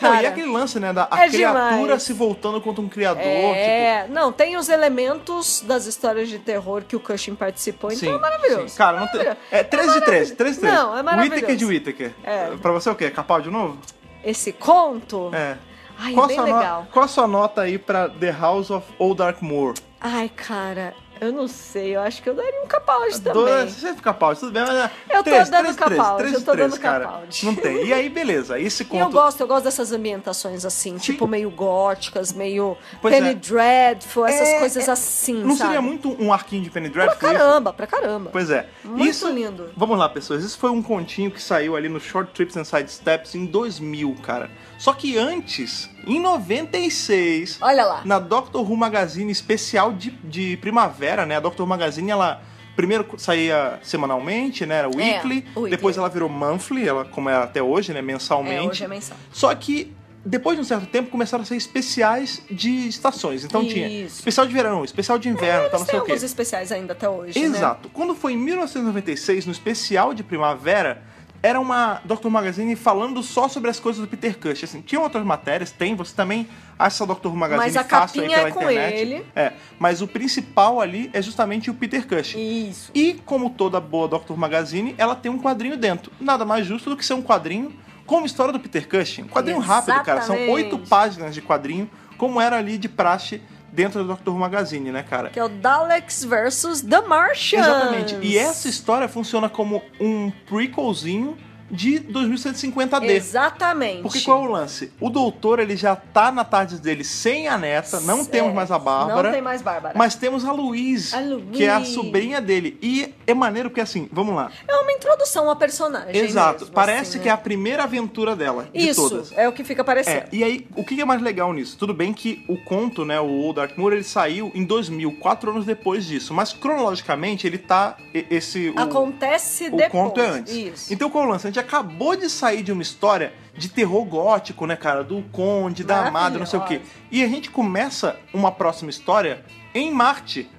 Não, 0.00 0.10
Cara, 0.10 0.22
e 0.22 0.26
aquele 0.26 0.50
lance, 0.50 0.78
né, 0.80 0.92
da 0.92 1.06
a 1.10 1.24
é 1.26 1.28
criatura 1.28 1.82
demais. 1.82 2.02
se 2.02 2.12
voltando 2.12 2.60
contra 2.60 2.82
um 2.82 2.88
criador, 2.88 3.22
tipo, 3.22 3.54
É, 3.54 4.06
não, 4.08 4.32
tem 4.32 4.56
os 4.56 4.68
elementos 4.68 5.62
das 5.66 5.86
histórias 5.86 6.28
de 6.28 6.38
terror 6.38 6.82
que 6.86 6.96
o 6.96 7.00
Cushing 7.00 7.34
participou, 7.34 7.90
então 7.92 8.08
Sim, 8.08 8.14
é 8.16 8.18
maravilhoso. 8.18 8.68
sim. 8.68 8.76
Cara, 8.78 9.00
não 9.00 9.06
tem. 9.08 9.20
É 9.50 9.62
13 9.64 9.92
de 9.94 10.00
13, 10.04 10.34
13 10.34 10.54
de 10.56 10.60
13. 10.60 10.76
Não, 10.76 10.96
é 10.96 11.02
maravilhoso. 11.02 11.34
Whittaker 11.34 11.56
de 11.56 11.64
Whittaker. 11.64 12.12
É. 12.24 12.46
Pra 12.60 12.72
você 12.72 12.88
o 12.90 12.94
quê? 12.94 13.10
Capal 13.10 13.40
de 13.40 13.50
novo? 13.50 13.78
Esse 14.24 14.52
conto, 14.52 15.30
É. 15.34 15.56
ai, 15.98 16.12
qual, 16.12 16.24
é 16.24 16.28
bem 16.28 16.36
sua 16.36 16.46
no- 16.46 16.56
legal. 16.56 16.86
qual 16.92 17.04
a 17.04 17.08
sua 17.08 17.26
nota 17.26 17.62
aí 17.62 17.78
pra 17.78 18.08
The 18.08 18.30
House 18.32 18.70
of 18.70 18.86
Old 18.98 19.16
Darkmoor? 19.18 19.74
Ai, 20.00 20.30
cara, 20.34 20.94
eu 21.20 21.32
não 21.32 21.46
sei, 21.46 21.94
eu 21.96 22.00
acho 22.00 22.22
que 22.22 22.28
eu 22.28 22.34
daria 22.34 22.62
um 22.62 22.66
capaude 22.66 23.20
também. 23.20 23.42
Dois, 23.44 23.72
você 23.72 23.88
fica 23.94 24.10
Capaldi, 24.10 24.40
tudo 24.40 24.52
bem, 24.52 24.62
mas 24.66 24.74
é. 24.76 24.90
Eu 25.10 25.16
tô 25.18 25.22
três, 25.24 25.48
dando 25.50 25.62
três, 25.62 25.76
Capaldi, 25.76 26.18
três, 26.18 26.34
eu 26.34 26.42
tô 26.42 26.54
dando 26.54 26.78
cara. 26.80 27.04
Capaldi. 27.04 27.46
Não 27.46 27.54
tem. 27.54 27.86
E 27.86 27.92
aí, 27.92 28.08
beleza. 28.08 28.58
Esse 28.58 28.86
E 28.90 28.98
eu 28.98 29.10
gosto, 29.10 29.40
eu 29.40 29.46
gosto 29.46 29.64
dessas 29.64 29.92
ambientações 29.92 30.64
assim, 30.64 30.96
tipo 30.98 31.26
meio 31.26 31.50
góticas, 31.50 32.32
meio 32.32 32.76
Pois 33.00 33.14
Penny 33.14 33.30
é. 33.30 33.34
Dreadful, 33.34 34.26
essas 34.26 34.48
É, 34.48 34.58
coisas 34.58 34.88
é, 34.88 34.90
assim, 34.90 35.34
Não 35.34 35.54
sabe? 35.56 35.68
seria 35.70 35.82
muito 35.82 36.16
um 36.22 36.32
arquinho 36.32 36.62
de 36.62 36.70
Penny 36.70 36.90
Pra 36.90 37.04
Dreadful? 37.06 37.28
isso? 37.30 37.38
caramba, 37.38 37.72
pra 37.72 37.86
caramba. 37.86 38.30
Pois 38.32 38.50
é. 38.50 38.66
Muito 38.84 39.04
Isso, 39.08 39.28
lindo. 39.28 39.70
Vamos 39.76 39.98
lá, 39.98 40.08
pessoas. 40.08 40.42
Isso 40.42 40.58
foi 40.58 40.70
um 40.70 40.82
continho 40.82 41.30
que 41.30 41.42
saiu 41.42 41.76
ali 41.76 41.88
no 41.88 42.00
Short 42.00 42.32
Trips 42.32 42.56
and 42.56 42.64
Side 42.64 42.90
Steps 42.90 43.34
em 43.34 43.46
2000, 43.46 44.16
cara. 44.22 44.50
Só 44.80 44.94
que 44.94 45.18
antes, 45.18 45.90
em 46.06 46.18
96, 46.18 47.58
Olha 47.60 47.84
lá. 47.84 48.00
na 48.06 48.18
Doctor 48.18 48.62
Who 48.68 48.74
Magazine 48.76 49.30
especial 49.30 49.92
de, 49.92 50.10
de 50.24 50.56
primavera, 50.56 51.26
né? 51.26 51.36
A 51.36 51.40
Doctor 51.40 51.64
Who 51.64 51.68
Magazine, 51.68 52.10
ela 52.10 52.40
primeiro 52.74 53.06
saía 53.18 53.78
semanalmente, 53.82 54.64
né? 54.64 54.76
Era 54.76 54.88
weekly, 54.88 55.44
É, 55.54 55.58
weekly. 55.58 55.70
depois 55.70 55.98
ela 55.98 56.08
virou 56.08 56.30
monthly, 56.30 56.88
ela 56.88 57.04
como 57.04 57.28
é 57.28 57.36
até 57.36 57.62
hoje, 57.62 57.92
né? 57.92 58.00
Mensalmente. 58.00 58.56
É, 58.66 58.70
hoje 58.70 58.84
é 58.84 58.88
mensal. 58.88 59.18
Só 59.30 59.54
que 59.54 59.92
depois 60.24 60.56
de 60.56 60.62
um 60.62 60.64
certo 60.64 60.86
tempo 60.86 61.10
começaram 61.10 61.42
a 61.42 61.46
ser 61.46 61.56
especiais 61.56 62.42
de 62.50 62.88
estações. 62.88 63.44
Então 63.44 63.62
tinha 63.66 63.86
Isso. 63.86 64.16
especial 64.20 64.46
de 64.46 64.54
verão, 64.54 64.82
especial 64.82 65.18
de 65.18 65.28
inverno, 65.28 65.68
tá, 65.68 65.76
Eles 65.76 65.80
não 65.80 65.86
sei 65.86 65.98
o 65.98 66.04
quê. 66.04 66.10
alguns 66.12 66.22
especiais 66.24 66.72
ainda 66.72 66.94
até 66.94 67.06
hoje, 67.06 67.38
né? 67.38 67.44
Exato. 67.58 67.90
Quando 67.90 68.14
foi 68.14 68.32
em 68.32 68.38
1996, 68.38 69.44
no 69.44 69.52
especial 69.52 70.14
de 70.14 70.22
primavera, 70.22 71.02
era 71.42 71.58
uma 71.58 72.00
Dr. 72.04 72.28
Magazine 72.28 72.76
falando 72.76 73.22
só 73.22 73.48
sobre 73.48 73.70
as 73.70 73.80
coisas 73.80 74.00
do 74.00 74.06
Peter 74.06 74.38
Cush. 74.38 74.64
Assim, 74.64 74.80
tinha 74.82 75.00
outras 75.00 75.24
matérias, 75.24 75.70
tem, 75.70 75.94
você 75.94 76.14
também 76.14 76.46
acha 76.78 77.02
essa 77.02 77.06
Dr. 77.06 77.28
Magazine 77.28 77.66
Mas 77.66 77.76
a 77.76 77.84
fácil 77.84 78.22
aí 78.22 78.28
pela 78.28 78.48
é 78.48 78.50
com 78.50 78.62
internet. 78.62 78.98
ele. 78.98 79.26
É, 79.34 79.52
mas 79.78 80.02
o 80.02 80.08
principal 80.08 80.80
ali 80.80 81.08
é 81.12 81.22
justamente 81.22 81.70
o 81.70 81.74
Peter 81.74 82.06
Cush. 82.06 82.34
Isso. 82.34 82.90
E 82.94 83.14
como 83.24 83.50
toda 83.50 83.80
boa 83.80 84.08
Dr. 84.08 84.34
Magazine, 84.34 84.94
ela 84.98 85.14
tem 85.14 85.30
um 85.30 85.38
quadrinho 85.38 85.76
dentro. 85.76 86.12
Nada 86.20 86.44
mais 86.44 86.66
justo 86.66 86.90
do 86.90 86.96
que 86.96 87.04
ser 87.04 87.14
um 87.14 87.22
quadrinho 87.22 87.72
como 88.06 88.26
história 88.26 88.52
do 88.52 88.58
Peter 88.58 88.88
Cushing. 88.88 89.22
Um 89.22 89.28
quadrinho 89.28 89.60
rápido, 89.60 90.02
cara. 90.02 90.22
São 90.22 90.34
Exatamente. 90.34 90.74
oito 90.74 90.78
páginas 90.88 91.32
de 91.32 91.40
quadrinho, 91.40 91.88
como 92.18 92.40
era 92.40 92.58
ali 92.58 92.76
de 92.76 92.88
praxe 92.88 93.40
dentro 93.72 94.04
do 94.04 94.14
Dr. 94.14 94.30
Magazine, 94.32 94.90
né, 94.90 95.02
cara? 95.02 95.30
Que 95.30 95.38
é 95.38 95.44
o 95.44 95.48
Daleks 95.48 96.24
versus 96.24 96.80
The 96.80 97.00
Martians. 97.02 97.66
Exatamente. 97.66 98.18
E 98.22 98.36
essa 98.38 98.68
história 98.68 99.08
funciona 99.08 99.48
como 99.48 99.82
um 100.00 100.30
prequelzinho 100.48 101.36
de 101.70 102.00
2150D. 102.00 103.04
Exatamente. 103.10 104.02
Porque 104.02 104.20
qual 104.20 104.44
é 104.44 104.48
o 104.48 104.50
lance? 104.50 104.92
O 105.00 105.08
doutor, 105.10 105.58
ele 105.58 105.76
já 105.76 105.94
tá 105.96 106.30
na 106.32 106.44
tarde 106.44 106.78
dele 106.78 107.04
sem 107.04 107.48
a 107.48 107.56
neta, 107.56 108.00
não 108.00 108.24
temos 108.24 108.50
É, 108.50 108.54
mais 108.54 108.70
a 108.70 108.78
Bárbara. 108.78 109.22
Não 109.24 109.32
tem 109.32 109.42
mais 109.42 109.62
Bárbara. 109.62 109.94
Mas 109.96 110.14
temos 110.14 110.44
a 110.44 110.52
Louise, 110.52 111.14
A 111.14 111.20
que 111.52 111.64
é 111.64 111.70
a 111.70 111.84
sobrinha 111.84 112.40
dele. 112.40 112.78
E 112.82 113.14
é 113.26 113.34
maneiro 113.34 113.70
porque, 113.70 113.80
assim, 113.80 114.08
vamos 114.12 114.34
lá. 114.34 114.50
É 114.66 114.74
uma 114.76 114.92
introdução 114.92 115.50
a 115.50 115.56
personagem. 115.56 116.16
Exato. 116.16 116.60
mesmo, 116.60 116.74
Parece 116.74 117.10
assim, 117.10 117.18
que 117.20 117.28
é 117.28 117.32
né? 117.32 117.34
a 117.34 117.38
primeira 117.38 117.84
aventura 117.84 118.34
dela, 118.34 118.68
de 118.72 118.88
Isso, 118.88 119.08
todas. 119.08 119.32
é 119.36 119.48
o 119.48 119.52
que 119.52 119.62
fica 119.64 119.84
parecendo. 119.84 120.18
É, 120.18 120.28
e 120.32 120.42
aí, 120.42 120.66
o 120.76 120.84
que 120.84 121.00
é 121.00 121.04
mais 121.04 121.22
legal 121.22 121.52
nisso? 121.52 121.76
Tudo 121.78 121.94
bem 121.94 122.12
que 122.12 122.44
o 122.48 122.56
conto, 122.64 123.04
né, 123.04 123.20
o 123.20 123.26
Old 123.28 123.56
Darkmoor, 123.56 123.92
ele 123.92 124.02
saiu 124.04 124.50
em 124.54 124.64
2000, 124.64 125.12
quatro 125.18 125.50
anos 125.50 125.64
depois 125.64 126.04
disso. 126.04 126.34
Mas, 126.34 126.52
cronologicamente, 126.52 127.46
ele 127.46 127.58
tá... 127.58 127.96
esse 128.12 128.70
o- 128.70 128.78
Acontece 128.80 129.68
o 129.68 129.76
depois. 129.76 129.90
conto 129.90 130.20
é 130.20 130.26
antes. 130.26 130.54
Isso. 130.54 130.92
Então 130.92 131.08
qual 131.10 131.24
é 131.24 131.26
o 131.26 131.30
lance? 131.30 131.46
A 131.46 131.50
gente 131.50 131.59
acabou 131.60 132.16
de 132.16 132.28
sair 132.28 132.62
de 132.62 132.72
uma 132.72 132.82
história 132.82 133.32
de 133.56 133.68
terror 133.68 134.04
gótico, 134.04 134.66
né, 134.66 134.76
cara? 134.76 135.04
Do 135.04 135.22
conde, 135.30 135.84
da 135.84 136.06
amada, 136.06 136.38
não 136.38 136.46
sei 136.46 136.58
o 136.58 136.64
quê. 136.64 136.80
E 137.10 137.22
a 137.22 137.28
gente 137.28 137.50
começa 137.50 138.18
uma 138.32 138.50
próxima 138.50 138.90
história 138.90 139.44
em 139.74 139.92
Marte. 139.92 140.50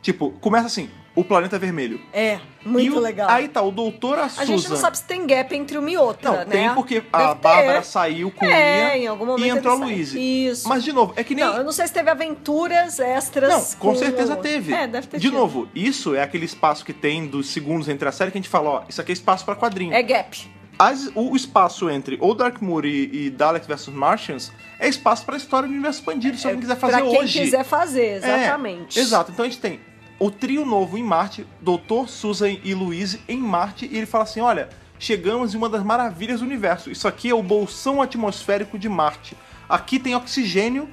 Tipo, 0.00 0.30
começa 0.32 0.66
assim, 0.66 0.90
o 1.14 1.22
planeta 1.22 1.58
vermelho. 1.58 2.00
É, 2.12 2.38
muito 2.64 2.96
o- 2.96 3.00
legal. 3.00 3.28
Aí 3.28 3.46
tá, 3.48 3.60
o 3.60 3.70
doutor, 3.70 4.18
a, 4.18 4.24
a 4.24 4.44
gente 4.44 4.68
não 4.68 4.76
sabe 4.76 4.96
se 4.96 5.04
tem 5.04 5.26
gap 5.26 5.54
entre 5.54 5.76
uma 5.76 5.90
e 5.90 5.96
outra, 5.96 6.30
Não, 6.30 6.38
né? 6.38 6.44
tem 6.46 6.74
porque 6.74 7.00
Deve 7.00 7.08
a 7.12 7.34
ter. 7.34 7.40
Bárbara 7.42 7.82
saiu 7.82 8.30
com 8.30 8.46
É, 8.46 9.08
momento 9.14 9.44
e 9.44 9.48
entrou 9.48 9.74
a. 9.74 9.76
Louise. 9.76 10.18
Isso. 10.46 10.68
Mas, 10.68 10.82
de 10.82 10.92
novo, 10.92 11.12
é 11.16 11.22
que 11.22 11.34
nem... 11.34 11.44
Não, 11.44 11.56
eu 11.58 11.64
não 11.64 11.72
sei 11.72 11.86
se 11.86 11.92
teve 11.92 12.08
aventuras 12.08 12.98
extras. 12.98 13.48
Não, 13.50 13.78
com 13.78 13.92
o 13.92 13.96
certeza 13.96 14.36
teve. 14.36 14.72
É, 14.72 14.86
deve 14.86 15.06
ter 15.06 15.18
De 15.18 15.26
tido. 15.26 15.34
novo, 15.38 15.68
isso 15.74 16.14
é 16.14 16.22
aquele 16.22 16.44
espaço 16.46 16.84
que 16.84 16.92
tem 16.92 17.26
dos 17.26 17.48
segundos 17.50 17.88
entre 17.88 18.08
a 18.08 18.12
série 18.12 18.30
que 18.30 18.38
a 18.38 18.40
gente 18.40 18.48
fala, 18.48 18.70
ó, 18.70 18.82
isso 18.88 19.00
aqui 19.00 19.12
é 19.12 19.14
espaço 19.14 19.44
pra 19.44 19.54
quadrinho. 19.54 19.92
É 19.92 20.02
gap. 20.02 20.50
As- 20.78 21.10
o 21.14 21.36
espaço 21.36 21.90
entre 21.90 22.16
Old 22.20 22.38
Darkmoor 22.38 22.84
e, 22.86 23.26
e 23.26 23.30
Dalek 23.30 23.68
vs 23.68 23.88
Martians 23.88 24.50
é 24.80 24.88
espaço 24.88 25.24
pra 25.24 25.36
história 25.36 25.68
do 25.68 25.72
universo 25.72 26.00
expandido, 26.00 26.36
se 26.38 26.46
alguém 26.46 26.60
quiser 26.62 26.76
fazer 26.76 26.94
É, 26.94 27.00
pra 27.00 27.10
quem 27.10 27.20
hoje. 27.20 27.40
quiser 27.40 27.64
fazer, 27.64 28.06
É, 28.06 28.16
exatamente. 28.16 28.98
exato. 28.98 29.30
Então 29.30 29.44
a 29.44 29.48
gente 29.48 29.60
tem 29.60 29.78
o 30.22 30.30
trio 30.30 30.64
novo 30.64 30.96
em 30.96 31.02
Marte, 31.02 31.44
Doutor, 31.60 32.08
Susan 32.08 32.48
e 32.62 32.72
Louise 32.74 33.20
em 33.28 33.38
Marte, 33.38 33.88
e 33.90 33.96
ele 33.96 34.06
fala 34.06 34.22
assim: 34.22 34.40
olha, 34.40 34.68
chegamos 34.96 35.52
em 35.52 35.56
uma 35.56 35.68
das 35.68 35.82
maravilhas 35.82 36.38
do 36.38 36.46
universo. 36.46 36.92
Isso 36.92 37.08
aqui 37.08 37.28
é 37.28 37.34
o 37.34 37.42
bolsão 37.42 38.00
atmosférico 38.00 38.78
de 38.78 38.88
Marte. 38.88 39.36
Aqui 39.68 39.98
tem 39.98 40.14
oxigênio, 40.14 40.88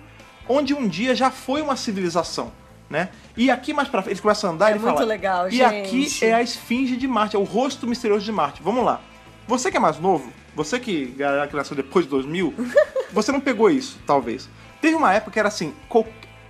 onde 0.48 0.74
um 0.74 0.88
dia 0.88 1.14
já 1.14 1.30
foi 1.30 1.62
uma 1.62 1.76
civilização. 1.76 2.52
Né? 2.90 3.10
E 3.38 3.52
aqui 3.52 3.72
mais 3.72 3.88
pra 3.88 4.02
frente, 4.02 4.16
ele 4.16 4.22
começa 4.22 4.48
a 4.48 4.50
andar 4.50 4.70
É 4.70 4.70
e 4.70 4.74
ele 4.74 4.80
muito 4.80 4.96
fala. 4.96 5.06
legal, 5.06 5.48
e 5.48 5.52
gente." 5.52 5.64
aqui 5.64 6.26
é 6.26 6.34
a 6.34 6.42
esfinge 6.42 6.98
de 6.98 7.08
Marte, 7.08 7.36
é 7.36 7.40
o 7.40 7.44
rosto 7.44 7.86
misterioso 7.86 8.26
de 8.26 8.32
Marte. 8.32 8.64
Vamos 8.64 8.84
lá. 8.84 9.00
Você 9.48 9.70
que 9.70 9.78
é 9.78 9.80
mais 9.80 10.00
novo, 10.00 10.34
você 10.56 10.80
que, 10.80 11.14
que 11.50 11.56
nasceu 11.56 11.76
depois 11.76 12.06
de 12.06 12.10
2000, 12.10 12.52
você 13.14 13.32
não 13.32 13.40
pegou 13.40 13.70
isso, 13.70 14.00
talvez. 14.08 14.50
Teve 14.82 14.96
uma 14.96 15.14
época 15.14 15.34
que 15.34 15.40
era 15.40 15.50
assim, 15.50 15.72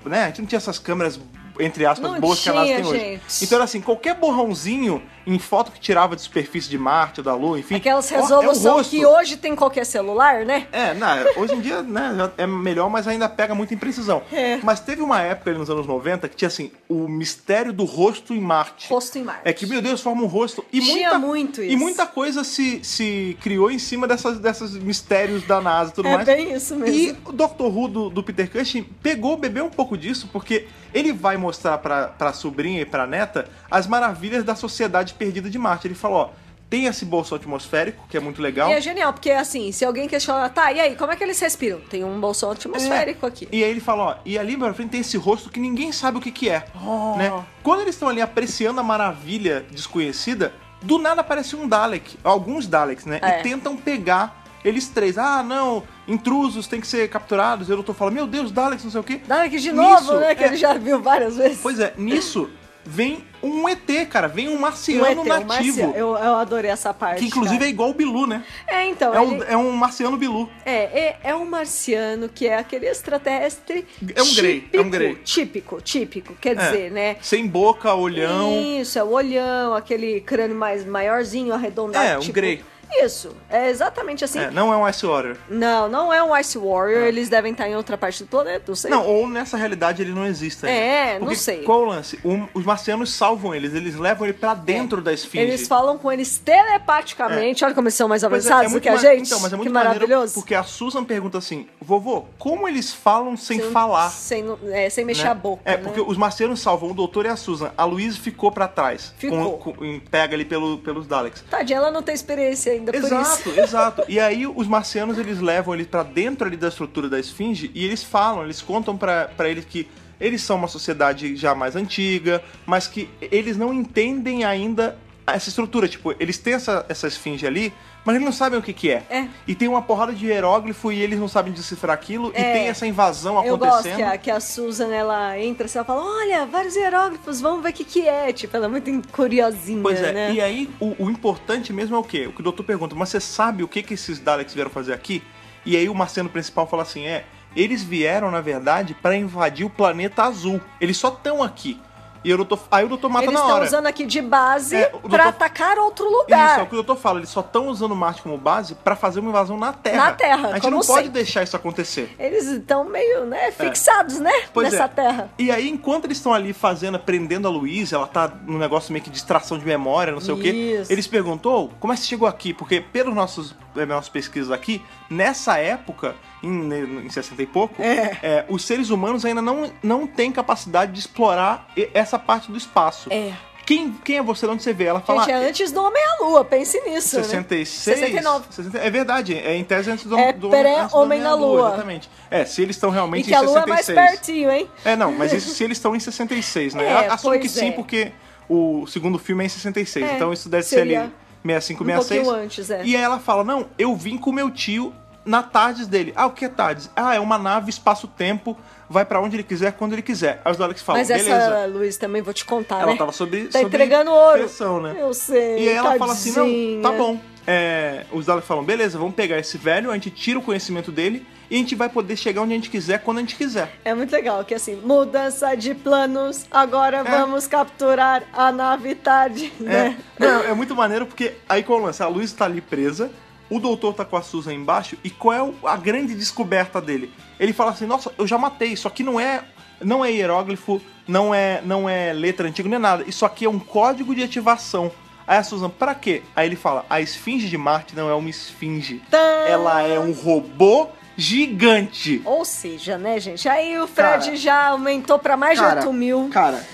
né? 0.06 0.24
A 0.24 0.28
gente 0.28 0.40
não 0.40 0.48
tinha 0.48 0.58
essas 0.58 0.80
câmeras, 0.80 1.20
entre 1.60 1.86
aspas, 1.86 2.12
Não 2.12 2.20
boas 2.20 2.40
que 2.42 2.50
elas 2.50 2.66
tinha, 2.66 2.76
têm 2.78 2.86
hoje. 2.86 3.00
gente. 3.00 3.44
Então 3.44 3.56
era 3.58 3.66
assim, 3.66 3.82
qualquer 3.82 4.16
borrãozinho 4.16 5.02
em 5.30 5.40
foto 5.40 5.72
que 5.72 5.80
tirava 5.80 6.16
de 6.16 6.22
superfície 6.22 6.70
de 6.70 6.78
Marte 6.78 7.20
ou 7.20 7.24
da 7.24 7.36
Lua, 7.36 7.60
enfim. 7.60 7.76
Aquelas 7.76 8.12
ó, 8.12 8.80
é 8.80 8.84
que 8.84 9.06
hoje 9.06 9.38
tem 9.38 9.56
qualquer 9.56 9.86
celular, 9.86 10.46
né? 10.46 10.68
É, 10.72 10.94
não, 10.94 11.08
hoje 11.38 11.54
em 11.54 11.62
dia 11.62 11.84
né, 11.84 12.32
é 12.38 12.48
melhor, 12.48 12.90
mas 12.90 13.08
ainda 13.08 13.30
pega 13.30 13.54
muita 13.54 13.74
imprecisão. 13.74 14.24
É. 14.32 14.58
Mas 14.64 14.80
teve 14.80 15.02
uma 15.02 15.22
época 15.22 15.52
ali 15.52 15.60
nos 15.60 15.70
anos 15.70 15.86
90 15.86 16.28
que 16.28 16.36
tinha 16.36 16.48
assim, 16.48 16.72
o 16.88 17.08
mistério 17.08 17.72
do 17.72 17.86
rosto 17.86 18.34
em 18.34 18.40
Marte. 18.42 18.90
Rosto 18.90 19.18
em 19.20 19.24
Marte. 19.24 19.42
É 19.46 19.54
que, 19.54 19.68
meu 19.68 19.82
Deus, 19.82 20.02
forma 20.02 20.24
um 20.24 20.28
rosto. 20.28 20.66
E 20.74 20.80
Tinha 20.80 21.18
muita, 21.18 21.20
muito 21.20 21.62
E 21.62 21.70
isso. 21.70 21.78
muita 21.78 22.06
coisa 22.08 22.44
se, 22.44 22.84
se 22.84 23.38
criou 23.42 23.70
em 23.70 23.78
cima 23.80 24.08
dessas, 24.08 24.40
dessas 24.40 24.74
mistérios 24.74 25.44
da 25.44 25.62
NASA 25.62 25.92
e 25.92 25.94
tudo 25.94 26.08
É 26.08 26.16
mais. 26.16 26.26
bem 26.26 26.54
isso 26.54 26.76
mesmo. 26.76 26.96
E 26.96 27.12
o 27.26 27.32
Dr. 27.32 27.64
Who 27.64 27.88
do, 27.88 28.10
do 28.10 28.24
Peter 28.24 28.50
Cushing 28.50 28.84
pegou, 29.04 29.38
bebeu 29.38 29.66
um 29.66 29.70
pouco 29.70 29.96
disso, 29.98 30.28
porque 30.34 30.68
ele 30.94 31.14
vai 31.14 31.38
mostrar 31.38 31.78
pra, 31.78 32.08
pra 32.08 32.34
sobrinha 32.34 32.82
e 32.82 32.86
pra 32.86 33.06
neta 33.06 33.48
as 33.70 33.86
maravilhas 33.86 34.44
da 34.44 34.56
sociedade 34.56 35.14
perdida 35.20 35.50
de 35.50 35.60
Marte. 35.60 35.86
Ele 35.88 35.94
falou, 35.96 36.18
ó, 36.18 36.30
tem 36.70 36.86
esse 36.86 37.04
bolso 37.04 37.36
atmosférico, 37.36 38.08
que 38.08 38.16
é 38.16 38.20
muito 38.20 38.42
legal. 38.42 38.70
E 38.70 38.74
é 38.74 38.82
genial, 38.82 39.12
porque 39.12 39.32
assim, 39.32 39.72
se 39.72 39.84
alguém 39.84 40.08
questionar, 40.08 40.50
tá, 40.50 40.72
e 40.72 40.80
aí, 40.80 40.96
como 40.96 41.12
é 41.12 41.16
que 41.16 41.24
eles 41.24 41.40
respiram? 41.40 41.80
Tem 41.82 42.04
um 42.04 42.20
bolsão 42.20 42.52
atmosférico 42.52 43.26
aqui. 43.26 43.48
E 43.52 43.64
aí 43.64 43.70
ele 43.70 43.80
fala, 43.80 44.04
ó, 44.04 44.16
e 44.24 44.38
ali 44.38 44.56
pra 44.56 44.74
frente 44.74 44.92
tem 44.92 45.02
esse 45.02 45.18
rosto 45.18 45.50
que 45.50 45.60
ninguém 45.60 45.92
sabe 45.92 46.18
o 46.18 46.22
que 46.22 46.32
que 46.32 46.48
é, 46.50 46.66
Oh. 46.86 47.16
né? 47.18 47.44
Quando 47.64 47.82
eles 47.82 47.96
estão 47.96 48.08
ali 48.08 48.22
apreciando 48.22 48.80
a 48.80 48.84
maravilha 48.84 49.66
desconhecida, 49.72 50.54
do 50.82 50.98
nada 50.98 51.22
aparece 51.22 51.56
um 51.56 51.68
Dalek, 51.68 52.18
alguns 52.24 52.68
Daleks, 52.68 53.06
né? 53.06 53.20
É. 53.22 53.40
E 53.40 53.44
tentam 53.44 53.76
pegar 53.76 54.44
eles 54.64 54.88
três. 54.90 55.18
Ah, 55.18 55.42
não, 55.42 55.84
intrusos 56.08 56.68
têm 56.68 56.80
que 56.82 56.88
ser 56.88 57.10
capturados. 57.10 57.70
Eu 57.70 57.82
tô 57.84 57.94
falando, 57.94 58.14
meu 58.14 58.28
Deus, 58.28 58.52
Daleks, 58.52 58.84
não 58.84 58.92
sei 58.92 59.00
o 59.00 59.04
quê. 59.04 59.22
Dalek 59.28 59.60
de 59.60 59.72
novo, 59.72 60.00
Nisso, 60.02 60.20
né? 60.20 60.36
Que 60.36 60.44
é. 60.44 60.48
ele 60.48 60.58
já 60.58 60.74
viu 60.74 61.02
várias 61.02 61.36
vezes. 61.38 61.60
Pois 61.62 61.80
é, 61.80 61.94
nisso 61.98 62.50
vem 62.90 63.24
um 63.42 63.70
ET, 63.70 64.08
cara. 64.10 64.28
Vem 64.28 64.50
um 64.50 64.56
Um 64.56 64.60
marciano 64.60 65.06
ET, 65.06 65.18
um 65.18 65.24
nativo. 65.24 65.48
marciano. 65.48 65.94
Eu, 65.96 66.10
eu 66.18 66.36
adorei 66.36 66.70
essa 66.72 66.94
parte. 66.94 67.20
Que 67.20 67.26
inclusive 67.28 67.58
cara. 67.58 67.70
é 67.70 67.70
igual 67.70 67.90
o 67.90 67.94
Bilu, 67.94 68.28
né? 68.28 68.44
É, 68.68 68.86
então. 68.88 69.14
É, 69.14 69.24
ele- 69.24 69.36
um, 69.36 69.44
é 69.44 69.58
um 69.58 69.72
marciano 69.72 70.18
Bilu. 70.18 70.50
É, 70.66 70.74
é, 70.76 71.20
é 71.24 71.36
um 71.36 71.46
marciano 71.46 72.28
que 72.28 72.48
é 72.48 72.58
aquele 72.58 72.88
extraterrestre. 72.88 73.86
É 74.16 74.22
um 74.22 74.34
grey, 74.36 74.68
é 74.74 74.82
um 74.82 74.90
grey. 74.90 75.16
Típico, 75.24 75.80
típico. 75.82 76.36
Quer 76.36 76.58
É. 76.58 76.66
dizer, 76.72 76.92
né? 76.92 77.16
Sem 77.22 77.48
boca, 77.48 77.94
olhão. 77.94 78.52
Isso, 78.82 78.98
é 79.00 79.04
o 79.04 79.10
olhão, 79.12 79.74
aquele 79.74 80.22
crânio 80.22 80.56
mais 80.58 80.86
maiorzinho, 80.86 81.54
arredondado. 81.54 82.06
É, 82.06 82.18
um 82.18 82.22
tipo- 82.22 82.34
grey. 82.34 82.62
Isso, 82.92 83.36
é 83.50 83.70
exatamente 83.70 84.24
assim. 84.26 84.40
É, 84.40 84.52
não 84.52 84.74
é 84.74 84.78
um 84.78 84.88
Ice 84.90 85.06
Warrior. 85.06 85.38
Não, 85.50 85.88
não 85.88 86.12
é 86.14 86.24
um 86.24 86.36
Ice 86.38 86.58
Warrior, 86.58 87.04
eles 87.04 87.30
devem 87.30 87.52
estar 87.52 87.70
em 87.70 87.76
outra 87.76 87.98
parte 87.98 88.24
do 88.24 88.28
planeta, 88.30 88.64
não 88.68 88.76
sei. 88.76 88.90
Não, 88.90 89.06
ou 89.06 89.28
nessa 89.28 89.56
realidade 89.58 90.02
ele 90.02 90.12
não 90.12 90.26
existe 90.26 90.66
ainda. 90.66 90.78
É, 90.78 91.14
não 91.14 91.20
Porque 91.28 91.36
sei. 91.36 91.64
Qual 91.64 91.82
o 91.82 91.86
lance? 91.86 92.20
Um- 92.26 92.48
os 92.54 92.66
marcianos 92.66 93.14
salvam 93.14 93.54
eles, 93.54 93.74
eles 93.74 93.96
levam 93.96 94.26
ele 94.26 94.34
pra 94.34 94.54
dentro 94.54 95.02
da 95.02 95.14
esfinge. 95.14 95.44
Eles 95.46 95.68
falam 95.68 95.98
com 95.98 96.12
eles 96.12 96.38
telepaticamente, 96.40 97.64
olha 97.64 97.74
como 97.76 97.88
eles 97.88 97.96
são 97.96 98.08
mais 98.08 98.22
Pois 98.24 98.46
é, 98.46 98.50
avançados 98.50 98.72
é 98.72 98.76
do 98.76 98.82
que 98.82 98.90
a 98.90 98.98
gente. 98.98 99.28
Então, 99.28 99.40
mas 99.40 99.54
é 99.54 99.56
muito 99.56 99.68
que 99.68 99.74
maravilhoso. 99.74 100.34
porque 100.34 100.56
a 100.56 100.64
Susan 100.64 101.04
pergunta 101.04 101.38
assim, 101.38 101.68
vovô, 101.80 102.26
como 102.38 102.68
eles 102.68 102.92
falam 102.94 103.38
sem, 103.38 103.60
falar? 103.72 104.10
Sem, 104.10 104.46
é, 104.72 104.90
sem 104.90 105.06
mexer 105.06 105.26
né? 105.26 105.30
a 105.30 105.34
boca. 105.36 105.62
É, 105.66 105.78
né? 105.78 105.84
porque 105.84 106.02
os 106.02 106.18
marcianos 106.18 106.60
salvam 106.60 106.92
o 106.92 106.94
doutor 106.94 107.26
e 107.26 107.30
a 107.30 107.36
Susan. 107.36 107.72
A 107.78 107.86
Louise 107.86 108.18
ficou 108.20 108.52
pra 108.52 108.68
trás. 108.68 109.14
Ficou. 109.18 109.58
Com, 109.60 109.74
com- 109.74 110.00
pega 110.12 110.36
ali 110.36 110.46
pelo, 110.46 110.80
pelos 110.80 111.06
Daleks. 111.08 111.44
Tadinha, 111.50 111.78
ela 111.78 111.92
não 111.92 112.02
tem 112.02 112.16
experiência 112.16 112.72
ainda 112.72 112.79
por 112.80 112.96
Exato, 112.96 113.50
exato. 113.52 114.04
E 114.08 114.20
aí 114.20 114.48
os 114.48 114.68
marcianos 114.68 115.18
eles 115.18 115.40
levam 115.40 115.74
ele 115.74 115.86
pra 115.86 116.04
dentro 116.04 116.48
ali 116.48 116.58
da 116.58 116.68
estrutura 116.68 117.10
da 117.10 117.20
esfinge 117.20 117.72
e 117.74 117.86
eles 117.86 118.04
falam, 118.04 118.44
eles 118.44 118.62
contam 118.62 118.98
pra 118.98 119.30
eles 119.50 119.66
que 119.66 119.88
eles 120.20 120.42
são 120.42 120.58
uma 120.58 120.68
sociedade 120.68 121.36
já 121.36 121.56
mais 121.56 121.76
antiga, 121.76 122.44
mas 122.66 122.88
que 122.88 123.10
eles 123.22 123.56
não 123.56 123.74
entendem 123.74 124.44
ainda 124.44 124.98
essa 125.26 125.50
estrutura. 125.50 125.88
Tipo, 125.88 126.14
eles 126.20 126.38
têm 126.38 126.54
essa, 126.54 126.86
essa 126.90 127.08
esfinge 127.08 127.48
ali, 127.48 127.74
mas 128.06 128.16
eles 128.16 128.26
não 128.26 128.32
sabem 128.32 128.58
o 128.58 128.62
que, 128.62 128.74
que 128.74 128.90
é. 128.92 129.04
É. 129.10 129.28
E 129.48 129.54
tem 129.54 129.68
uma 129.68 129.82
porrada 129.82 130.14
de 130.14 130.26
hieróglifo 130.26 130.92
e 130.92 131.02
eles 131.02 131.20
não 131.20 131.28
sabem 131.28 131.52
decifrar 131.54 131.94
aquilo. 131.94 132.32
E 132.36 132.38
É. 132.42 132.54
tem 132.54 132.68
essa 132.68 132.88
invasão 132.88 133.44
Eu 133.46 133.58
gosto 133.58 133.72
acontecendo. 133.72 133.96
que 133.98 134.04
a, 134.04 134.18
que 134.18 134.32
a 134.32 134.40
Susan, 134.40 134.94
ela 134.94 135.38
entra 135.40 135.66
assim, 135.66 135.78
ela 135.78 135.86
fala, 135.86 136.02
olha, 136.04 136.46
vários 136.46 136.76
hieróglifos, 136.76 137.40
vamos 137.42 137.62
ver 137.64 137.70
o 137.70 137.74
que 137.74 137.84
que 137.84 138.08
é. 138.08 138.32
Tipo, 138.34 138.56
ela 138.58 138.66
é 138.66 138.70
muito 138.70 139.08
curiosinha, 139.12 139.82
Pois 139.82 140.02
é, 140.02 140.12
né? 140.12 140.34
e 140.34 140.42
aí 140.42 140.70
o, 140.80 140.96
o 141.06 141.10
importante 141.10 141.72
mesmo 141.74 141.96
é 141.96 142.00
o 142.00 142.04
quê? 142.04 142.26
O 142.28 142.32
que 142.34 142.40
o 142.42 142.44
doutor 142.44 142.64
pergunta, 142.64 142.96
mas 142.96 143.10
você 143.10 143.20
sabe 143.20 143.64
o 143.64 143.68
que, 143.68 143.84
que 143.84 143.94
esses 143.94 144.20
Daleks 144.20 144.54
vieram 144.54 144.72
fazer 144.72 144.94
aqui? 144.94 145.22
E 145.66 145.76
aí 145.76 145.90
o 145.90 145.94
marciano 145.94 146.30
principal 146.30 146.66
fala 146.66 146.84
assim: 146.84 147.06
é, 147.06 147.26
eles 147.56 147.84
vieram, 147.84 148.32
na 148.32 148.42
verdade, 148.42 148.94
pra 148.94 149.16
invadir 149.16 149.66
o 149.66 149.70
planeta 149.70 150.24
azul. 150.24 150.62
Eles 150.80 150.98
só 150.98 151.10
estão 151.10 151.44
aqui. 151.44 151.80
E 152.24 152.34
o 152.34 152.38
doutor, 152.38 152.60
aí 152.70 152.84
o 152.84 152.90
doutor 152.90 153.10
mata 153.10 153.26
Eles 153.26 153.34
na 153.34 153.40
estão 153.40 153.56
hora. 153.56 153.66
usando 153.66 153.86
aqui 153.88 154.06
de 154.06 154.22
base 154.22 154.76
É, 154.76 154.90
o 154.94 155.00
pra 155.08 155.10
doutor- 155.10 155.28
atacar 155.28 155.78
outro 155.78 156.06
Isso, 156.06 156.16
é 156.16 156.22
lugar. 156.22 156.62
o 156.64 156.66
que 156.66 156.74
o 156.74 156.76
doutor 156.84 156.98
fala, 156.98 157.20
eles 157.20 157.30
só 157.30 157.40
estão 157.40 157.68
usando 157.70 157.96
Marte 157.96 158.22
como 158.22 158.38
base 158.38 158.76
pra 158.76 158.96
fazer 158.96 159.20
uma 159.22 159.30
invasão 159.30 159.58
na 159.58 159.72
Terra. 159.72 159.98
Na 160.06 160.12
Terra, 160.12 160.50
A 160.50 160.54
gente 160.56 160.70
não 160.70 160.80
pode 160.80 160.86
sempre. 161.06 161.10
deixar 161.10 161.44
isso 161.44 161.56
acontecer. 161.56 162.14
Eles 162.20 162.46
estão 162.46 162.84
meio, 162.84 163.26
né, 163.26 163.52
fixados, 163.52 164.20
né, 164.20 164.32
É. 164.32 164.44
Pois 164.54 164.72
nessa 164.72 164.84
é. 164.84 164.88
terra. 164.90 165.30
E 165.40 165.50
aí, 165.50 165.70
enquanto 165.70 166.06
eles 166.06 166.18
estão 166.18 166.34
ali 166.34 166.52
fazendo, 166.52 167.00
prendendo 167.00 167.48
a 167.48 167.52
Luísa, 167.52 167.96
ela 167.96 168.08
tá 168.08 168.30
num 168.46 168.58
negócio 168.58 168.92
meio 168.92 169.04
que 169.04 169.10
de 169.10 169.16
distração 169.16 169.58
de 169.58 169.66
memória, 169.66 170.12
não 170.12 170.20
sei 170.22 170.34
o 170.34 170.38
quê. 170.38 170.50
Isso. 170.50 170.92
Eles 170.92 171.08
perguntou 171.08 171.72
como 171.80 171.94
é 171.94 171.96
que 171.96 172.02
você 172.02 172.08
chegou 172.08 172.28
aqui? 172.28 172.54
Porque, 172.54 172.84
eh, 172.94 173.86
nossas 173.86 174.10
pesquisas 174.10 174.52
aqui, 174.52 174.84
nessa 175.10 175.58
época, 175.58 176.16
em, 176.44 177.06
em 177.06 177.10
60 177.10 177.42
e 177.42 177.46
pouco, 177.46 177.76
eh, 177.82 178.46
os 178.48 178.64
seres 178.64 178.90
humanos 178.90 179.26
ainda 179.26 179.42
não, 179.42 179.72
não 179.84 180.08
têm 180.08 180.32
capacidade 180.32 180.92
de 180.92 181.00
explorar 181.00 181.68
essa 181.94 182.18
parte 182.20 182.52
do 182.52 182.58
espaço. 182.58 183.12
É. 183.12 183.34
Quem, 183.66 183.92
quem 184.04 184.18
é 184.18 184.24
você? 184.24 184.48
De 184.48 184.54
onde 184.54 184.64
você 184.64 184.74
vê? 184.74 184.86
Ela 184.86 185.00
fala. 185.00 185.22
Gente, 185.26 185.32
é 185.32 185.48
antes 185.48 185.72
do 185.72 185.84
Homem 185.84 186.02
à 186.04 186.24
Lua, 186.24 186.44
pense 186.44 186.80
nisso, 186.82 187.18
né? 187.18 187.24
66? 187.24 187.70
69. 187.70 188.46
60 188.50 188.78
é 188.80 188.90
verdade, 188.90 189.36
é 189.38 189.56
em 189.56 189.64
tese 189.64 189.92
antes 189.92 190.06
do, 190.06 190.18
É 190.18 190.34
do 190.34 190.50
pré- 190.50 190.88
Homem 190.92 191.22
na 191.22 191.36
Lua. 191.36 191.68
Exatamente. 191.68 192.10
É, 192.32 192.46
se 192.46 192.64
eles 192.64 192.76
estão 192.76 192.90
E 192.90 192.94
realmente 192.94 193.28
que 193.28 193.36
a 193.36 193.44
em 193.44 193.46
Lua 193.46 193.60
é 193.62 193.66
mais 193.68 193.86
66. 193.86 194.10
pertinho, 194.20 194.52
hein? 194.52 194.68
É, 194.84 194.96
não, 194.96 195.12
mas 195.12 195.34
isso 195.34 195.50
se 195.54 195.64
eles 195.64 195.78
estão 195.78 195.96
em 195.96 196.00
66, 196.00 196.74
né? 196.74 196.84
É, 196.84 197.08
Assumo 197.10 197.40
que 197.40 197.48
sim, 197.48 197.68
é. 197.70 197.72
porque 197.74 198.12
o 198.50 198.88
segundo 198.88 199.20
filme 199.20 199.44
é 199.44 199.46
em 199.46 199.50
66, 199.50 200.04
É, 200.10 200.16
então 200.16 200.34
isso 200.34 200.50
deve 200.50 200.64
seria 200.64 200.84
ser 201.02 201.06
ali 201.06 201.14
65, 201.44 201.84
um 201.84 201.86
66. 201.88 202.24
pouquinho 202.24 202.44
antes, 202.44 202.70
é. 202.72 202.82
E 202.84 202.96
aí 202.96 203.02
ela 203.04 203.20
fala: 203.20 203.44
Não, 203.44 203.68
eu 203.78 203.96
vim 203.96 204.18
com 204.18 204.32
meu 204.32 204.50
tio 204.50 204.92
na 205.30 205.44
Tardes 205.44 205.86
dele. 205.88 206.12
Ah, 206.16 206.26
o 206.26 206.32
que 206.32 206.46
é 206.46 206.50
Tardes? 206.50 206.90
Ah, 206.96 207.14
é 207.16 207.20
uma 207.20 207.38
nave 207.38 207.70
espaço-tempo, 207.70 208.58
vai 208.90 209.06
pra 209.06 209.22
onde 209.22 209.36
ele 209.36 209.44
quiser, 209.44 209.74
quando 209.74 209.94
ele 209.94 210.02
quiser. 210.02 210.42
Aí 210.44 210.52
os 210.52 210.58
Daleks 210.58 210.82
falam: 210.82 211.00
Mas 211.02 211.08
Beleza. 211.08 211.30
essa, 211.32 211.66
Luiz, 211.68 211.98
também 211.98 212.22
vou 212.22 212.34
te 212.34 212.44
contar, 212.46 212.82
Ela 212.82 212.94
né? 212.94 212.98
tava 212.98 213.12
sobre. 213.12 213.46
Tá 213.46 213.60
sobre 213.60 213.68
entregando 213.68 214.12
ouro. 214.12 214.40
pressão, 214.40 214.82
né? 214.82 214.96
Eu 215.00 215.14
sei, 215.14 215.60
E 215.66 215.70
aí 215.70 215.76
ela 215.76 215.96
fala 215.98 216.14
assim: 216.14 216.32
não, 216.32 216.44
tadinha. 216.46 216.82
tá 216.82 216.92
bom. 216.92 217.20
É, 217.46 218.06
os 218.12 218.26
Daleks 218.26 218.48
falam: 218.48 218.64
beleza, 218.64 218.98
vamos 218.98 219.14
pegar 219.16 219.38
esse 219.38 219.58
velho, 219.58 219.92
a 219.92 219.94
gente 219.94 220.10
tira 220.10 220.40
o 220.40 220.42
conhecimento 220.42 220.92
dele 220.92 221.26
e 221.50 221.56
a 221.56 221.58
gente 221.58 221.74
vai 221.74 221.90
poder 221.90 222.16
chegar 222.16 222.42
onde 222.42 222.54
a 222.54 222.56
gente 222.56 222.70
quiser, 222.70 223.00
quando 223.04 223.18
a 223.18 223.22
gente 223.22 223.36
quiser. 223.36 223.72
É 223.84 223.94
muito 223.96 224.12
legal 224.12 224.44
que 224.46 224.54
assim, 224.54 224.76
mudança 224.76 225.56
de 225.56 225.74
planos, 225.74 226.46
agora 226.52 227.04
vamos 227.04 227.48
capturar 227.48 228.24
a 228.34 228.52
nave 228.52 228.94
tarde, 228.96 229.52
É, 229.62 229.64
né? 229.64 229.98
não, 230.20 230.44
é 230.44 230.54
muito 230.54 230.76
maneiro 230.76 231.06
porque 231.08 231.34
aí 231.48 231.64
qual 231.64 231.80
é 231.80 231.82
o 231.82 231.86
lance? 231.86 232.04
A 232.04 232.08
Luiz 232.08 232.32
tá 232.34 232.46
ali 232.46 232.62
presa, 232.62 233.10
o 233.50 233.60
doutor 233.60 233.94
tá 233.94 234.06
com 234.06 234.16
a 234.16 234.22
Susan 234.22 234.54
embaixo, 234.54 234.98
e 235.04 235.10
qual 235.10 235.34
é 235.34 235.70
a 235.70 235.76
grande 235.76 236.14
descoberta 236.14 236.80
dele? 236.80 237.12
Ele 237.40 237.54
fala 237.54 237.72
assim: 237.72 237.86
nossa, 237.86 238.12
eu 238.18 238.28
já 238.28 238.38
matei, 238.38 238.70
isso 238.70 238.88
aqui 238.88 239.04
não 239.04 239.20
é. 239.20 239.44
Não 239.82 240.04
é 240.04 240.12
hieróglifo, 240.12 240.82
não 241.08 241.34
é, 241.34 241.62
não 241.64 241.88
é 241.88 242.12
letra 242.12 242.48
antiga, 242.48 242.68
nem 242.68 242.78
nada. 242.78 243.04
Isso 243.08 243.26
aqui 243.26 243.46
é 243.46 243.50
um 243.50 243.60
código 243.60 244.14
de 244.14 244.22
ativação. 244.22 244.92
Aí 245.26 245.38
a 245.38 245.44
Susan, 245.44 245.70
pra 245.70 245.96
quê? 245.96 246.22
Aí 246.36 246.48
ele 246.48 246.56
fala: 246.56 246.86
a 246.90 247.00
esfinge 247.00 247.48
de 247.48 247.58
Marte 247.58 247.96
não 247.96 248.10
é 248.10 248.14
uma 248.14 248.30
esfinge. 248.30 249.02
Ela 249.48 249.82
é 249.84 250.00
um 250.00 250.12
robô 250.12 250.90
gigante. 251.16 252.22
Ou 252.26 252.46
seja, 252.46 252.98
né, 252.98 253.20
gente? 253.20 253.48
Aí 253.48 253.78
o 253.78 253.88
Fred 253.88 254.26
Cara, 254.26 254.36
já 254.36 254.68
aumentou 254.68 255.20
pra 255.20 255.36
mais 255.36 255.60
de 255.60 255.66
Cara, 255.66 255.82
8 255.82 255.94
mil. 255.94 256.30
Cara, 256.30 256.66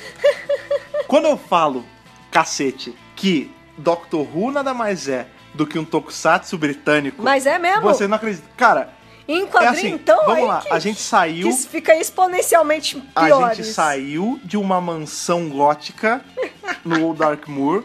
quando 1.08 1.26
eu 1.26 1.38
falo, 1.38 1.84
cacete, 2.32 2.96
que 3.16 3.52
Doctor 3.78 4.26
Who 4.36 4.52
nada 4.52 4.74
mais 4.74 5.08
é 5.08 5.28
do 5.56 5.66
que 5.66 5.80
um 5.80 5.86
tokusatsu 5.86 6.58
britânico. 6.58 7.24
Mas 7.24 7.46
é 7.46 7.58
mesmo? 7.58 7.82
Você 7.82 8.08
não 8.08 8.16
acredita. 8.18 8.48
Cara, 8.58 8.90
Em 9.28 9.44
é 9.44 9.46
quadrinho, 9.48 9.72
assim, 9.72 9.92
então, 9.94 10.26
vamos 10.26 10.48
lá, 10.48 10.62
que, 10.62 10.70
a 10.72 10.80
gente 10.80 11.00
saiu, 11.02 11.50
que 11.50 11.58
fica 11.68 11.96
exponencialmente 11.96 13.02
a 13.16 13.26
piores. 13.26 13.58
gente 13.58 13.70
saiu 13.74 14.40
de 14.44 14.58
uma 14.58 14.80
mansão 14.80 15.50
gótica 15.50 16.24
no 16.84 17.04
Old 17.06 17.20
Dark 17.20 17.48
Moor 17.48 17.84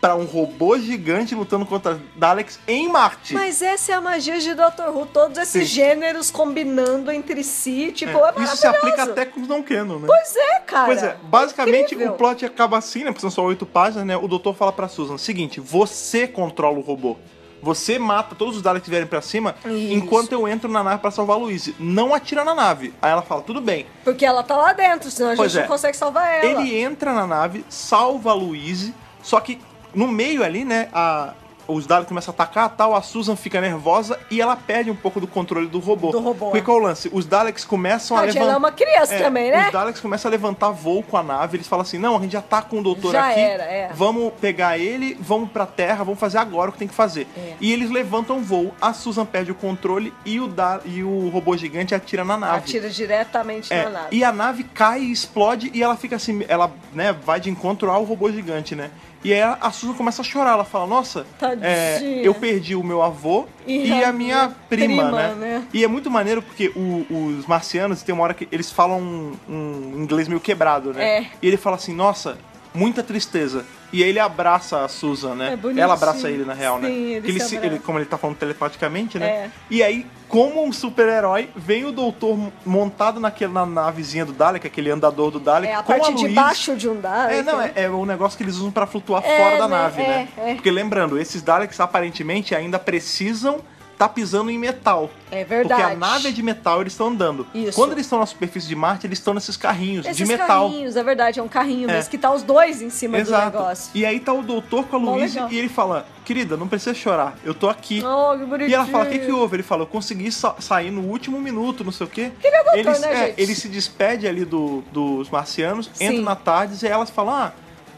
pra 0.00 0.16
um 0.16 0.24
robô 0.24 0.78
gigante 0.78 1.34
lutando 1.34 1.66
contra 1.66 2.00
Daleks 2.16 2.58
em 2.66 2.88
Marte. 2.88 3.34
Mas 3.34 3.60
essa 3.60 3.92
é 3.92 3.94
a 3.94 4.00
magia 4.00 4.38
de 4.40 4.54
Doctor 4.54 4.96
Who, 4.96 5.06
todos 5.06 5.36
esses 5.36 5.68
Sim. 5.68 5.74
gêneros 5.74 6.30
combinando 6.30 7.10
entre 7.12 7.44
si, 7.44 7.92
tipo, 7.92 8.18
é, 8.18 8.42
Isso 8.42 8.56
se 8.56 8.66
aplica 8.66 9.02
até 9.02 9.26
com 9.26 9.42
os 9.42 9.48
não 9.48 9.62
canon, 9.62 9.98
né? 9.98 10.06
Pois 10.06 10.36
é, 10.36 10.60
cara. 10.60 10.86
Pois 10.86 11.02
é, 11.02 11.16
basicamente 11.22 11.94
o 11.94 12.12
plot 12.12 12.46
acaba 12.46 12.78
assim, 12.78 13.00
né? 13.00 13.06
Porque 13.06 13.20
são 13.20 13.30
só 13.30 13.44
oito 13.44 13.66
páginas, 13.66 14.06
né? 14.06 14.16
O 14.16 14.26
doutor 14.26 14.54
fala 14.54 14.72
pra 14.72 14.88
Susan: 14.88 15.18
seguinte, 15.18 15.60
você 15.60 16.26
controla 16.26 16.78
o 16.78 16.82
robô. 16.82 17.16
Você 17.62 17.98
mata 17.98 18.34
todos 18.34 18.56
os 18.56 18.62
Daleks 18.62 18.84
que 18.84 18.90
vierem 18.90 19.06
pra 19.06 19.20
cima 19.20 19.54
Isso. 19.66 19.92
enquanto 19.92 20.32
eu 20.32 20.48
entro 20.48 20.70
na 20.70 20.82
nave 20.82 21.02
pra 21.02 21.10
salvar 21.10 21.36
a 21.36 21.38
Louise. 21.40 21.76
Não 21.78 22.14
atira 22.14 22.42
na 22.42 22.54
nave. 22.54 22.94
Aí 23.02 23.10
ela 23.10 23.20
fala: 23.20 23.42
tudo 23.42 23.60
bem. 23.60 23.86
Porque 24.02 24.24
ela 24.24 24.42
tá 24.42 24.56
lá 24.56 24.72
dentro, 24.72 25.10
senão 25.10 25.32
a 25.32 25.36
Pois 25.36 25.52
gente 25.52 25.60
é. 25.60 25.62
não 25.64 25.68
consegue 25.68 25.94
salvar 25.94 26.42
ela. 26.42 26.46
Ele 26.62 26.80
entra 26.80 27.12
na 27.12 27.26
nave, 27.26 27.62
salva 27.68 28.30
a 28.30 28.34
Louise, 28.34 28.94
só 29.22 29.38
que 29.40 29.60
no 29.94 30.08
meio 30.08 30.44
ali, 30.44 30.64
né? 30.64 30.88
A, 30.92 31.34
os 31.72 31.86
Daleks 31.86 32.08
começam 32.08 32.32
a 32.32 32.34
atacar 32.34 32.68
tal, 32.70 32.94
a 32.94 33.02
Susan 33.02 33.36
fica 33.36 33.60
nervosa 33.60 34.18
e 34.30 34.40
ela 34.40 34.56
perde 34.56 34.90
um 34.90 34.96
pouco 34.96 35.20
do 35.20 35.26
controle 35.26 35.68
do 35.68 35.78
robô. 35.78 36.10
Do 36.10 36.18
robô, 36.20 36.50
Porque 36.50 36.68
é. 36.68 36.74
é 36.74 36.76
o 36.76 36.78
lance? 36.80 37.08
Os 37.12 37.24
Daleks 37.26 37.64
começam 37.64 38.16
a 38.16 38.22
levantar. 38.22 38.40
ela 38.40 38.52
é 38.54 38.56
uma 38.56 38.72
criança 38.72 39.16
também, 39.18 39.50
né? 39.50 39.66
Os 39.66 39.72
Daleks 39.72 40.00
começam 40.00 40.28
a 40.28 40.32
levantar 40.32 40.70
voo 40.70 41.02
com 41.02 41.16
a 41.16 41.22
nave, 41.22 41.56
eles 41.56 41.68
falam 41.68 41.82
assim: 41.82 41.98
não, 41.98 42.16
a 42.16 42.20
gente 42.20 42.32
já 42.32 42.42
tá 42.42 42.60
com 42.62 42.80
o 42.80 42.82
doutor 42.82 43.12
Já 43.12 43.30
aqui. 43.30 43.40
era, 43.40 43.62
é. 43.64 43.90
Vamos 43.94 44.32
pegar 44.40 44.78
ele, 44.78 45.16
vamos 45.20 45.50
pra 45.50 45.64
terra, 45.66 46.02
vamos 46.02 46.18
fazer 46.18 46.38
agora 46.38 46.70
o 46.70 46.72
que 46.72 46.78
tem 46.78 46.88
que 46.88 46.94
fazer. 46.94 47.26
É. 47.36 47.54
E 47.60 47.72
eles 47.72 47.90
levantam 47.90 48.42
voo, 48.42 48.74
a 48.80 48.92
Susan 48.92 49.24
perde 49.24 49.52
o 49.52 49.54
controle 49.54 50.12
e 50.24 50.40
o, 50.40 50.48
da, 50.48 50.80
e 50.84 51.02
o 51.04 51.28
robô 51.28 51.56
gigante 51.56 51.94
atira 51.94 52.24
na 52.24 52.36
nave. 52.36 52.56
Atira 52.58 52.90
diretamente 52.90 53.72
É, 53.72 53.84
na 53.84 53.90
nave. 53.90 54.08
E 54.10 54.24
a 54.24 54.32
nave 54.32 54.64
cai 54.64 55.00
e 55.02 55.12
explode 55.12 55.70
e 55.72 55.82
ela 55.82 55.96
fica 55.96 56.16
assim, 56.16 56.44
ela 56.48 56.70
né, 56.92 57.12
vai 57.12 57.38
de 57.38 57.48
encontro 57.48 57.90
ao 57.90 58.02
robô 58.02 58.30
gigante, 58.30 58.74
né? 58.74 58.90
E 59.22 59.34
aí 59.34 59.40
a 59.42 59.70
Susan 59.70 59.92
começa 59.92 60.22
a 60.22 60.24
chorar, 60.24 60.52
ela 60.52 60.64
fala, 60.64 60.86
nossa, 60.86 61.26
é, 61.62 62.20
eu 62.24 62.32
perdi 62.34 62.74
o 62.74 62.82
meu 62.82 63.02
avô 63.02 63.44
E 63.66 63.88
e, 63.88 64.04
a 64.04 64.10
minha 64.12 64.50
prima, 64.68 65.02
prima, 65.04 65.10
né? 65.12 65.34
né? 65.38 65.64
E 65.74 65.84
é 65.84 65.86
muito 65.88 66.10
maneiro 66.10 66.40
porque 66.40 66.72
o- 66.74 67.04
os 67.38 67.44
marcianos, 67.46 68.02
tem 68.02 68.14
uma 68.14 68.24
hora 68.24 68.32
que 68.32 68.48
eles 68.50 68.70
falam 68.72 68.98
um, 68.98 69.32
um 69.48 69.92
inglês 70.02 70.26
meio 70.26 70.40
quebrado, 70.40 70.94
né? 70.94 71.18
É. 71.18 71.26
E 71.42 71.46
ele 71.46 71.58
fala 71.58 71.76
assim, 71.76 71.94
nossa, 71.94 72.38
muita 72.74 73.02
tristeza. 73.02 73.64
E 73.92 74.04
aí 74.04 74.08
ele 74.10 74.20
abraça 74.20 74.84
a 74.84 74.88
Susan, 74.88 75.34
né? 75.34 75.52
É 75.54 75.56
bonitinho. 75.56 75.82
Ela 75.82 75.94
abraça 75.94 76.30
ele, 76.30 76.44
na 76.44 76.54
real, 76.54 76.78
né? 76.78 76.88
Sim, 76.88 77.06
eles 77.14 77.24
Que 77.24 77.30
ele 77.32 77.40
se 77.40 77.56
ele- 77.56 77.78
como 77.80 77.98
ele 77.98 78.04
tá 78.06 78.16
falando 78.16 78.36
telepaticamente, 78.36 79.18
né? 79.18 79.26
É. 79.26 79.50
E 79.68 79.82
aí, 79.82 80.06
como 80.28 80.64
um 80.64 80.72
super-herói, 80.72 81.50
vem 81.56 81.84
o 81.84 81.90
doutor 81.90 82.38
montado 82.64 83.18
naquele, 83.18 83.52
na 83.52 83.66
navezinha 83.66 84.24
do 84.24 84.32
Dalek, 84.32 84.64
aquele 84.64 84.90
andador 84.90 85.32
do 85.32 85.40
Dalek, 85.40 85.72
É 85.72 85.74
a 85.74 85.82
com 85.82 85.92
parte 85.92 86.12
a 86.12 86.14
de 86.14 86.28
baixo 86.28 86.76
de 86.76 86.88
um 86.88 87.00
Dalek. 87.00 87.34
É, 87.38 87.42
não, 87.42 87.60
é, 87.60 87.72
é 87.74 87.90
o 87.90 88.06
negócio 88.06 88.36
que 88.36 88.44
eles 88.44 88.54
usam 88.56 88.70
pra 88.70 88.86
flutuar 88.86 89.24
É, 89.24 89.36
fora 89.36 89.58
da 89.58 89.66
né? 89.68 89.76
nave, 89.76 90.02
né? 90.02 90.28
É, 90.38 90.50
é. 90.50 90.54
Porque 90.54 90.70
lembrando, 90.70 91.18
esses 91.18 91.42
Daleks 91.42 91.80
aparentemente 91.80 92.54
ainda 92.54 92.78
precisam 92.78 93.58
tá 94.00 94.08
pisando 94.08 94.50
em 94.50 94.56
metal. 94.58 95.10
É 95.30 95.44
verdade. 95.44 95.82
Porque 95.82 95.94
a 95.94 95.96
nave 95.96 96.28
é 96.28 96.30
de 96.32 96.42
metal, 96.42 96.80
eles 96.80 96.94
estão 96.94 97.08
andando. 97.08 97.46
Isso. 97.54 97.72
Quando 97.78 97.92
eles 97.92 98.06
estão 98.06 98.18
na 98.18 98.24
superfície 98.24 98.66
de 98.66 98.74
Marte, 98.74 99.06
eles 99.06 99.18
estão 99.18 99.34
nesses 99.34 99.58
carrinhos 99.58 100.06
Esses 100.06 100.16
de 100.16 100.24
metal. 100.24 100.68
carrinhos, 100.70 100.96
é 100.96 101.02
verdade, 101.04 101.38
é 101.38 101.42
um 101.42 101.48
carrinho 101.48 101.88
É. 101.90 101.92
mesmo, 101.92 102.10
que 102.10 102.16
tá 102.16 102.32
os 102.32 102.42
dois 102.42 102.80
em 102.80 102.88
cima 102.88 103.18
Exato. 103.18 103.50
do 103.50 103.58
negócio. 103.62 103.90
E 103.94 104.06
aí 104.06 104.18
tá 104.18 104.32
o 104.32 104.42
doutor 104.42 104.86
com 104.86 104.96
a 104.96 104.98
Louise 104.98 105.34
legal. 105.34 105.52
e 105.52 105.58
ele 105.58 105.68
fala: 105.68 106.06
Querida, 106.24 106.56
não 106.56 106.66
precisa 106.66 106.94
chorar, 106.94 107.36
eu 107.44 107.52
tô 107.52 107.68
aqui. 107.68 108.02
Oh, 108.02 108.38
que 108.38 108.44
bonitinho. 108.46 108.70
E 108.70 108.74
ela 108.74 108.86
fala, 108.86 109.04
o 109.04 109.08
que 109.10 109.18
que 109.18 109.30
houve? 109.32 109.56
Ele 109.56 109.62
fala, 109.62 109.82
eu 109.82 109.86
consegui 109.86 110.32
sa- 110.32 110.54
sair 110.60 110.90
no 110.90 111.02
último 111.02 111.38
minuto, 111.40 111.84
não 111.84 111.92
sei 111.92 112.06
o 112.06 112.10
quê. 112.10 112.30
Que 112.40 112.46
ele 112.46 112.56
doutor, 112.62 112.78
ele, 112.78 112.98
né, 113.00 113.12
é, 113.12 113.26
gente? 113.26 113.40
ele 113.42 113.54
se 113.54 113.68
despede 113.68 114.26
ali 114.26 114.44
do- 114.46 114.82
dos 114.92 115.28
marcianos, 115.28 115.90
Sim. 115.92 116.04
entra 116.06 116.22
na 116.22 116.36
tarde 116.36 116.78
e 116.84 116.88
elas 116.88 117.10
falam, 117.10 117.34
ah, 117.34 117.52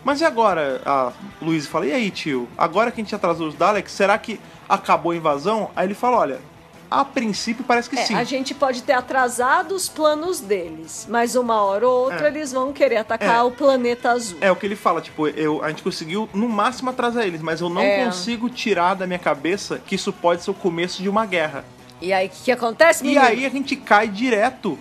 mas 0.05 0.21
e 0.21 0.25
agora? 0.25 0.81
A 0.85 1.13
Luiz 1.41 1.67
fala, 1.67 1.87
e 1.87 1.93
aí, 1.93 2.11
tio? 2.11 2.49
Agora 2.57 2.91
que 2.91 3.01
a 3.01 3.05
gente 3.05 3.15
atrasou 3.15 3.49
os 3.49 3.55
Daleks, 3.55 3.93
será 3.93 4.17
que 4.19 4.41
acabou 4.69 5.13
a 5.13 5.17
invasão? 5.17 5.71
Aí 5.77 5.87
ele 5.87 5.95
fala, 5.95 6.19
olha, 6.19 6.41
a 6.91 7.05
princípio 7.07 7.65
parece 7.65 7.89
que 7.89 7.99
É, 7.99 8.05
sim. 8.05 8.15
a 8.15 8.23
gente 8.25 8.53
pode 8.55 8.83
ter 8.83 8.93
atrasado 8.93 9.75
os 9.75 9.89
planos 9.89 10.41
deles, 10.41 11.07
mas 11.09 11.35
uma 11.35 11.63
hora 11.63 11.89
ou 11.89 12.05
outra 12.05 12.27
É. 12.27 12.31
eles 12.31 12.53
vão 12.53 12.71
querer 12.73 12.99
atacar 12.99 13.37
É. 13.39 13.43
o 13.43 13.51
planeta 13.51 14.11
azul. 14.11 14.37
É 14.43 14.51
o 14.53 14.57
que 14.57 14.67
ele 14.67 14.77
fala, 14.77 15.01
tipo, 15.01 15.27
eu, 15.29 15.63
a 15.65 15.69
gente 15.71 15.83
conseguiu 15.83 16.29
no 16.35 16.49
máximo 16.49 16.91
atrasar 16.91 17.25
eles, 17.25 17.41
mas 17.41 17.61
eu 17.63 17.71
não 17.71 17.81
É. 17.81 18.05
consigo 18.05 18.51
tirar 18.51 18.95
da 18.95 19.07
minha 19.07 19.19
cabeça 19.19 19.79
que 19.87 19.95
isso 19.95 20.13
pode 20.13 20.43
ser 20.43 20.51
o 20.51 20.55
começo 20.55 21.03
de 21.03 21.09
uma 21.09 21.25
guerra. 21.25 21.65
E 22.01 22.13
aí, 22.13 22.27
o 22.27 22.31
que, 22.31 22.43
que 22.45 22.53
acontece, 22.53 23.05
E 23.05 23.07
menino? 23.07 23.25
aí 23.25 23.47
a 23.47 23.49
gente 23.49 23.75
cai 23.77 24.09
direto 24.09 24.79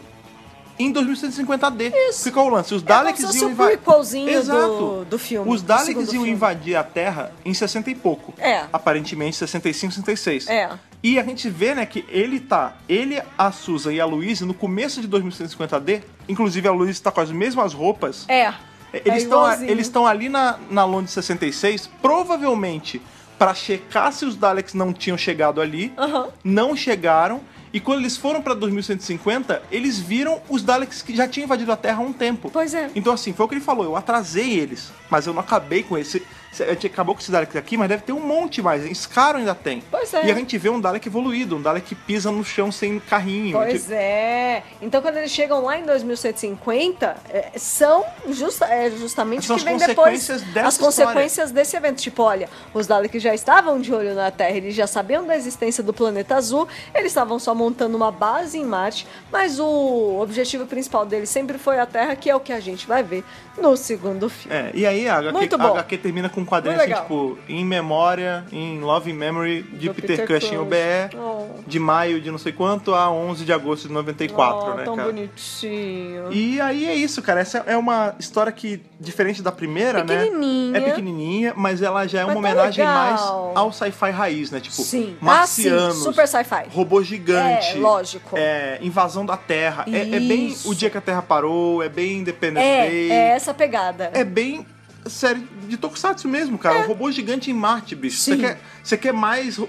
em 0.82 0.94
2150D. 0.94 1.94
Isso. 2.10 2.24
Ficou 2.24 2.48
o 2.48 2.50
lance. 2.50 2.74
Os 2.74 2.82
É 2.82 2.86
Daleks 2.86 3.22
fosse 3.22 3.40
iam 3.40 3.52
invadir. 3.52 4.30
Exato. 4.30 4.68
do, 4.68 5.06
do 5.06 5.20
filme. 5.20 5.50
Os 5.50 5.62
Daleks 5.62 6.14
iam 6.14 6.26
invadir 6.26 6.76
a 6.76 6.84
Terra 6.84 7.32
em 7.46 7.54
60 7.54 7.90
e 7.90 7.96
pouco. 7.96 8.34
É. 8.38 8.66
Aparentemente 8.72 9.36
65, 9.38 9.94
66. 9.94 10.48
É. 10.48 10.70
E 11.04 11.18
a 11.18 11.24
gente 11.24 11.50
vê, 11.50 11.74
né, 11.74 11.86
que 11.86 12.06
ele 12.10 12.40
tá, 12.40 12.76
ele, 12.88 13.22
a 13.38 13.52
Susan 13.52 13.92
e 13.92 14.00
a 14.00 14.06
Louise, 14.06 14.46
no 14.46 14.54
começo 14.54 15.02
de 15.02 15.08
2150D, 15.08 16.04
inclusive 16.30 16.68
a 16.68 16.72
Louise 16.72 17.02
tá 17.02 17.12
com 17.12 17.22
as 17.22 17.32
mesmas 17.32 17.74
roupas. 17.74 18.26
É. 18.28 18.54
Eles 18.94 19.24
é 19.24 19.82
estão 19.82 20.06
ali 20.06 20.30
na, 20.30 20.60
na 20.70 20.86
Londres 20.86 21.12
66, 21.12 21.90
provavelmente 22.02 23.02
pra 23.42 23.56
checar 23.56 24.14
se 24.14 24.24
os 24.24 24.36
Daleks 24.36 24.76
não 24.76 24.94
tinham 24.94 25.18
chegado 25.18 25.62
ali. 25.62 25.92
Aham. 25.98 26.28
Não 26.44 26.76
chegaram. 26.76 27.42
E 27.74 27.80
quando 27.80 28.00
eles 28.00 28.18
foram 28.18 28.42
pra 28.42 28.54
2150, 28.54 29.64
eles 29.72 29.98
viram 29.98 30.42
os 30.50 30.62
Daleks 30.62 31.02
que 31.02 31.16
já 31.16 31.28
tinham 31.28 31.46
invadido 31.46 31.72
a 31.72 31.78
Terra 31.78 32.00
há 32.00 32.06
um 32.06 32.12
tempo. 32.12 32.50
Pois 32.52 32.74
é. 32.74 32.92
Então, 32.94 33.14
assim, 33.14 33.32
foi 33.34 33.46
o 33.46 33.50
que 33.50 33.56
ele 33.56 33.62
falou. 33.62 33.86
Eu 33.86 33.96
atrasei 33.96 34.60
eles, 34.60 34.92
mas 35.10 35.26
eu 35.26 35.34
não 35.34 35.40
acabei 35.42 35.82
com 35.84 35.98
esse. 35.98 36.22
A 36.60 36.66
gente 36.74 36.88
acabou 36.88 37.16
com 37.16 37.22
esse 37.22 37.32
Dalek 37.32 37.58
aqui, 37.58 37.78
mas 37.78 37.88
deve 37.88 38.04
ter 38.04 38.12
um 38.12 38.20
monte 38.20 38.62
mais. 38.62 38.84
Scar 38.98 39.36
ainda 39.38 39.56
tem. 39.56 39.82
Pois 39.90 40.14
é. 40.14 40.26
E 40.26 40.32
a 40.32 40.34
gente 40.34 40.58
vê 40.58 40.70
um 40.70 40.82
Dalek 40.82 41.08
evoluído, 41.08 41.56
um 41.56 41.62
Dalek 41.62 41.88
que 41.88 41.96
pisa 41.96 42.30
no 42.30 42.44
chão 42.44 42.72
sem 42.72 43.00
carrinho. 43.00 43.58
Pois 43.58 43.84
Tipo, 43.84 43.94
é. 43.94 44.64
Então, 44.82 45.02
quando 45.02 45.18
eles 45.18 45.32
chegam 45.32 45.64
lá 45.64 45.78
em 45.80 45.86
2150, 45.86 47.16
é, 47.30 47.52
são 47.58 48.04
justa, 48.30 48.66
é 48.66 48.90
justamente 48.92 49.46
São 49.46 49.56
o 49.56 49.60
que 49.60 49.66
vem 49.66 49.78
depois. 49.78 50.30
as 50.30 50.78
consequências 50.78 51.52
desse 51.52 51.76
evento. 51.78 52.02
Tipo, 52.02 52.24
olha, 52.24 52.50
os 52.74 52.86
Daleks 52.88 53.22
já 53.22 53.34
estavam 53.34 53.80
de 53.80 53.94
olho 53.94 54.14
na 54.14 54.30
Terra, 54.32 54.58
eles 54.58 54.76
já 54.76 54.88
sabiam 54.88 55.26
da 55.26 55.36
existência 55.36 55.84
do 55.84 55.94
planeta 55.94 56.36
azul, 56.36 56.68
eles 56.94 57.08
estavam 57.12 57.40
só 57.40 57.54
montando 57.56 57.96
uma 57.96 58.12
base 58.12 58.58
em 58.58 58.66
Marte, 58.66 59.08
mas 59.32 59.60
o 59.60 60.20
objetivo 60.22 60.66
principal 60.66 61.06
deles 61.06 61.30
sempre 61.30 61.58
foi 61.58 61.80
a 61.80 61.86
Terra, 61.86 62.16
que 62.16 62.30
é 62.30 62.36
o 62.36 62.40
que 62.40 62.52
a 62.54 62.60
gente 62.60 62.88
vai 62.88 63.04
ver 63.04 63.24
no 63.58 63.76
segundo 63.78 64.30
filme. 64.30 64.56
É, 64.58 64.72
e 64.74 64.86
aí 64.86 65.08
a 65.08 65.18
HQ, 65.18 65.32
Muito 65.38 65.56
a 65.56 65.58
bom. 65.58 65.72
HQ 65.74 65.98
termina 65.98 66.30
com 66.30 66.41
um 66.42 66.46
quadrinho 66.46 66.80
assim, 66.80 66.94
tipo, 66.94 67.38
em 67.48 67.64
memória, 67.66 68.44
em 68.52 68.80
Love 68.80 69.12
in 69.12 69.14
Memory, 69.14 69.64
de 69.64 69.88
Do 69.88 69.94
Peter, 69.96 70.18
Peter 70.18 70.28
Cushing. 70.42 70.58
UBE, 70.58 70.76
Oh. 71.18 71.48
de 71.68 71.80
maio 71.80 72.20
de 72.22 72.30
não 72.32 72.38
sei 72.38 72.52
quanto 72.52 72.94
a 72.94 73.10
11 73.12 73.46
de 73.46 73.54
agosto 73.54 73.88
de 73.88 73.94
94, 73.94 74.72
Oh, 74.72 74.76
né, 74.76 74.84
tão 74.84 74.96
cara? 74.96 75.08
bonitinho. 75.12 76.32
E 76.32 76.60
aí 76.62 76.86
é 76.88 76.94
isso, 76.96 77.22
cara. 77.22 77.40
Essa 77.42 77.60
é 77.68 77.78
uma 77.78 78.16
história 78.20 78.52
que, 78.52 78.82
diferente 79.00 79.42
da 79.42 79.52
primeira, 79.52 80.04
né? 80.04 80.24
Pequenininha. 80.24 80.78
É 80.78 80.82
pequenininha, 80.82 81.54
mas 81.56 81.82
ela 81.82 82.08
já 82.08 82.22
é 82.22 82.26
Mas 82.26 82.36
uma 82.36 82.42
tá 82.42 82.50
homenagem 82.54 82.86
legal. 82.86 83.04
mais 83.52 83.58
ao 83.58 83.72
sci-fi 83.72 84.12
raiz, 84.12 84.52
né? 84.52 84.60
Tipo, 84.60 84.76
Sim. 84.82 85.16
marcianos, 85.22 85.82
Ah, 85.84 85.92
sim. 85.92 86.04
Super 86.04 86.28
sci-fi. 86.28 86.64
robô 86.70 87.02
gigante. 87.04 87.78
É, 87.78 87.80
lógico. 87.80 88.36
é, 88.38 88.80
invasão 88.82 89.26
da 89.26 89.38
Terra. 89.38 89.86
É, 89.88 90.16
é 90.16 90.20
bem 90.20 90.56
o 90.66 90.74
dia 90.76 90.90
que 90.90 90.98
a 90.98 91.02
Terra 91.02 91.22
parou, 91.22 91.82
é 91.84 91.90
bem 91.90 92.20
Independence 92.20 92.66
É, 92.66 92.90
Day. 92.90 93.12
é 93.12 93.28
essa 93.30 93.54
pegada. 93.54 94.12
É 94.14 94.24
bem 94.24 94.66
série 95.08 95.48
de 95.68 95.78
Tokusatsu 95.78 96.28
mesmo, 96.28 96.58
cara. 96.58 96.80
Um 96.80 96.88
robô 96.88 97.12
gigante 97.12 97.50
em 97.50 97.54
Marte, 97.54 97.96
bicho. 97.96 98.18
Você 98.18 98.34
É. 98.34 98.38
Quer, 98.38 98.62
você 98.84 98.98
quer 98.98 99.14
mais. 99.14 99.60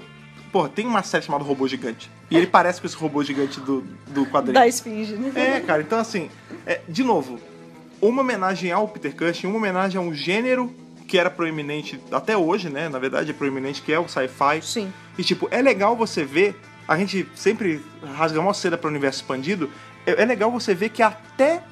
Pô, 0.51 0.67
tem 0.69 0.85
uma 0.85 1.01
série 1.01 1.25
chamada 1.25 1.43
Robô 1.43 1.67
Gigante. 1.67 2.11
E 2.29 2.37
ele 2.37 2.45
parece 2.45 2.79
com 2.79 2.85
esse 2.85 2.95
robô 2.95 3.23
gigante 3.23 3.59
do, 3.59 3.81
do 4.07 4.25
quadrinho. 4.27 4.53
Da 4.53 4.67
esfinge, 4.67 5.13
né? 5.13 5.31
É, 5.35 5.59
cara, 5.59 5.81
então 5.81 5.99
assim, 5.99 6.29
é, 6.65 6.81
de 6.87 7.03
novo, 7.03 7.39
uma 7.99 8.21
homenagem 8.21 8.71
ao 8.71 8.87
Peter 8.87 9.15
Cushing, 9.15 9.47
uma 9.47 9.57
homenagem 9.57 9.97
a 9.97 10.01
um 10.01 10.13
gênero 10.13 10.73
que 11.07 11.17
era 11.17 11.29
proeminente 11.29 11.99
até 12.11 12.35
hoje, 12.37 12.69
né? 12.69 12.89
Na 12.89 12.99
verdade, 12.99 13.31
é 13.31 13.33
proeminente, 13.33 13.81
que 13.81 13.91
é 13.91 13.99
o 13.99 14.07
sci-fi. 14.07 14.61
Sim. 14.61 14.93
E, 15.17 15.23
tipo, 15.23 15.47
é 15.51 15.61
legal 15.61 15.95
você 15.95 16.23
ver, 16.23 16.59
a 16.87 16.97
gente 16.97 17.27
sempre 17.35 17.83
rasga 18.15 18.39
uma 18.39 18.53
seda 18.53 18.77
para 18.77 18.87
o 18.87 18.91
universo 18.91 19.21
expandido, 19.21 19.69
é, 20.05 20.21
é 20.21 20.25
legal 20.25 20.51
você 20.51 20.73
ver 20.73 20.89
que 20.89 21.01
até 21.01 21.63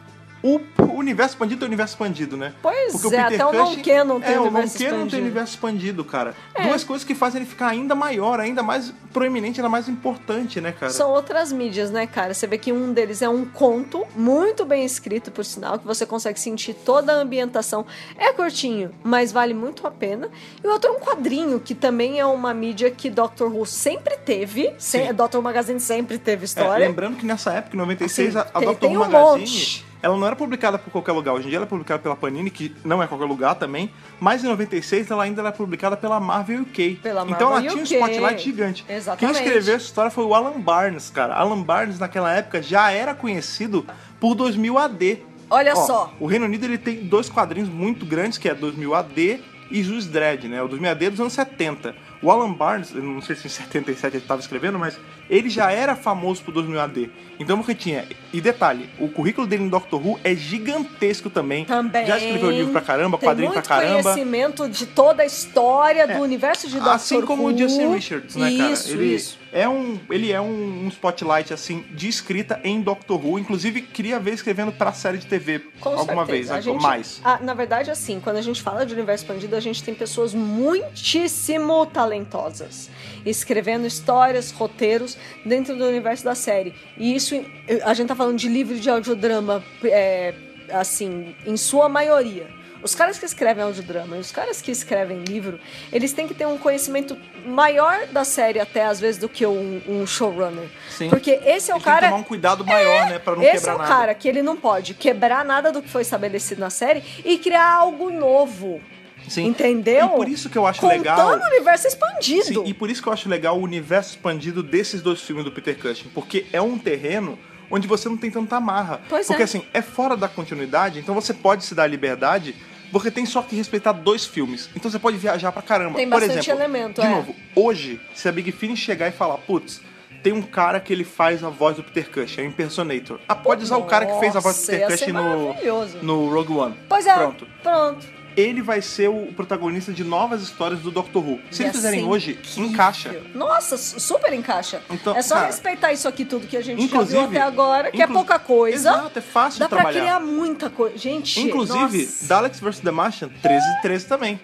o 0.43 0.59
universo 0.97 1.35
expandido 1.35 1.63
é 1.63 1.65
o 1.65 1.67
universo 1.67 1.93
expandido, 1.93 2.35
né? 2.37 2.53
Pois 2.61 2.91
Porque 2.93 3.07
o 3.07 3.13
é, 3.19 3.23
Peter 3.23 3.41
até 3.41 3.45
o 3.45 3.49
Cushing- 3.63 3.75
Nonkenon 3.77 4.19
tem 4.19 4.33
é, 4.33 4.39
o 4.39 4.41
universo 4.43 4.73
Nonkenon 4.73 4.89
tem 4.89 4.97
expandido. 4.97 5.21
universo 5.21 5.53
expandido, 5.53 6.05
cara. 6.05 6.35
É. 6.55 6.67
Duas 6.67 6.83
coisas 6.83 7.05
que 7.05 7.13
fazem 7.15 7.41
ele 7.41 7.49
ficar 7.49 7.67
ainda 7.67 7.93
maior, 7.95 8.39
ainda 8.39 8.63
mais 8.63 8.93
proeminente, 9.13 9.59
ainda 9.59 9.69
mais 9.69 9.87
importante, 9.89 10.59
né, 10.61 10.71
cara? 10.71 10.91
São 10.91 11.11
outras 11.11 11.51
mídias, 11.51 11.91
né, 11.91 12.07
cara? 12.07 12.33
Você 12.33 12.47
vê 12.47 12.57
que 12.57 12.71
um 12.71 12.91
deles 12.93 13.21
é 13.21 13.29
um 13.29 13.45
conto, 13.45 14.05
muito 14.15 14.65
bem 14.65 14.83
escrito, 14.85 15.31
por 15.31 15.45
sinal, 15.45 15.77
que 15.79 15.85
você 15.85 16.05
consegue 16.05 16.39
sentir 16.39 16.73
toda 16.73 17.13
a 17.13 17.15
ambientação. 17.17 17.85
É 18.17 18.31
curtinho, 18.33 18.91
mas 19.03 19.31
vale 19.31 19.53
muito 19.53 19.85
a 19.85 19.91
pena. 19.91 20.29
E 20.63 20.67
o 20.67 20.71
outro 20.71 20.89
é 20.89 20.93
um 20.93 20.99
quadrinho, 20.99 21.59
que 21.59 21.75
também 21.75 22.19
é 22.19 22.25
uma 22.25 22.53
mídia 22.53 22.89
que 22.89 23.09
Doctor 23.09 23.53
Who 23.53 23.65
sempre 23.65 24.17
teve. 24.17 24.73
Se, 24.77 25.05
Sim. 25.05 25.13
Doctor 25.13 25.41
Magazine 25.41 25.79
sempre 25.79 26.17
teve 26.17 26.43
É, 26.43 26.45
história. 26.45 26.87
lembrando 26.87 27.17
que 27.17 27.25
nessa 27.25 27.51
época, 27.53 27.75
em 27.75 27.79
96, 27.79 28.35
Assim, 28.35 28.49
a, 28.53 28.57
a 28.57 28.59
tem- 28.61 28.69
Dr. 28.73 28.79
tem 28.79 28.97
Who 28.97 29.03
um 29.03 29.09
Magazine, 29.09 29.39
monte. 29.41 29.85
Ela 30.01 30.17
não 30.17 30.25
era 30.25 30.35
publicada 30.35 30.77
por 30.77 30.89
qualquer 30.91 31.11
lugar. 31.11 31.33
Hoje 31.33 31.45
em 31.45 31.49
dia 31.49 31.57
ela 31.57 31.65
é 31.65 31.69
publicada 31.69 32.01
pela 32.01 32.15
Panini, 32.15 32.49
que 32.49 32.75
não 32.83 33.01
é 33.01 33.07
qualquer 33.07 33.25
lugar 33.25 33.55
também. 33.55 33.91
Mas 34.19 34.43
em 34.43 34.47
96 34.47 35.09
ela 35.11 35.23
ainda 35.23 35.41
era 35.41 35.51
publicada 35.51 35.95
pela 35.95 36.19
Marvel 36.19 36.61
UK. 36.61 36.99
Pela 37.01 37.23
então 37.23 37.51
ela 37.51 37.61
Marvel 37.61 37.71
tinha 37.71 37.81
um 37.81 37.85
UK. 37.85 37.95
spotlight 37.95 38.43
gigante. 38.43 38.85
Exatamente. 38.89 39.19
Quem 39.19 39.45
escreveu 39.45 39.75
essa 39.75 39.85
história 39.85 40.11
foi 40.11 40.23
o 40.23 40.33
Alan 40.33 40.59
Barnes, 40.59 41.09
cara. 41.09 41.35
Alan 41.35 41.61
Barnes, 41.61 41.99
naquela 41.99 42.33
época, 42.33 42.61
já 42.61 42.91
era 42.91 43.13
conhecido 43.13 43.85
por 44.19 44.35
2000 44.35 44.77
AD. 44.77 45.19
Olha 45.49 45.73
Ó, 45.73 45.85
só. 45.85 46.13
O 46.19 46.25
Reino 46.25 46.45
Unido 46.45 46.63
ele 46.65 46.77
tem 46.77 47.03
dois 47.03 47.29
quadrinhos 47.29 47.69
muito 47.69 48.05
grandes, 48.05 48.37
que 48.37 48.47
é 48.49 48.55
2000 48.55 48.95
AD 48.95 49.41
e 49.69 49.83
Juiz 49.83 50.05
Dredd, 50.07 50.47
né? 50.47 50.61
O 50.61 50.67
2000 50.67 50.91
AD 50.91 51.05
é 51.05 51.09
dos 51.09 51.19
anos 51.19 51.33
70. 51.33 51.95
O 52.21 52.29
Alan 52.29 52.53
Barnes, 52.53 52.93
eu 52.93 53.01
não 53.01 53.21
sei 53.21 53.35
se 53.35 53.47
em 53.47 53.49
77 53.49 54.15
ele 54.17 54.23
estava 54.23 54.39
escrevendo, 54.39 54.77
mas 54.77 54.99
ele 55.31 55.49
já 55.49 55.71
era 55.71 55.95
famoso 55.95 56.43
por 56.43 56.53
2000 56.53 56.79
AD. 56.79 57.09
Então 57.39 57.59
o 57.59 57.63
que 57.63 57.73
tinha... 57.73 58.05
E 58.33 58.39
detalhe, 58.39 58.87
o 58.99 59.09
currículo 59.09 59.45
dele 59.47 59.63
em 59.63 59.67
Doctor 59.67 59.99
Who 60.05 60.19
é 60.23 60.33
gigantesco 60.35 61.29
também. 61.29 61.65
Também. 61.65 62.05
Já 62.05 62.17
escreveu 62.17 62.49
livro 62.51 62.71
pra 62.71 62.79
caramba, 62.81 63.17
Tem 63.17 63.27
quadrinho 63.27 63.49
pra 63.51 63.59
muito 63.59 63.67
caramba. 63.67 64.03
conhecimento 64.03 64.69
de 64.69 64.85
toda 64.85 65.23
a 65.23 65.25
história 65.25 66.03
É. 66.03 66.15
do 66.17 66.21
universo 66.23 66.67
de 66.67 66.75
Doctor 66.75 66.93
Assim 66.93 67.21
como 67.21 67.43
Who. 67.43 67.53
o 67.53 67.57
Justin 67.57 67.93
Richards, 67.93 68.35
né, 68.37 68.55
cara? 68.57 68.71
Isso, 68.71 68.91
ele 68.91 69.15
isso. 69.15 69.39
é 69.51 69.67
um, 69.67 69.99
ele 70.09 70.31
é 70.31 70.39
um, 70.39 70.85
um 70.85 70.87
spotlight 70.87 71.53
assim 71.53 71.83
de 71.91 72.07
escrita 72.07 72.59
em 72.63 72.79
Doctor 72.81 73.19
Who, 73.25 73.37
inclusive 73.39 73.81
queria 73.81 74.17
ver 74.19 74.33
escrevendo 74.33 74.71
pra 74.71 74.93
série 74.93 75.17
de 75.17 75.25
TV 75.25 75.59
Com 75.81 75.89
alguma 75.89 76.25
certeza. 76.25 76.31
vez, 76.31 76.51
A 76.51 76.61
gente- 76.61 76.81
mais. 76.81 77.19
Ah, 77.23 77.39
na 77.41 77.53
verdade, 77.53 77.91
assim, 77.91 78.21
quando 78.21 78.37
a 78.37 78.41
gente 78.41 78.61
fala 78.61 78.85
de 78.85 78.93
universo 78.93 79.25
expandido, 79.25 79.55
a 79.57 79.59
gente 79.59 79.83
tem 79.83 79.93
pessoas 79.93 80.33
muitíssimo 80.33 81.85
talentosas 81.85 82.89
escrevendo 83.25 83.85
histórias, 83.85 84.51
roteiros 84.51 85.17
dentro 85.45 85.75
do 85.75 85.85
universo 85.85 86.23
da 86.23 86.35
série. 86.35 86.73
E 86.97 87.15
isso, 87.15 87.43
a 87.83 87.93
gente 87.93 88.07
tá 88.07 88.15
falando 88.15 88.37
de 88.37 88.47
livro 88.47 88.79
de 88.79 88.89
audiodrama, 88.89 89.63
é, 89.83 90.33
assim, 90.71 91.35
em 91.45 91.57
sua 91.57 91.89
maioria. 91.89 92.47
os 92.83 92.95
caras 92.95 93.19
que 93.19 93.25
escrevem 93.25 93.63
audiodrama 93.63 94.17
e 94.17 94.19
os 94.19 94.31
caras 94.31 94.61
que 94.61 94.71
escrevem 94.71 95.23
livro, 95.23 95.59
eles 95.93 96.13
têm 96.13 96.27
que 96.27 96.33
ter 96.33 96.47
um 96.47 96.57
conhecimento 96.57 97.15
maior 97.45 98.07
da 98.07 98.23
série 98.23 98.59
até 98.59 98.83
às 98.85 98.99
vezes 98.99 99.19
do 99.19 99.29
que 99.29 99.45
um, 99.45 99.81
um 99.87 100.07
showrunner. 100.07 100.67
Sim. 100.89 101.09
Porque 101.09 101.39
esse 101.45 101.69
é 101.71 101.75
o 101.75 101.77
Ele 101.77 101.83
tem 101.83 101.93
cara 101.93 102.05
que 102.07 102.11
tomar 102.11 102.21
um 102.21 102.23
cuidado 102.23 102.65
maior, 102.65 103.07
né? 103.07 103.19
Pra 103.19 103.35
não 103.35 103.43
esse 103.43 103.53
quebrar 103.53 103.71
é 103.71 103.75
o 103.75 103.77
nada. 103.77 103.89
cara 103.89 104.13
que 104.15 104.27
ele 104.27 104.41
não 104.41 104.55
pode 104.57 104.93
quebrar 104.95 105.45
nada 105.45 105.71
do 105.71 105.81
que 105.81 105.89
foi 105.89 106.01
estabelecido 106.01 106.59
na 106.59 106.69
série 106.71 107.03
e 107.23 107.37
criar 107.37 107.71
algo 107.71 108.09
novo. 108.09 108.81
Sim. 109.27 109.45
Entendeu? 109.45 110.05
E 110.05 110.09
por 110.09 110.27
isso 110.27 110.49
que 110.49 110.57
eu 110.57 110.67
acho 110.67 110.81
Contando 110.81 110.97
legal. 110.99 111.39
o 111.39 111.45
universo 111.45 111.87
expandido. 111.87 112.43
Sim, 112.43 112.63
e 112.65 112.73
por 112.73 112.89
isso 112.89 113.01
que 113.01 113.07
eu 113.07 113.13
acho 113.13 113.29
legal 113.29 113.57
o 113.57 113.63
universo 113.63 114.11
expandido 114.11 114.61
desses 114.61 115.01
dois 115.01 115.21
filmes 115.21 115.45
do 115.45 115.51
Peter 115.51 115.77
Cushing, 115.77 116.09
porque 116.13 116.45
é 116.51 116.61
um 116.61 116.77
terreno 116.77 117.37
onde 117.69 117.87
você 117.87 118.09
não 118.09 118.17
tem 118.17 118.29
tanta 118.29 118.57
amarra. 118.57 119.01
Pois 119.07 119.27
porque 119.27 119.41
é. 119.41 119.45
assim, 119.45 119.63
é 119.73 119.81
fora 119.81 120.17
da 120.17 120.27
continuidade, 120.27 120.99
então 120.99 121.15
você 121.15 121.33
pode 121.33 121.63
se 121.63 121.73
dar 121.73 121.87
liberdade, 121.87 122.53
porque 122.91 123.09
tem 123.09 123.25
só 123.25 123.41
que 123.41 123.55
respeitar 123.55 123.93
dois 123.93 124.25
filmes. 124.25 124.69
Então 124.75 124.91
você 124.91 124.99
pode 124.99 125.17
viajar 125.17 125.51
pra 125.51 125.61
caramba. 125.61 125.95
Tem 125.95 126.09
Por 126.09 126.19
bastante 126.19 126.49
exemplo, 126.49 126.61
elemento, 126.61 127.01
de 127.01 127.07
é. 127.07 127.09
novo, 127.09 127.35
hoje, 127.55 128.01
se 128.13 128.27
a 128.27 128.31
Big 128.31 128.51
Finish 128.51 128.79
chegar 128.79 129.07
e 129.07 129.11
falar, 129.11 129.37
putz, 129.37 129.81
tem 130.21 130.33
um 130.33 130.41
cara 130.41 130.79
que 130.79 130.93
ele 130.93 131.03
faz 131.03 131.43
a 131.43 131.49
voz 131.49 131.77
do 131.77 131.83
Peter 131.83 132.09
Cushing, 132.11 132.41
é 132.41 132.43
um 132.43 132.47
impersonator. 132.47 133.19
Ah, 133.27 133.35
pode 133.35 133.63
usar 133.63 133.77
o 133.77 133.85
cara 133.85 134.05
que 134.05 134.19
fez 134.19 134.35
a 134.35 134.39
voz 134.39 134.55
do 134.55 134.59
Nossa, 134.59 134.71
Peter 134.71 134.87
Cushing 134.89 135.11
no, 135.11 136.03
no 136.03 136.29
Rogue 136.29 136.53
One. 136.53 136.75
Pois 136.87 137.07
é. 137.07 137.15
Pronto 137.15 137.47
Pronto. 137.63 138.20
Ele 138.37 138.61
vai 138.61 138.81
ser 138.81 139.09
o 139.09 139.27
protagonista 139.35 139.91
de 139.91 140.03
novas 140.03 140.41
histórias 140.41 140.79
do 140.81 140.91
Doctor 140.91 141.23
Who. 141.25 141.39
Se 141.51 141.63
eles 141.63 141.75
fizerem 141.75 142.05
hoje, 142.05 142.31
incrível. 142.31 142.65
encaixa. 142.65 143.21
Nossa, 143.33 143.77
su- 143.77 143.99
super 143.99 144.33
encaixa. 144.33 144.81
Então, 144.89 145.15
é 145.15 145.21
só 145.21 145.35
cara, 145.35 145.47
respeitar 145.47 145.91
isso 145.93 146.07
aqui 146.07 146.25
tudo 146.25 146.47
que 146.47 146.57
a 146.57 146.61
gente 146.61 146.87
já 146.87 147.01
viu 147.03 147.21
até 147.21 147.41
agora, 147.41 147.91
que 147.91 148.01
é 148.01 148.07
pouca 148.07 148.37
coisa. 148.39 148.89
Exato, 148.89 149.19
é 149.19 149.21
fácil 149.21 149.59
Dá 149.59 149.65
de 149.65 149.69
pra 149.69 149.77
trabalhar. 149.79 150.01
criar 150.01 150.19
muita 150.19 150.69
coisa. 150.69 150.97
Gente, 150.97 151.39
Inclusive, 151.41 152.03
nossa, 152.05 152.25
Daleks 152.27 152.59
vs 152.59 152.79
The 152.79 152.91
Martian, 152.91 153.29
13 153.41 153.75
de 153.75 153.81
13 153.81 154.05
também. 154.07 154.39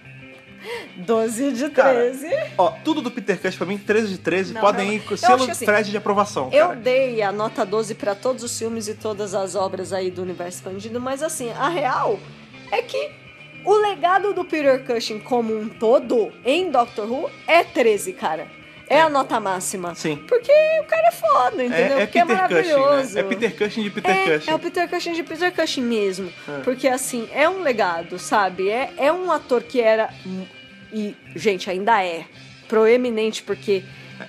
12 0.98 1.52
de 1.54 1.70
Cara, 1.70 1.94
13. 1.94 2.28
Ó, 2.58 2.72
tudo 2.84 3.02
do 3.02 3.10
Peter 3.12 3.40
Cush 3.40 3.56
pra 3.56 3.66
mim, 3.66 3.78
13 3.78 4.10
de 4.10 4.18
13, 4.18 4.54
Não, 4.54 4.62
podem 4.62 4.88
não. 4.88 4.94
ir 4.96 5.00
com 5.06 5.16
selo 5.16 5.50
assim, 5.50 5.66
Fred 5.66 5.90
de 5.92 5.98
aprovação, 5.98 6.50
Eu 6.52 6.68
cara. 6.70 6.80
dei 6.80 7.22
a 7.22 7.32
nota 7.32 7.66
12 7.66 7.94
pra 7.96 8.16
todos 8.16 8.44
os 8.44 8.58
filmes 8.58 8.88
e 8.88 8.94
todas 8.96 9.34
as 9.34 9.56
obras 9.56 9.94
aí 9.94 10.10
do 10.12 10.22
universo 10.22 10.58
expandido, 10.58 11.00
mas 11.00 11.22
assim, 11.24 11.52
a 11.52 11.70
real 11.70 12.20
é 12.72 12.82
que 12.82 13.12
o 13.70 13.76
legado 13.82 14.34
do 14.34 14.44
Peter 14.46 14.84
Cushing 14.86 15.20
como 15.20 15.56
um 15.58 15.68
todo 15.68 16.32
em 16.46 16.72
Doctor 16.72 17.12
Who 17.12 17.30
é 17.46 17.64
13, 17.64 18.14
cara. 18.14 18.48
É, 18.90 19.02
a 19.02 19.10
nota 19.10 19.38
máxima. 19.38 19.94
Sim. 19.96 20.16
Porque 20.30 20.50
o 20.80 20.86
cara 20.86 21.08
é 21.10 21.12
foda, 21.12 21.62
entendeu? 21.66 21.98
É, 21.98 22.04
é 22.04 22.06
Porque 22.06 22.20
é 22.20 22.26
Peter 22.26 22.48
Cushing, 22.48 22.72
maravilhoso. 22.74 23.16
né? 23.16 23.20
É 23.20 23.24
Peter 23.24 23.58
Cushing 23.58 23.84
de 23.84 23.90
Peter 23.90 24.12
É, 24.16 24.38
Cushing. 24.38 24.52
é 24.52 24.56
o 24.56 24.60
Peter 24.60 24.90
Cushing 24.90 25.14
de 25.14 25.24
Peter 25.24 25.54
Cushing 25.54 25.82
mesmo. 25.82 26.32
É. 26.48 26.60
Porque, 26.64 26.88
assim, 26.88 27.28
é 27.34 27.50
um 27.50 27.62
legado, 27.62 28.18
sabe? 28.18 28.70
É, 28.70 28.94
é 28.98 29.12
um 29.12 29.30
ator 29.30 29.62
que 29.62 29.82
era. 29.82 30.10
E, 30.94 31.14
gente, 31.36 31.70
ainda 31.70 32.02
é. 32.02 32.24
Proeminente, 32.70 33.44
porque. 33.44 33.84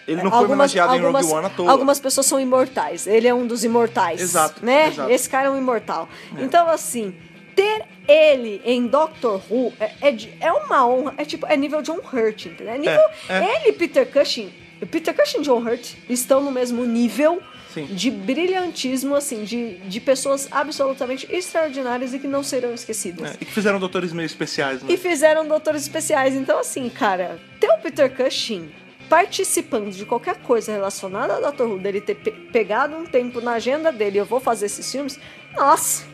Ele 0.07 0.23
não 0.23 0.31
foi 0.31 0.45
homenageado 0.45 0.95
em 0.97 1.01
Rogue 1.01 1.25
One 1.25 1.47
à 1.47 1.51
toa. 1.51 1.71
Algumas 1.71 1.99
pessoas 2.01 2.27
são 2.27 2.39
imortais. 2.39 3.07
Ele 3.07 3.27
é 3.29 3.33
um 3.33 3.47
dos 3.47 3.63
imortais. 3.65 4.21
Exato, 4.21 4.65
Né? 4.65 4.89
exato. 4.89 5.11
Esse 5.11 5.31
cara 5.31 5.47
é 5.47 5.51
um 5.51 5.57
imortal. 5.57 6.09
Então, 6.37 6.69
assim, 6.69 7.15
ter 7.59 7.83
ele 8.07 8.63
em 8.65 8.87
Doctor 8.87 9.41
Who 9.51 9.73
é, 9.81 9.91
é, 10.01 10.17
é 10.41 10.53
uma 10.53 10.87
honra. 10.87 11.15
É 11.19 11.25
tipo, 11.25 11.45
é 11.47 11.57
nível 11.57 11.83
John 11.83 11.99
Hurt, 11.99 12.47
entendeu? 12.47 12.73
É 12.75 12.79
nível. 12.79 13.01
é. 13.29 13.57
Ele 13.57 13.69
e 13.71 13.73
Peter 13.73 14.07
Cushing. 14.11 14.53
Peter 14.93 15.13
Cushing 15.13 15.41
e 15.41 15.43
John 15.43 15.59
Hurt 15.61 15.95
estão 16.09 16.41
no 16.41 16.53
mesmo 16.53 16.85
nível 16.85 17.43
Sim. 17.75 17.87
de 17.87 18.11
brilhantismo, 18.13 19.17
assim, 19.17 19.43
de, 19.43 19.75
de 19.79 20.01
pessoas 20.01 20.47
absolutamente 20.53 21.27
extraordinárias 21.35 22.15
e 22.15 22.19
que 22.21 22.29
não 22.29 22.45
serão 22.45 22.73
esquecidas. 22.73 23.33
É, 23.33 23.35
e 23.41 23.45
que 23.45 23.53
fizeram 23.53 23.81
doutores 23.81 24.13
meio 24.13 24.27
especiais, 24.27 24.81
né? 24.83 24.93
E 24.93 24.97
fizeram 24.97 25.47
doutores 25.47 25.83
especiais. 25.83 26.35
Então, 26.37 26.61
assim, 26.61 26.89
cara, 26.89 27.41
ter 27.59 27.69
o 27.71 27.79
Peter 27.79 28.09
Cushing 28.15 28.71
participando 29.09 29.91
de 29.91 30.05
qualquer 30.07 30.37
coisa 30.37 30.71
relacionada 30.71 31.35
ao 31.35 31.53
Dr. 31.53 31.63
Who, 31.65 31.79
dele 31.79 32.01
ter 32.01 32.15
pe- 32.15 32.31
pegado 32.31 32.95
um 32.97 33.05
tempo 33.05 33.41
na 33.41 33.53
agenda 33.55 33.91
dele, 33.91 34.19
eu 34.19 34.25
vou 34.25 34.39
fazer 34.39 34.67
esses 34.67 34.91
filmes, 34.93 35.19
nossa, 35.57 36.05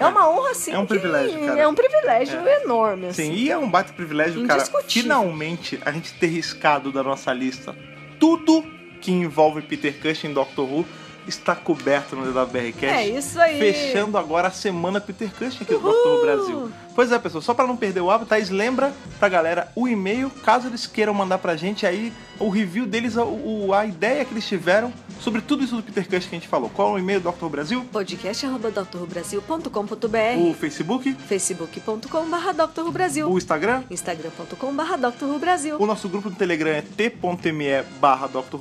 é, 0.00 0.04
É. 0.04 0.06
uma 0.08 0.30
honra, 0.30 0.50
assim. 0.50 0.72
É 0.72 0.78
um 0.78 0.86
privilégio, 0.86 1.40
cara. 1.40 1.60
É 1.60 1.68
um 1.68 1.74
privilégio 1.74 2.40
enorme, 2.46 3.06
assim. 3.06 3.24
Sim, 3.26 3.32
e 3.32 3.50
é 3.50 3.56
um 3.56 3.68
baita 3.70 3.92
privilégio, 3.92 4.46
cara, 4.46 4.64
finalmente 4.88 5.78
a 5.84 5.92
gente 5.92 6.12
ter 6.14 6.26
riscado 6.28 6.90
da 6.90 7.02
nossa 7.02 7.32
lista 7.32 7.76
tudo 8.18 8.64
que 9.00 9.10
envolve 9.10 9.62
Peter 9.62 9.94
Cushing 10.00 10.28
em 10.28 10.32
Doctor 10.34 10.70
Who 10.70 10.84
está 11.26 11.54
coberto 11.54 12.14
no 12.14 12.24
DWBR 12.30 12.72
Cast. 12.72 12.96
É 12.96 13.08
isso 13.08 13.40
aí. 13.40 13.58
Fechando 13.58 14.18
agora 14.18 14.48
a 14.48 14.50
semana 14.50 15.00
Peter 15.00 15.30
Cushing 15.32 15.62
aqui 15.64 15.74
do 15.74 15.80
Doctor 15.80 16.12
Who 16.12 16.22
Brasil. 16.22 16.72
Pois 16.94 17.10
é, 17.12 17.18
pessoal, 17.18 17.40
só 17.40 17.54
pra 17.54 17.66
não 17.66 17.76
perder 17.76 18.00
o 18.00 18.10
hábito, 18.10 18.28
Thaís, 18.28 18.50
lembra 18.50 18.92
pra 19.18 19.28
galera 19.28 19.70
o 19.76 19.86
e-mail, 19.88 20.28
caso 20.44 20.66
eles 20.68 20.86
queiram 20.86 21.14
mandar 21.14 21.38
pra 21.38 21.56
gente 21.56 21.86
aí 21.86 22.12
o 22.38 22.48
review 22.48 22.84
deles, 22.86 23.16
a, 23.16 23.24
o- 23.24 23.72
a 23.72 23.86
ideia 23.86 24.24
que 24.24 24.32
eles 24.34 24.46
tiveram 24.46 24.92
sobre 25.20 25.40
tudo 25.40 25.62
isso 25.62 25.76
do 25.76 25.82
Peter 25.82 26.04
Cushing 26.04 26.28
que 26.28 26.36
a 26.36 26.38
gente 26.38 26.48
falou. 26.48 26.68
Qual 26.70 26.90
é 26.90 26.92
o 26.94 26.98
e-mail 26.98 27.20
do 27.20 27.28
Who 27.30 27.48
Brasil? 27.48 27.84
podcast.drbrasil.com.br 27.92 30.50
O 30.50 30.54
Facebook, 30.54 31.14
facebook.com.br 31.14 33.28
o 33.30 33.38
Instagram, 33.38 33.84
instagram.com.br 33.90 35.38
Brasil 35.38 35.76
O 35.78 35.86
nosso 35.86 36.08
grupo 36.08 36.28
no 36.30 36.36
Telegram 36.36 36.70
é 36.72 36.82
t.me 36.82 37.82
barra 38.00 38.26
Dr. 38.26 38.56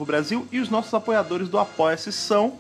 E 0.51 0.59
os 0.59 0.69
nossos 0.69 0.93
apoiadores 0.93 1.49
do 1.49 1.57
Apoia-se 1.57 2.11
são 2.11 2.53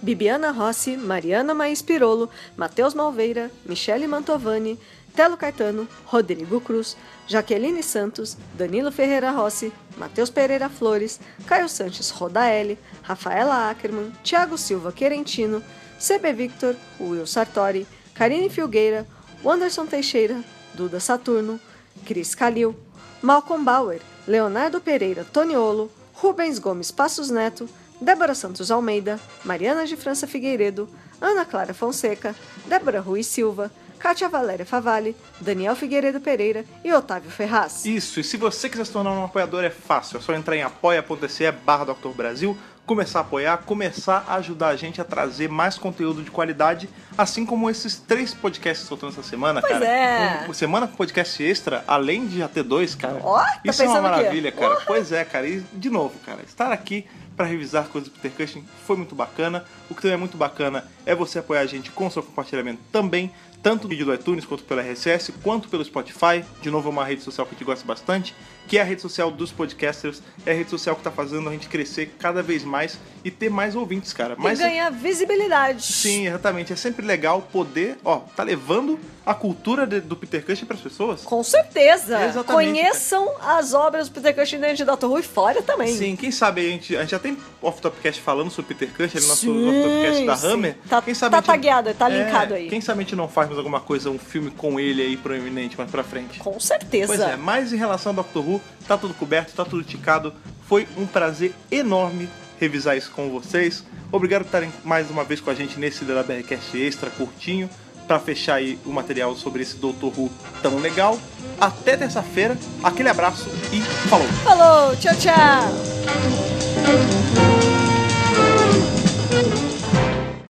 Bibiana 0.00 0.50
Rossi, 0.50 0.96
Mariana 0.96 1.54
Maís 1.54 1.80
Pirolo, 1.80 2.28
Matheus 2.56 2.92
Malveira, 2.92 3.50
Michele 3.64 4.06
Mantovani, 4.06 4.78
Telo 5.16 5.36
Caetano, 5.38 5.88
Rodrigo 6.04 6.60
Cruz, 6.60 6.94
Jaqueline 7.26 7.82
Santos, 7.82 8.36
Danilo 8.54 8.92
Ferreira 8.92 9.30
Rossi, 9.30 9.72
Matheus 9.96 10.28
Pereira 10.28 10.68
Flores, 10.68 11.18
Caio 11.46 11.68
Sanches 11.68 12.10
Rodaelli, 12.10 12.78
Rafaela 13.02 13.70
Ackerman, 13.70 14.12
Thiago 14.22 14.58
Silva 14.58 14.92
Querentino, 14.92 15.62
CB 15.98 16.34
Victor, 16.34 16.76
Will 17.00 17.26
Sartori, 17.26 17.86
Karine 18.14 18.50
Filgueira, 18.50 19.06
Wanderson 19.42 19.86
Teixeira, 19.86 20.44
Duda 20.74 21.00
Saturno, 21.00 21.58
Cris 22.04 22.34
Calil, 22.34 22.76
Malcolm 23.22 23.64
Bauer, 23.64 24.02
Leonardo 24.28 24.80
Pereira 24.82 25.24
Toniolo, 25.24 25.90
Rubens 26.12 26.58
Gomes 26.58 26.90
Passos 26.90 27.30
Neto, 27.30 27.66
Débora 27.98 28.34
Santos 28.34 28.70
Almeida, 28.70 29.18
Mariana 29.42 29.86
de 29.86 29.96
França 29.96 30.26
Figueiredo, 30.26 30.86
Ana 31.18 31.46
Clara 31.46 31.72
Fonseca, 31.72 32.36
Débora 32.68 33.00
Rui 33.00 33.24
Silva, 33.24 33.72
Kátia 34.06 34.28
Valéria 34.28 34.64
Favalli, 34.64 35.16
Daniel 35.40 35.74
Figueiredo 35.74 36.20
Pereira 36.20 36.64
e 36.84 36.92
Otávio 36.92 37.28
Ferraz. 37.28 37.84
isso. 37.84 38.20
E 38.20 38.22
se 38.22 38.36
você 38.36 38.68
quiser 38.68 38.86
se 38.86 38.92
tornar 38.92 39.10
um 39.10 39.24
apoiador, 39.24 39.64
é 39.64 39.70
fácil. 39.70 40.18
É 40.18 40.20
só 40.20 40.32
entrar 40.32 40.54
em 40.56 40.62
apoia.se 40.62 41.50
barra 41.50 41.86
Dr. 41.86 42.10
Brasil, 42.14 42.56
começar 42.86 43.18
a 43.18 43.22
apoiar, 43.22 43.56
começar 43.66 44.24
a 44.28 44.36
ajudar 44.36 44.68
a 44.68 44.76
gente 44.76 45.00
a 45.00 45.04
trazer 45.04 45.48
mais 45.48 45.76
conteúdo 45.76 46.22
de 46.22 46.30
qualidade, 46.30 46.88
assim 47.18 47.44
como 47.44 47.68
esses 47.68 47.96
três 47.98 48.32
podcasts 48.32 48.86
soltando 48.86 49.10
essa 49.10 49.24
semana, 49.24 49.60
Pois 49.60 49.72
cara. 49.72 49.84
é. 49.84 50.46
Um- 50.48 50.52
semana 50.54 50.86
com 50.86 50.94
podcast 50.94 51.42
extra, 51.42 51.82
além 51.88 52.28
de 52.28 52.38
já 52.38 52.46
ter 52.46 52.62
dois, 52.62 52.94
cara. 52.94 53.18
Ó, 53.24 53.40
tá 53.40 53.58
isso 53.64 53.82
é 53.82 53.88
uma 53.88 54.00
maravilha, 54.02 54.52
cara. 54.52 54.76
Pois 54.86 55.10
é, 55.10 55.24
cara. 55.24 55.48
E, 55.48 55.64
de 55.72 55.90
novo, 55.90 56.14
cara, 56.24 56.42
estar 56.46 56.70
aqui 56.70 57.04
pra 57.36 57.44
revisar 57.44 57.88
coisas 57.88 58.08
do 58.08 58.18
Peter 58.20 58.46
Cushing 58.46 58.64
foi 58.86 58.96
muito 58.96 59.16
bacana. 59.16 59.64
O 59.90 59.94
que 59.96 60.00
também 60.00 60.14
é 60.14 60.16
muito 60.16 60.36
bacana 60.38 60.84
é 61.04 61.12
você 61.12 61.40
apoiar 61.40 61.62
a 61.62 61.66
gente 61.66 61.90
com 61.90 62.08
seu 62.08 62.22
compartilhamento 62.22 62.80
também, 62.92 63.30
tanto 63.66 63.82
no 63.82 63.88
vídeo 63.88 64.06
do 64.06 64.14
iTunes 64.14 64.44
quanto 64.44 64.62
pela 64.62 64.80
RSS, 64.80 65.32
quanto 65.42 65.68
pelo 65.68 65.84
Spotify. 65.84 66.44
De 66.62 66.70
novo, 66.70 66.88
é 66.88 66.92
uma 66.92 67.04
rede 67.04 67.22
social 67.22 67.44
que 67.44 67.52
a 67.52 67.58
gente 67.58 67.66
gosta 67.66 67.84
bastante, 67.84 68.32
que 68.66 68.78
é 68.78 68.80
a 68.80 68.84
rede 68.84 69.00
social 69.02 69.30
dos 69.30 69.50
podcasters. 69.52 70.22
É 70.44 70.52
a 70.52 70.54
rede 70.54 70.70
social 70.70 70.96
que 70.96 71.02
tá 71.02 71.10
fazendo 71.10 71.48
a 71.48 71.52
gente 71.52 71.68
crescer 71.68 72.14
cada 72.18 72.42
vez 72.42 72.64
mais 72.64 72.98
e 73.24 73.30
ter 73.30 73.48
mais 73.50 73.74
ouvintes, 73.74 74.12
cara. 74.12 74.34
Mas 74.38 74.58
e 74.60 74.62
ganhar 74.62 74.90
visibilidade. 74.90 75.82
Sim, 75.82 76.26
exatamente. 76.28 76.72
É 76.72 76.76
sempre 76.76 77.04
legal 77.04 77.42
poder, 77.52 77.98
ó, 78.04 78.18
tá 78.36 78.42
levando 78.42 78.98
a 79.24 79.34
cultura 79.34 79.84
de- 79.86 80.00
do 80.00 80.14
Peter 80.14 80.44
Cushing 80.44 80.66
pras 80.66 80.80
pessoas. 80.80 81.22
Com 81.22 81.42
certeza. 81.42 82.24
Exatamente, 82.24 82.46
Conheçam 82.52 83.28
as 83.42 83.74
obras 83.74 84.08
do 84.08 84.14
Peter 84.20 84.34
Cushing 84.34 84.60
dentro 84.60 84.76
de 84.76 84.84
Dr. 84.84 85.06
Who 85.06 85.18
e 85.18 85.22
fora 85.22 85.60
também. 85.62 85.88
Sim, 85.96 86.14
quem 86.14 86.30
sabe 86.30 86.60
a 86.60 86.68
gente, 86.70 86.96
a 86.96 87.00
gente 87.00 87.10
já 87.10 87.18
tem 87.18 87.36
off-topcast 87.60 88.20
falando 88.22 88.50
sobre 88.50 88.74
Peter 88.74 88.94
Cushing, 88.96 89.18
ali 89.18 89.26
no 89.26 89.28
nosso 89.28 89.50
off-topcast 89.50 90.26
da 90.26 90.36
sim. 90.36 90.46
Hammer. 90.52 90.76
Tá- 90.88 91.02
quem 91.02 91.14
sabe 91.14 91.32
tá 91.32 91.38
gente- 91.38 91.46
tagueado, 91.46 91.94
tá 91.94 92.08
É, 92.10 92.24
linkado 92.24 92.54
aí. 92.54 92.68
Quem 92.68 92.80
sabe 92.80 93.00
a 93.00 93.02
gente 93.02 93.16
não 93.16 93.26
faz 93.28 93.48
mais 93.48 93.58
alguma 93.58 93.80
coisa, 93.80 94.10
um 94.10 94.18
filme 94.18 94.50
com 94.52 94.78
ele 94.78 95.02
aí 95.02 95.16
proeminente 95.16 95.76
mais 95.76 95.90
pra 95.90 96.04
frente. 96.04 96.38
Com 96.38 96.60
certeza. 96.60 97.08
Pois 97.08 97.20
é, 97.20 97.36
mas 97.36 97.72
em 97.72 97.76
relação 97.76 98.10
ao 98.10 98.16
Doctor 98.16 98.48
Who, 98.48 98.55
Tá 98.86 98.96
tudo 98.96 99.14
coberto, 99.14 99.54
tá 99.54 99.64
tudo 99.64 99.82
ticado. 99.82 100.32
Foi 100.68 100.86
um 100.96 101.06
prazer 101.06 101.54
enorme 101.70 102.28
revisar 102.60 102.96
isso 102.96 103.10
com 103.10 103.30
vocês. 103.30 103.84
Obrigado 104.10 104.42
por 104.42 104.48
estarem 104.48 104.72
mais 104.84 105.10
uma 105.10 105.24
vez 105.24 105.40
com 105.40 105.50
a 105.50 105.54
gente 105.54 105.78
nesse 105.78 106.04
DWRcast 106.04 106.76
extra 106.78 107.10
curtinho 107.10 107.68
para 108.06 108.18
fechar 108.18 108.54
aí 108.54 108.78
o 108.84 108.92
material 108.92 109.34
sobre 109.34 109.62
esse 109.62 109.76
Doutor 109.76 110.12
Who 110.16 110.30
tão 110.62 110.78
legal. 110.78 111.18
Até 111.60 111.96
terça-feira, 111.96 112.56
aquele 112.82 113.08
abraço 113.08 113.48
e 113.72 113.80
falou! 114.08 114.28
Falou, 114.44 114.96
tchau, 114.96 115.14
tchau! 115.16 115.72